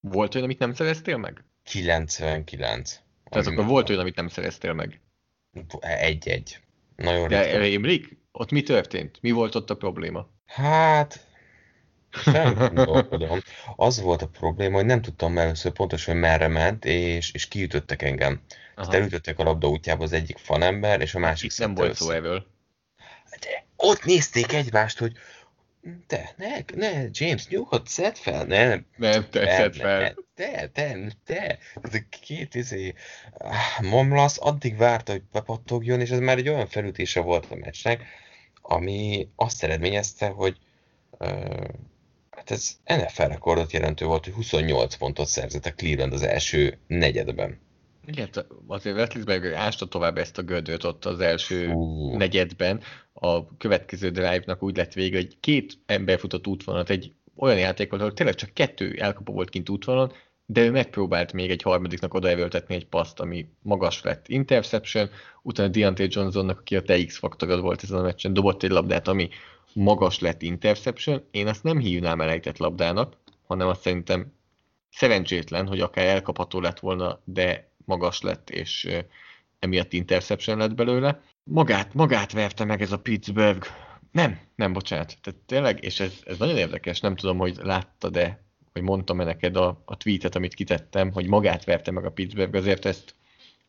[0.00, 1.44] Volt olyan, amit nem szereztél meg?
[1.62, 3.00] 99.
[3.24, 5.00] Tehát akkor volt olyan, amit nem szereztél meg?
[5.80, 6.60] Egy-egy.
[6.96, 9.18] Nagyon De emlék, ott mi történt?
[9.20, 10.28] Mi volt ott a probléma?
[10.46, 11.26] Hát,
[12.56, 13.40] gondolkodom.
[13.76, 18.02] Az volt a probléma, hogy nem tudtam először pontosan, hogy merre ment, és, és kiütöttek
[18.02, 18.40] engem.
[18.74, 18.86] Aha.
[18.86, 22.10] Tehát elütöttek a labda útjába az egyik fanember, és a másik Itt nem volt szó
[22.10, 22.46] erről.
[23.40, 25.12] De ott nézték egymást, hogy
[26.06, 28.66] te, ne, ne, James, nyugodt, szedd fel, ne.
[28.96, 30.14] Nem, te, szedd fel.
[30.36, 31.58] Te, te, te.
[31.74, 32.94] A két izé,
[33.38, 38.02] ah, Momlasz addig várta, hogy bepattogjon, és ez már egy olyan felütése volt a meccsnek,
[38.62, 40.56] ami azt eredményezte, hogy
[41.10, 41.66] uh,
[42.30, 47.60] hát ez NFL rekordot jelentő volt, hogy 28 pontot szerzett a Cleveland az első negyedben.
[48.06, 48.28] Igen,
[48.66, 52.16] azért Wesley ásta tovább ezt a gödröt ott az első uh.
[52.16, 52.80] negyedben.
[53.12, 58.02] A következő drive-nak úgy lett vége, hogy két ember futott útvonalat, egy olyan játék volt,
[58.02, 60.12] ahol tényleg csak kettő elkapó volt kint útvonalon,
[60.46, 65.08] de ő megpróbált még egy harmadiknak odaerőltetni egy paszt, ami magas lett interception,
[65.42, 69.28] utána Deontay Johnsonnak, aki a TX faktorod volt ezen a meccsen, dobott egy labdát, ami
[69.72, 71.22] magas lett interception.
[71.30, 74.32] Én azt nem hívnám elejtett labdának, hanem azt szerintem
[74.90, 78.88] szerencsétlen, hogy akár elkapható lett volna, de magas lett, és
[79.58, 81.20] emiatt interception lett belőle.
[81.44, 83.66] Magát, magát verte meg ez a Pittsburgh.
[84.16, 85.16] Nem, nem, bocsánat.
[85.22, 89.82] Tehát tényleg, és ez, ez nagyon érdekes, nem tudom, hogy láttad-e, vagy mondtam-e neked a,
[89.84, 93.14] a tweetet, amit kitettem, hogy magát verte meg a Pittsburgh, azért ezt,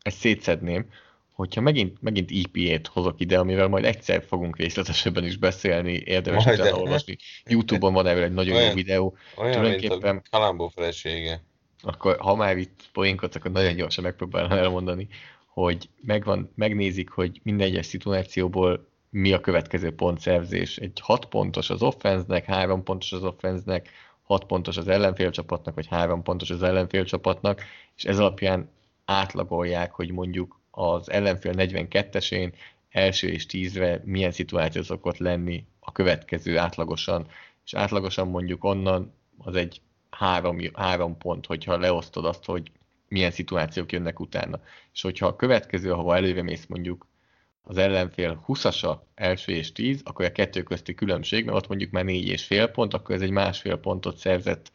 [0.02, 0.86] ezt szétszedném,
[1.32, 6.60] hogyha megint, megint EP-t hozok ide, amivel majd egyszer fogunk részletesebben is beszélni, érdemes majd
[6.60, 7.16] olvasni.
[7.44, 9.16] Youtube-on van erről egy nagyon olyan, jó videó.
[9.36, 11.42] Olyan, Tulajdonképpen, mint a Kalambó felesége
[11.82, 15.08] akkor ha már itt poénkodsz, akkor nagyon gyorsan megpróbálom elmondani,
[15.46, 20.76] hogy megvan, megnézik, hogy minden egyes szituációból mi a következő pontszerzés.
[20.76, 23.90] Egy 6 pontos az offenznek, 3 pontos az offenznek,
[24.22, 27.62] 6 pontos az ellenfélcsapatnak, vagy 3 pontos az ellenfélcsapatnak,
[27.96, 28.70] és ez alapján
[29.04, 32.52] átlagolják, hogy mondjuk az ellenfél 42-esén
[32.90, 37.26] első és tízre milyen szituáció szokott lenni a következő átlagosan,
[37.64, 39.80] és átlagosan mondjuk onnan az egy
[40.10, 42.70] három, három pont, hogyha leosztod azt, hogy
[43.08, 44.60] milyen szituációk jönnek utána.
[44.92, 47.06] És hogyha a következő, ahova előre mész mondjuk
[47.68, 52.04] az ellenfél 20-asa első és 10, akkor a kettő közti különbség, mert ott mondjuk már
[52.04, 54.72] négy és fél pont, akkor ez egy másfél pontot szerzett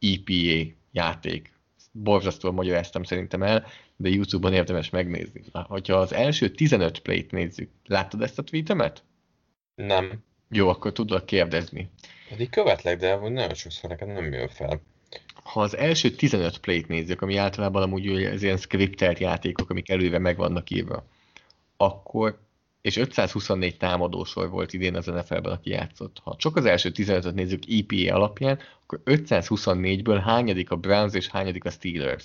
[0.00, 1.52] EPA játék.
[1.92, 3.66] Borzasztóan magyaráztam szerintem el,
[3.96, 5.42] de YouTube-on érdemes megnézni.
[5.52, 9.02] Hogyha az első 15 play-t nézzük, láttad ezt a tweetemet?
[9.74, 10.24] Nem.
[10.50, 11.90] Jó, akkor tudlak kérdezni.
[12.28, 14.80] Pedig követlek, de nagyon sokszor nekem nem jön fel.
[15.42, 20.18] Ha az első 15 play-t nézzük, ami általában amúgy az ilyen scriptelt játékok, amik előre
[20.18, 21.06] meg vannak írva,
[21.78, 22.38] akkor,
[22.80, 26.18] és 524 támadósor volt idén az NFL-ben, aki játszott.
[26.22, 31.64] Ha csak az első 15-öt nézzük EPA alapján, akkor 524-ből hányadik a Browns és hányadik
[31.64, 32.24] a Steelers?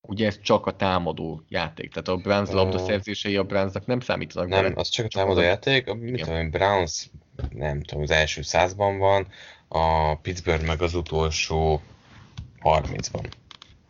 [0.00, 4.62] Ugye ez csak a támadó játék, tehát a Browns labdaszerzései a Brownsnak nem számítanak Nem,
[4.62, 4.74] bele.
[4.76, 7.10] az csak a támadó játék, a, mit tudom, Browns
[7.50, 9.26] nem tudom, az első százban van,
[9.68, 11.80] a Pittsburgh meg az utolsó
[12.62, 13.30] 30-ban.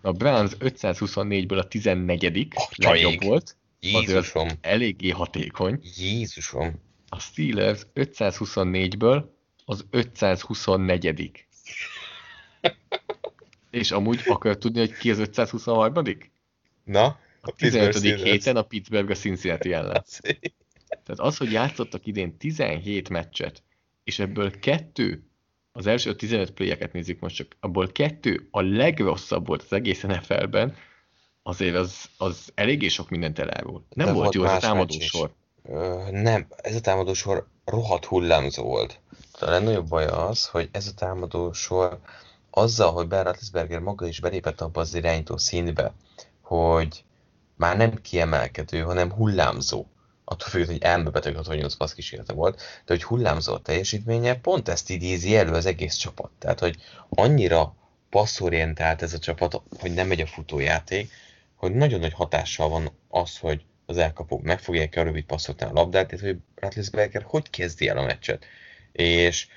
[0.01, 4.49] A Browns 524-ből a 14 legjobb volt, Jézusom.
[4.61, 5.81] eléggé hatékony.
[5.97, 6.83] Jézusom.
[7.09, 9.25] A Steelers 524-ből
[9.65, 11.47] az 524
[13.71, 16.05] És amúgy akar tudni, hogy ki az 523
[16.85, 17.19] Na?
[17.41, 18.01] A 15.
[18.01, 20.05] héten a Pittsburgh a Cincinnati ellen.
[21.05, 23.63] Tehát az, hogy játszottak idén 17 meccset,
[24.05, 25.25] és ebből kettő,
[25.73, 30.77] az első 15 playeket nézzük most csak, abból kettő a legrosszabb volt az egész NFL-ben,
[31.43, 33.85] azért az, az eléggé sok mindent elárul.
[33.89, 35.31] Nem De volt, jó ez a támadósor.
[36.11, 39.01] Nem, ez a támadósor rohadt hullámzó volt.
[39.33, 41.99] A legnagyobb baj az, hogy ez a támadósor
[42.51, 45.95] azzal, hogy Ben Roethlisberger maga is belépett abba az irányító színbe,
[46.41, 47.05] hogy
[47.57, 49.87] már nem kiemelkedő, hanem hullámzó.
[50.25, 54.91] Attól függően, hogy elmebeteg 68 passz kísérlete volt, de hogy hullámzó a teljesítménye, pont ezt
[54.91, 56.31] idézi elő az egész csapat.
[56.39, 56.77] Tehát, hogy
[57.09, 57.75] annyira
[58.11, 61.11] passzorientált ez a csapat, hogy nem megy a futójáték,
[61.61, 66.11] hogy nagyon nagy hatással van az, hogy az elkapók megfogják a rövid passzoknál a labdát,
[66.11, 68.45] illetve hogy Ratlisberger hogy kezdi el a meccset.
[68.93, 69.49] És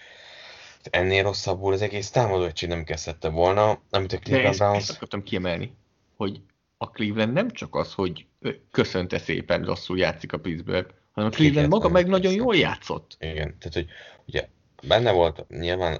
[0.89, 4.77] ennél rosszabbul az egész támadó egység nem kezdette volna, amit a Cleveland Browns...
[4.77, 5.73] Ezt akartam kiemelni,
[6.15, 6.41] hogy
[6.77, 8.25] a Cleveland nem csak az, hogy
[8.71, 13.17] köszönte szépen, rosszul játszik a Pittsburgh, hanem a Cleveland maga meg nagyon jól játszott.
[13.19, 13.87] Igen, tehát hogy
[14.25, 14.47] ugye
[14.87, 15.99] benne volt nyilván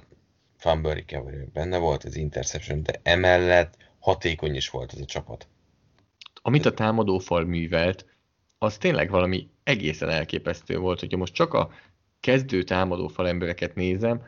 [0.56, 5.48] fumble recovery, benne volt az interception, de emellett hatékony is volt ez a csapat.
[6.46, 8.06] Amit a támadófal művelt,
[8.58, 11.70] az tényleg valami egészen elképesztő volt, hogyha most csak a
[12.20, 14.22] kezdő támadófal embereket nézem,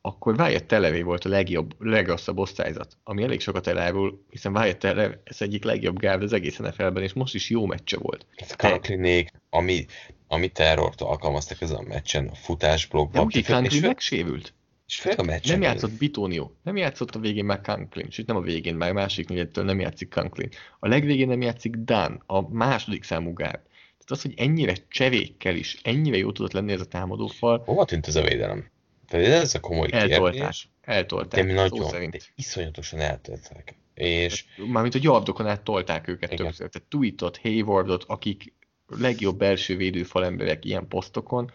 [0.00, 5.20] akkor Wyatt Televé volt a legjobb, legrosszabb osztályzat, ami elég sokat elárul, hiszen Wyatt Tele
[5.24, 8.26] ez egyik legjobb gárd az egész NFL-ben, és most is jó meccse volt.
[8.36, 9.86] A Conklinék, ami,
[10.28, 13.28] ami terrort alkalmaztak ezen a meccsen, a futásblokkban.
[13.32, 14.52] Nem, Kanklin megsérült.
[14.86, 15.58] És fél a meccsen.
[15.58, 19.28] Nem játszott Bitonio, nem játszott a végén már Kanklin, sőt nem a végén, már másik
[19.28, 20.48] négyettől nem játszik Kanklin.
[20.78, 23.60] A legvégén nem játszik Dan, a második számú gárd.
[23.62, 27.62] Tehát az, hogy ennyire csevékkel is, ennyire jó tudott lenni ez a támadófal.
[27.64, 28.70] Hova tűnt ez a védelem?
[29.08, 30.68] Tehát ez a komoly eltolták, kérdés.
[30.80, 32.12] Eltolták, de nagyon, szerint.
[32.12, 33.74] De iszonyatosan eltolták.
[33.94, 34.44] És...
[34.66, 36.46] Mármint a yardokon át tolták őket Igen.
[36.46, 36.68] többször.
[36.68, 38.52] Tehát Tweetot, Haywardot, akik
[38.86, 41.52] legjobb belső védőfal emberek ilyen posztokon,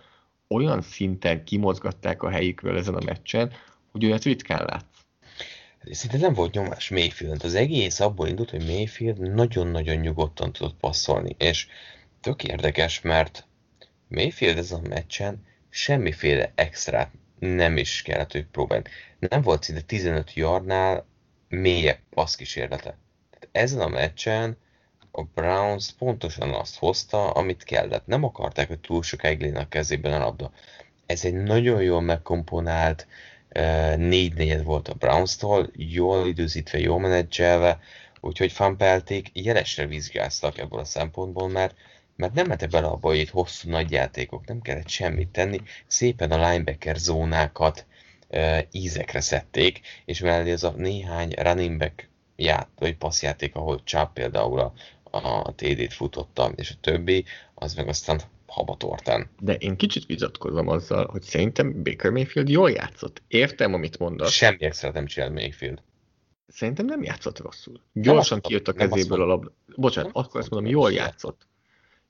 [0.52, 3.52] olyan szinten kimozgatták a helyükről ezen a meccsen,
[3.92, 4.86] hogy olyat ritkán látsz.
[5.92, 7.44] Szinte nem volt nyomás Mayfield.
[7.44, 11.36] Az egész abból indult, hogy Mayfield nagyon-nagyon nyugodtan tudott passzolni.
[11.38, 11.68] És
[12.22, 13.48] tök érdekes, mert
[14.08, 18.90] Mayfield ezen a meccsen semmiféle extrát nem is kellett, hogy próbálni.
[19.20, 21.06] Nem volt szinte 15 yardnál
[21.50, 22.98] mélyebb passzkísérlete.
[23.30, 24.58] Tehát ezen a meccsen
[25.12, 28.06] a Browns pontosan azt hozta, amit kellett.
[28.06, 30.52] Nem akarták, hogy túl legyen a kezében a labda.
[31.06, 33.08] Ez egy nagyon jól megkomponált
[33.96, 37.80] négy negyed volt a Browns-tól, jól időzítve, jól menedzselve,
[38.20, 41.76] úgyhogy fanpelték jelesre vizsgáztak ebből a szempontból, mert
[42.16, 46.32] mert nem mentek bele abba, hogy itt hosszú nagy játékok, nem kellett semmit tenni, szépen
[46.32, 47.86] a linebacker zónákat
[48.30, 54.14] uh, ízekre szedték, és mellé ez a néhány running back ját, vagy passzjáték, ahol Chubb
[54.14, 54.74] például a,
[55.12, 58.22] a TD-t futotta, és a többi, az meg aztán
[58.52, 59.30] habatortán.
[59.40, 63.22] De én kicsit vitatkozom azzal, hogy szerintem Baker Mayfield jól játszott.
[63.28, 64.32] Értem, amit mondasz.
[64.32, 65.82] Semmi extra nem csinált Mayfield.
[66.48, 67.82] Szerintem nem játszott rosszul.
[67.94, 69.52] Gyorsan nem kijött a kezéből a labda.
[69.76, 71.48] Bocsánat, nem akkor azt mondom, jól játszott.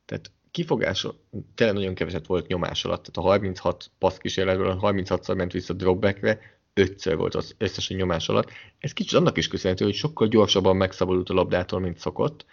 [0.05, 1.07] Tehát kifogás,
[1.55, 6.39] tényleg nagyon keveset volt nyomás alatt, tehát a 36 passz kísérletből 36-szor ment vissza dropbackre,
[6.73, 8.49] ötször volt az összesen nyomás alatt.
[8.79, 12.45] Ez kicsit annak is köszönhető, hogy sokkal gyorsabban megszabadult a labdától, mint szokott,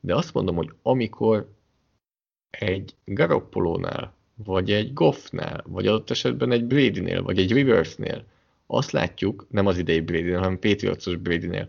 [0.00, 1.48] De azt mondom, hogy amikor
[2.50, 4.14] egy Garoppolónál,
[4.44, 8.24] vagy egy Goffnál, vagy adott esetben egy Bradynél, vagy egy Riversnél,
[8.66, 11.68] azt látjuk, nem az idei Bradynél, hanem Patriotsos Bradynél,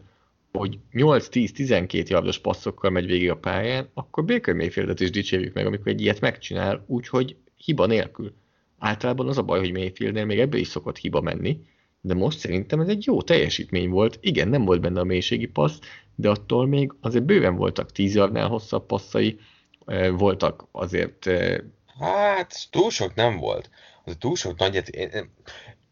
[0.51, 5.87] hogy 8-10-12 yardos passzokkal megy végig a pályán, akkor Baker Mayfieldet is dicsérjük meg, amikor
[5.87, 8.33] egy ilyet megcsinál, úgyhogy hiba nélkül.
[8.77, 11.61] Általában az a baj, hogy Mayfieldnél még ebből is szokott hiba menni,
[12.01, 14.17] de most szerintem ez egy jó teljesítmény volt.
[14.21, 15.79] Igen, nem volt benne a mélységi passz,
[16.15, 19.39] de attól még azért bőven voltak 10 yardnál hosszabb passzai,
[20.11, 21.29] voltak azért...
[21.99, 23.69] Hát, túl sok nem volt.
[24.03, 24.87] Az túl sok nagyet...
[24.87, 25.09] Én,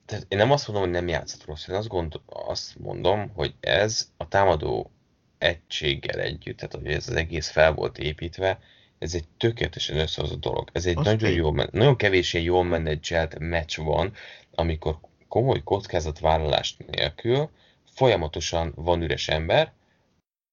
[0.06, 3.53] tehát én nem azt mondom, hogy nem játszott rossz, én azt, gond, azt mondom, hogy
[3.60, 4.91] ez a támadó
[5.38, 8.60] egységgel együtt, tehát hogy ez az egész fel volt építve,
[8.99, 10.69] ez egy tökéletesen összehozott dolog.
[10.73, 14.14] Ez egy azt nagyon, jó, nagyon kevés ilyen jól menedzselt meccs van,
[14.56, 14.99] amikor
[15.30, 17.49] komoly kockázatvállalást nélkül
[17.93, 19.73] folyamatosan van üres ember,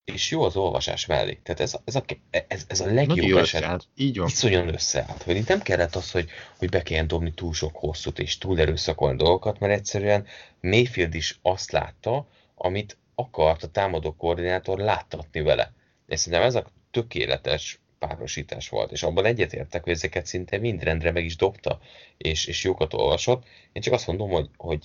[0.05, 1.40] és jó az olvasás mellé.
[1.43, 3.89] Tehát ez, ez, a, ez, ez a legjobb eset.
[3.94, 4.27] Így van.
[4.27, 5.23] Iszonyan összeállt.
[5.23, 6.28] Hogy itt nem kellett az, hogy,
[6.59, 10.27] hogy be kelljen dobni túl sok hosszút és túl erőszakolni dolgokat, mert egyszerűen
[10.61, 15.73] Mayfield is azt látta, amit akart a támadó koordinátor láttatni vele.
[16.07, 21.12] És szerintem ez a tökéletes párosítás volt, és abban egyetértek, hogy ezeket szinte mind rendre
[21.12, 21.81] meg is dobta,
[22.16, 23.44] és, és jókat olvasott.
[23.73, 24.85] Én csak azt mondom, hogy, hogy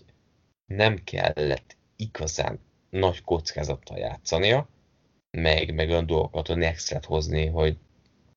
[0.66, 2.60] nem kellett igazán
[2.90, 4.68] nagy kockázattal játszania,
[5.32, 7.78] meg, meg olyan dolgokat, hogy extra hozni, hogy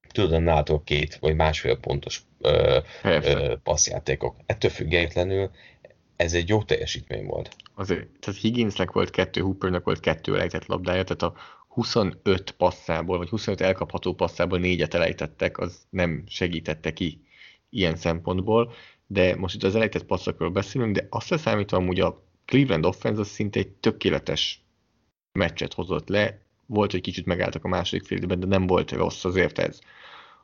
[0.08, 4.36] tudod, nálatok két vagy másfél pontos ö, ö, passzjátékok.
[4.46, 5.50] Ettől függetlenül
[6.16, 7.56] ez egy jó teljesítmény volt.
[7.74, 11.40] Azért, tehát Higginsnek volt kettő, Hoopernek volt kettő elejtett labdája, tehát a
[11.74, 17.20] 25 passzából, vagy 25 elkapható passzából négyet elejtettek, az nem segítette ki
[17.70, 18.72] ilyen szempontból,
[19.06, 23.28] de most itt az elejtett passzokról beszélünk, de azt számítva amúgy a Cleveland offense az
[23.28, 24.64] szinte egy tökéletes
[25.32, 29.58] meccset hozott le, volt, hogy kicsit megálltak a második félidőben, de nem volt rossz azért
[29.58, 29.80] ez.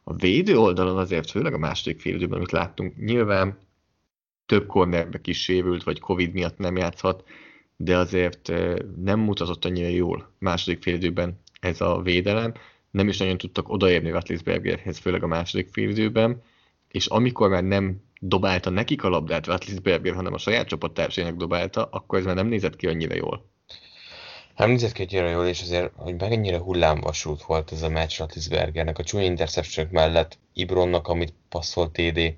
[0.02, 3.58] A védő oldalon azért, főleg a második félidőben, amit láttunk, nyilván
[4.46, 7.24] több cornerback is sérült, vagy Covid miatt nem játszhat,
[7.82, 8.52] de azért
[9.02, 12.54] nem mutatott annyira jól második félidőben ez a védelem.
[12.90, 16.42] Nem is nagyon tudtak odaérni Ratlisbergerhez, főleg a második félidőben,
[16.88, 22.18] és amikor már nem dobálta nekik a labdát Ratlisberger, hanem a saját csapattársainak dobálta, akkor
[22.18, 23.48] ez már nem nézett ki annyira jól.
[24.56, 28.98] Nem nézett ki annyira jól, és azért, hogy mennyire hullámvasút volt ez a meccs Ratlisbergernek,
[28.98, 32.34] a csúnya interception mellett, Ibronnak, amit passzolt TD,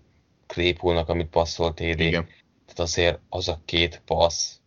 [0.46, 2.00] Claypoolnak, amit passzolt TD.
[2.00, 2.26] Igen.
[2.66, 4.60] Tehát azért az a két passz,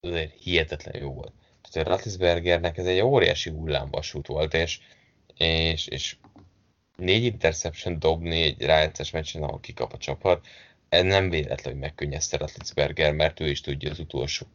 [0.00, 1.32] azért hihetetlen jó volt.
[1.70, 4.78] Tehát a Ratlisbergernek ez egy óriási hullámvasút volt, és,
[5.36, 6.16] és, és
[6.96, 10.46] négy interception dobni egy rájátszás meccsen, ahol kikap a csapat,
[10.88, 14.46] ez nem véletlen, hogy megkönnyezte Ratlisberger, mert ő is tudja az utolsó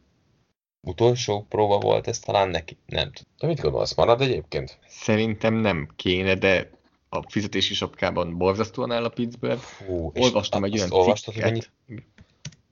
[0.86, 2.76] utolsó próba volt ez talán neki?
[2.86, 3.50] Nem tudom.
[3.50, 4.78] Mit gondolsz, marad egyébként?
[4.86, 6.70] Szerintem nem kéne, de
[7.08, 9.60] a fizetési sapkában borzasztóan áll a Pittsburgh.
[9.60, 11.50] Fú, Olvastam egy olyan olvastad, cikket.
[11.50, 12.02] Hogy mennyi,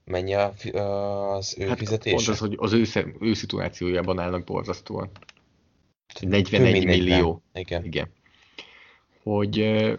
[0.04, 0.52] mennyi a,
[1.34, 2.14] az ő hát fizetése?
[2.14, 2.84] Pont az, hogy az ő,
[3.20, 5.10] ő szituációjában állnak borzasztóan.
[6.20, 7.42] 41 millió.
[7.52, 7.84] Igen.
[7.84, 8.08] Igen.
[9.22, 9.98] Hogy uh,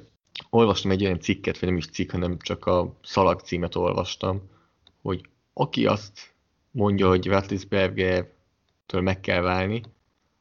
[0.50, 4.42] olvastam egy olyan cikket, vagy nem is cikk, hanem csak a szalag címet olvastam,
[5.02, 5.22] hogy
[5.54, 6.34] aki azt
[6.72, 9.82] mondja, hogy Ratlisberger-től meg kell válni,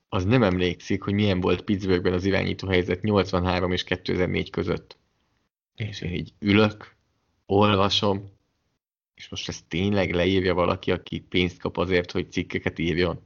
[0.08, 4.96] az nem emlékszik, hogy milyen volt Pittsburghben az irányító helyzet 83 és 2004 között.
[5.76, 6.94] És én így ülök,
[7.46, 8.31] olvasom,
[9.14, 13.20] és most ezt tényleg leírja valaki, aki pénzt kap azért, hogy cikkeket írjon.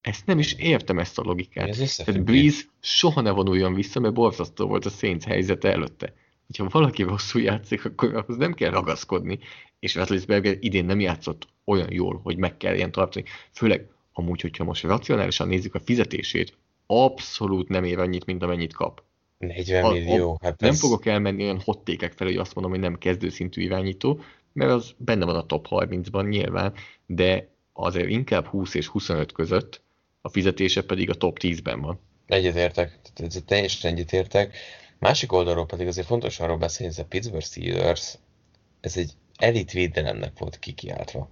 [0.00, 1.68] Ezt nem is értem ezt a logikát.
[1.68, 6.14] Ez Tehát Breeze soha ne vonuljon vissza, mert borzasztó volt a Saints helyzete előtte.
[6.58, 9.38] Ha valaki rosszul játszik, akkor ahhoz nem kell ragaszkodni.
[9.78, 13.24] És Ratlisberger idén nem játszott olyan jól, hogy meg kell ilyen tartani.
[13.52, 19.02] Főleg amúgy, hogyha most racionálisan nézzük a fizetését, abszolút nem ér annyit, mint amennyit kap.
[19.38, 20.38] 40 a, millió.
[20.42, 20.80] Hát nem ez...
[20.80, 24.20] fogok elmenni olyan hottékek fel, hogy azt mondom, hogy nem kezdőszintű irányító,
[24.56, 26.72] mert az benne van a top 30-ban nyilván,
[27.06, 29.82] de azért inkább 20 és 25 között,
[30.20, 31.98] a fizetése pedig a top 10-ben van.
[32.26, 34.56] Egyetértek, ez teljesen egyetértek.
[34.98, 38.18] Másik oldalról pedig azért fontos arról beszélni, hogy a Pittsburgh Steelers,
[38.80, 41.30] ez egy elit védelemnek volt kikiáltva.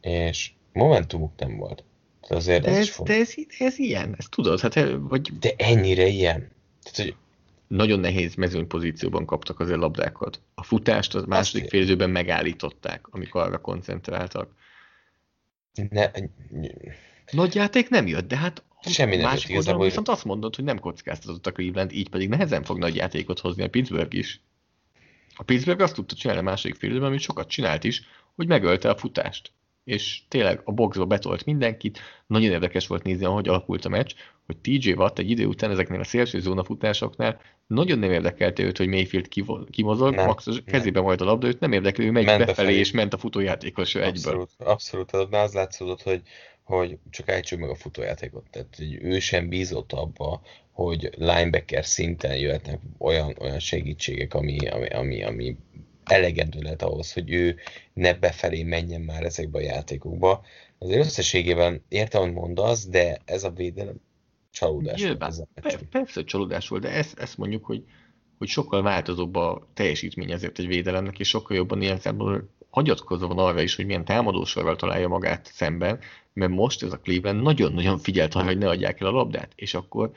[0.00, 1.84] És momentumuk nem volt.
[2.28, 5.38] De azért de ez, ez, de ez, ez ilyen, ezt tudod, hát vagy...
[5.38, 6.50] De ennyire ilyen.
[6.82, 7.14] Tehát, hogy
[7.70, 10.40] nagyon nehéz mezőnypozícióban kaptak azért labdákat.
[10.54, 14.54] A futást az második fél időben megállították, amikor arra koncentráltak.
[15.90, 16.10] Ne,
[17.30, 19.88] Nagy játék nem jött, de hát Semmi nem másik oldalon hogy...
[19.88, 23.62] viszont azt mondod, hogy nem kockáztatott a Cleveland, így pedig nehezen fog nagy játékot hozni
[23.62, 24.40] a Pittsburgh is.
[25.34, 28.02] A Pittsburgh azt tudta csinálni a második fél időben, amit sokat csinált is,
[28.34, 29.52] hogy megölte a futást.
[29.84, 31.98] és tényleg a boxba betolt mindenkit.
[32.26, 34.14] Nagyon érdekes volt nézni, ahogy alakult a meccs,
[34.50, 38.88] hogy TJ Watt egy idő után ezeknél a szélső zónafutásoknál nagyon nem érdekelte őt, hogy
[38.88, 39.28] Mayfield
[39.70, 42.78] kimozog, nem, max kezébe majd a labda, őt nem érdekli, ő megy ment befelé, befelé,
[42.78, 44.40] és ment a futójátékos egyből.
[44.40, 46.22] Abszolút, abszolút, az látszódott, hogy,
[46.62, 48.46] hogy csak ejtsük meg a futójátékot.
[48.50, 54.88] Tehát hogy ő sem bízott abba, hogy linebacker szinten jöhetnek olyan, olyan segítségek, ami, ami,
[54.88, 55.56] ami, ami
[56.04, 57.56] elegendő lehet ahhoz, hogy ő
[57.92, 60.44] ne befelé menjen már ezekbe a játékokba.
[60.78, 64.00] Azért összességében értem, hogy mondasz, de ez a védelem
[64.50, 65.48] csalódás Nyilván, volt.
[65.54, 67.84] Ez a persze, csalódás volt, de ezt, ezt mondjuk, hogy,
[68.38, 73.38] hogy sokkal változóbb a teljesítmény ezért egy védelemnek, és sokkal jobban ilyen szempontból hagyatkozva van
[73.38, 75.98] arra is, hogy milyen támadósorral találja magát szemben,
[76.32, 79.74] mert most ez a Cleveland nagyon-nagyon figyelt arra, hogy ne adják el a labdát, és
[79.74, 80.10] akkor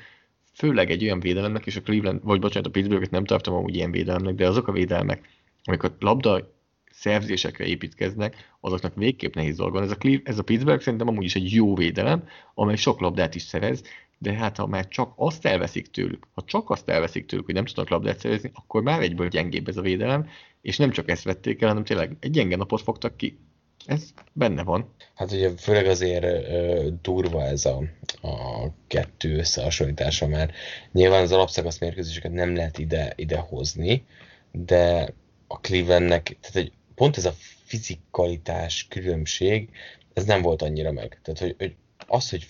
[0.54, 3.92] főleg egy olyan védelemnek, és a Cleveland, vagy bocsánat, a Pittsburghet nem tartom amúgy ilyen
[3.92, 5.30] védelemnek, de azok a védelmek,
[5.64, 6.52] amik a labda
[6.92, 9.84] szerzésekre építkeznek, azoknak végképp nehéz dolga van.
[9.84, 13.36] Ez a, Cleve, ez a Pittsburgh szerintem amúgy is egy jó védelem, amely sok labdát
[13.36, 13.84] is szerez,
[14.24, 17.66] de hát ha már csak azt elveszik tőlük, ha csak azt elveszik tőlük, hogy nem
[17.66, 20.28] tudnak labdát szerezni, akkor már egyből gyengébb ez a védelem,
[20.62, 23.40] és nem csak ezt vették el, hanem tényleg egy gyenge napot fogtak ki.
[23.86, 24.94] Ez benne van.
[25.16, 27.84] Hát ugye főleg azért ö, durva ez a,
[28.22, 30.54] a kettő összehasonlítása, mert
[30.92, 34.06] nyilván az alapszakasz mérkőzéseket nem lehet ide, ide hozni,
[34.52, 35.14] de
[35.48, 37.34] a Clevelandnek, tehát egy, pont ez a
[37.66, 39.70] fizikalitás különbség,
[40.14, 41.20] ez nem volt annyira meg.
[41.24, 41.76] Tehát, hogy, hogy
[42.08, 42.44] az, hogy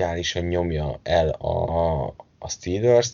[0.00, 2.06] fizikálisan nyomja el a,
[2.38, 3.12] a Steelers,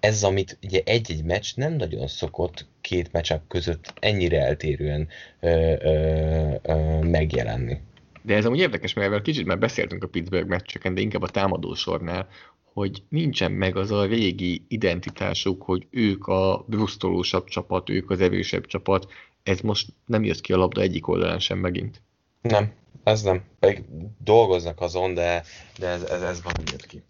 [0.00, 5.08] ez, amit ugye egy-egy meccs nem nagyon szokott két meccsek között ennyire eltérően
[5.40, 7.80] ö, ö, ö, megjelenni.
[8.22, 12.28] De ez amúgy érdekes, mert kicsit már beszéltünk a Pittsburgh meccseken, de inkább a támadósornál,
[12.72, 18.66] hogy nincsen meg az a régi identitásuk, hogy ők a brusztolósabb csapat, ők az erősebb
[18.66, 19.06] csapat,
[19.42, 22.02] ez most nem jött ki a labda egyik oldalán sem megint.
[22.40, 22.72] Nem,
[23.04, 23.42] ez nem.
[23.58, 23.84] Pedig
[24.24, 25.42] dolgoznak azon, de,
[25.78, 27.02] de ez, ez, ez van, jött ki.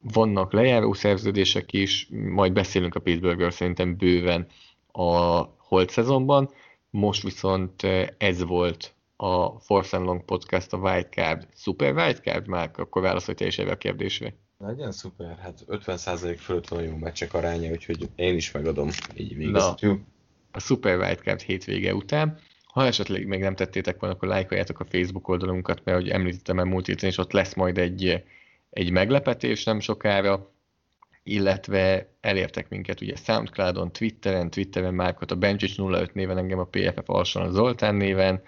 [0.00, 4.46] Vannak lejáró szerződések is, majd beszélünk a Pittsburghről szerintem bőven
[4.92, 6.50] a holt szezonban,
[6.90, 7.82] most viszont
[8.18, 13.46] ez volt a Force and Long Podcast, a Wildcard, Super Wildcard, már akkor válaszolj te
[13.46, 14.34] is a kérdésre.
[14.58, 20.00] Legyen szuper, hát 50% fölött van jó meccsek aránya, úgyhogy én is megadom, így végezhetjük.
[20.50, 22.38] A Super Wildcard hétvége után.
[22.78, 26.64] Ha esetleg még nem tettétek volna, akkor lájkoljátok a Facebook oldalunkat, mert ahogy említettem el
[26.64, 28.24] múlt héten, és ott lesz majd egy,
[28.70, 30.50] egy meglepetés nem sokára,
[31.22, 37.08] illetve elértek minket ugye Soundcloudon, Twitteren, Twitteren Márkot a Benchics 05 néven, engem a PFF
[37.08, 38.42] alson Zoltán néven,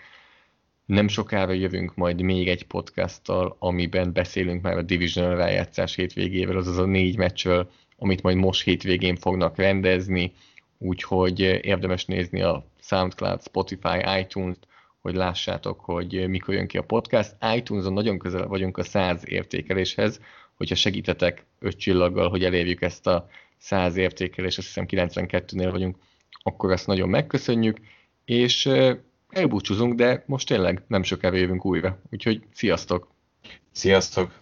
[0.86, 6.78] nem sokára jövünk majd még egy podcasttal, amiben beszélünk már a Divisional rájátszás hétvégével, azaz
[6.78, 10.32] a négy meccsről, amit majd most hétvégén fognak rendezni,
[10.78, 14.66] úgyhogy érdemes nézni a SoundCloud, Spotify, iTunes-t,
[15.00, 17.36] hogy lássátok, hogy mikor jön ki a podcast.
[17.56, 20.20] iTunes-on nagyon közel vagyunk a 100 értékeléshez,
[20.56, 25.96] hogyha segítetek öt csillaggal, hogy elérjük ezt a 100 értékelést, azt hiszem 92-nél vagyunk,
[26.42, 27.78] akkor ezt nagyon megköszönjük,
[28.24, 28.68] és
[29.28, 31.98] elbúcsúzunk, de most tényleg nem sokára jövünk újra.
[32.10, 33.08] Úgyhogy sziasztok!
[33.72, 34.38] Sziasztok!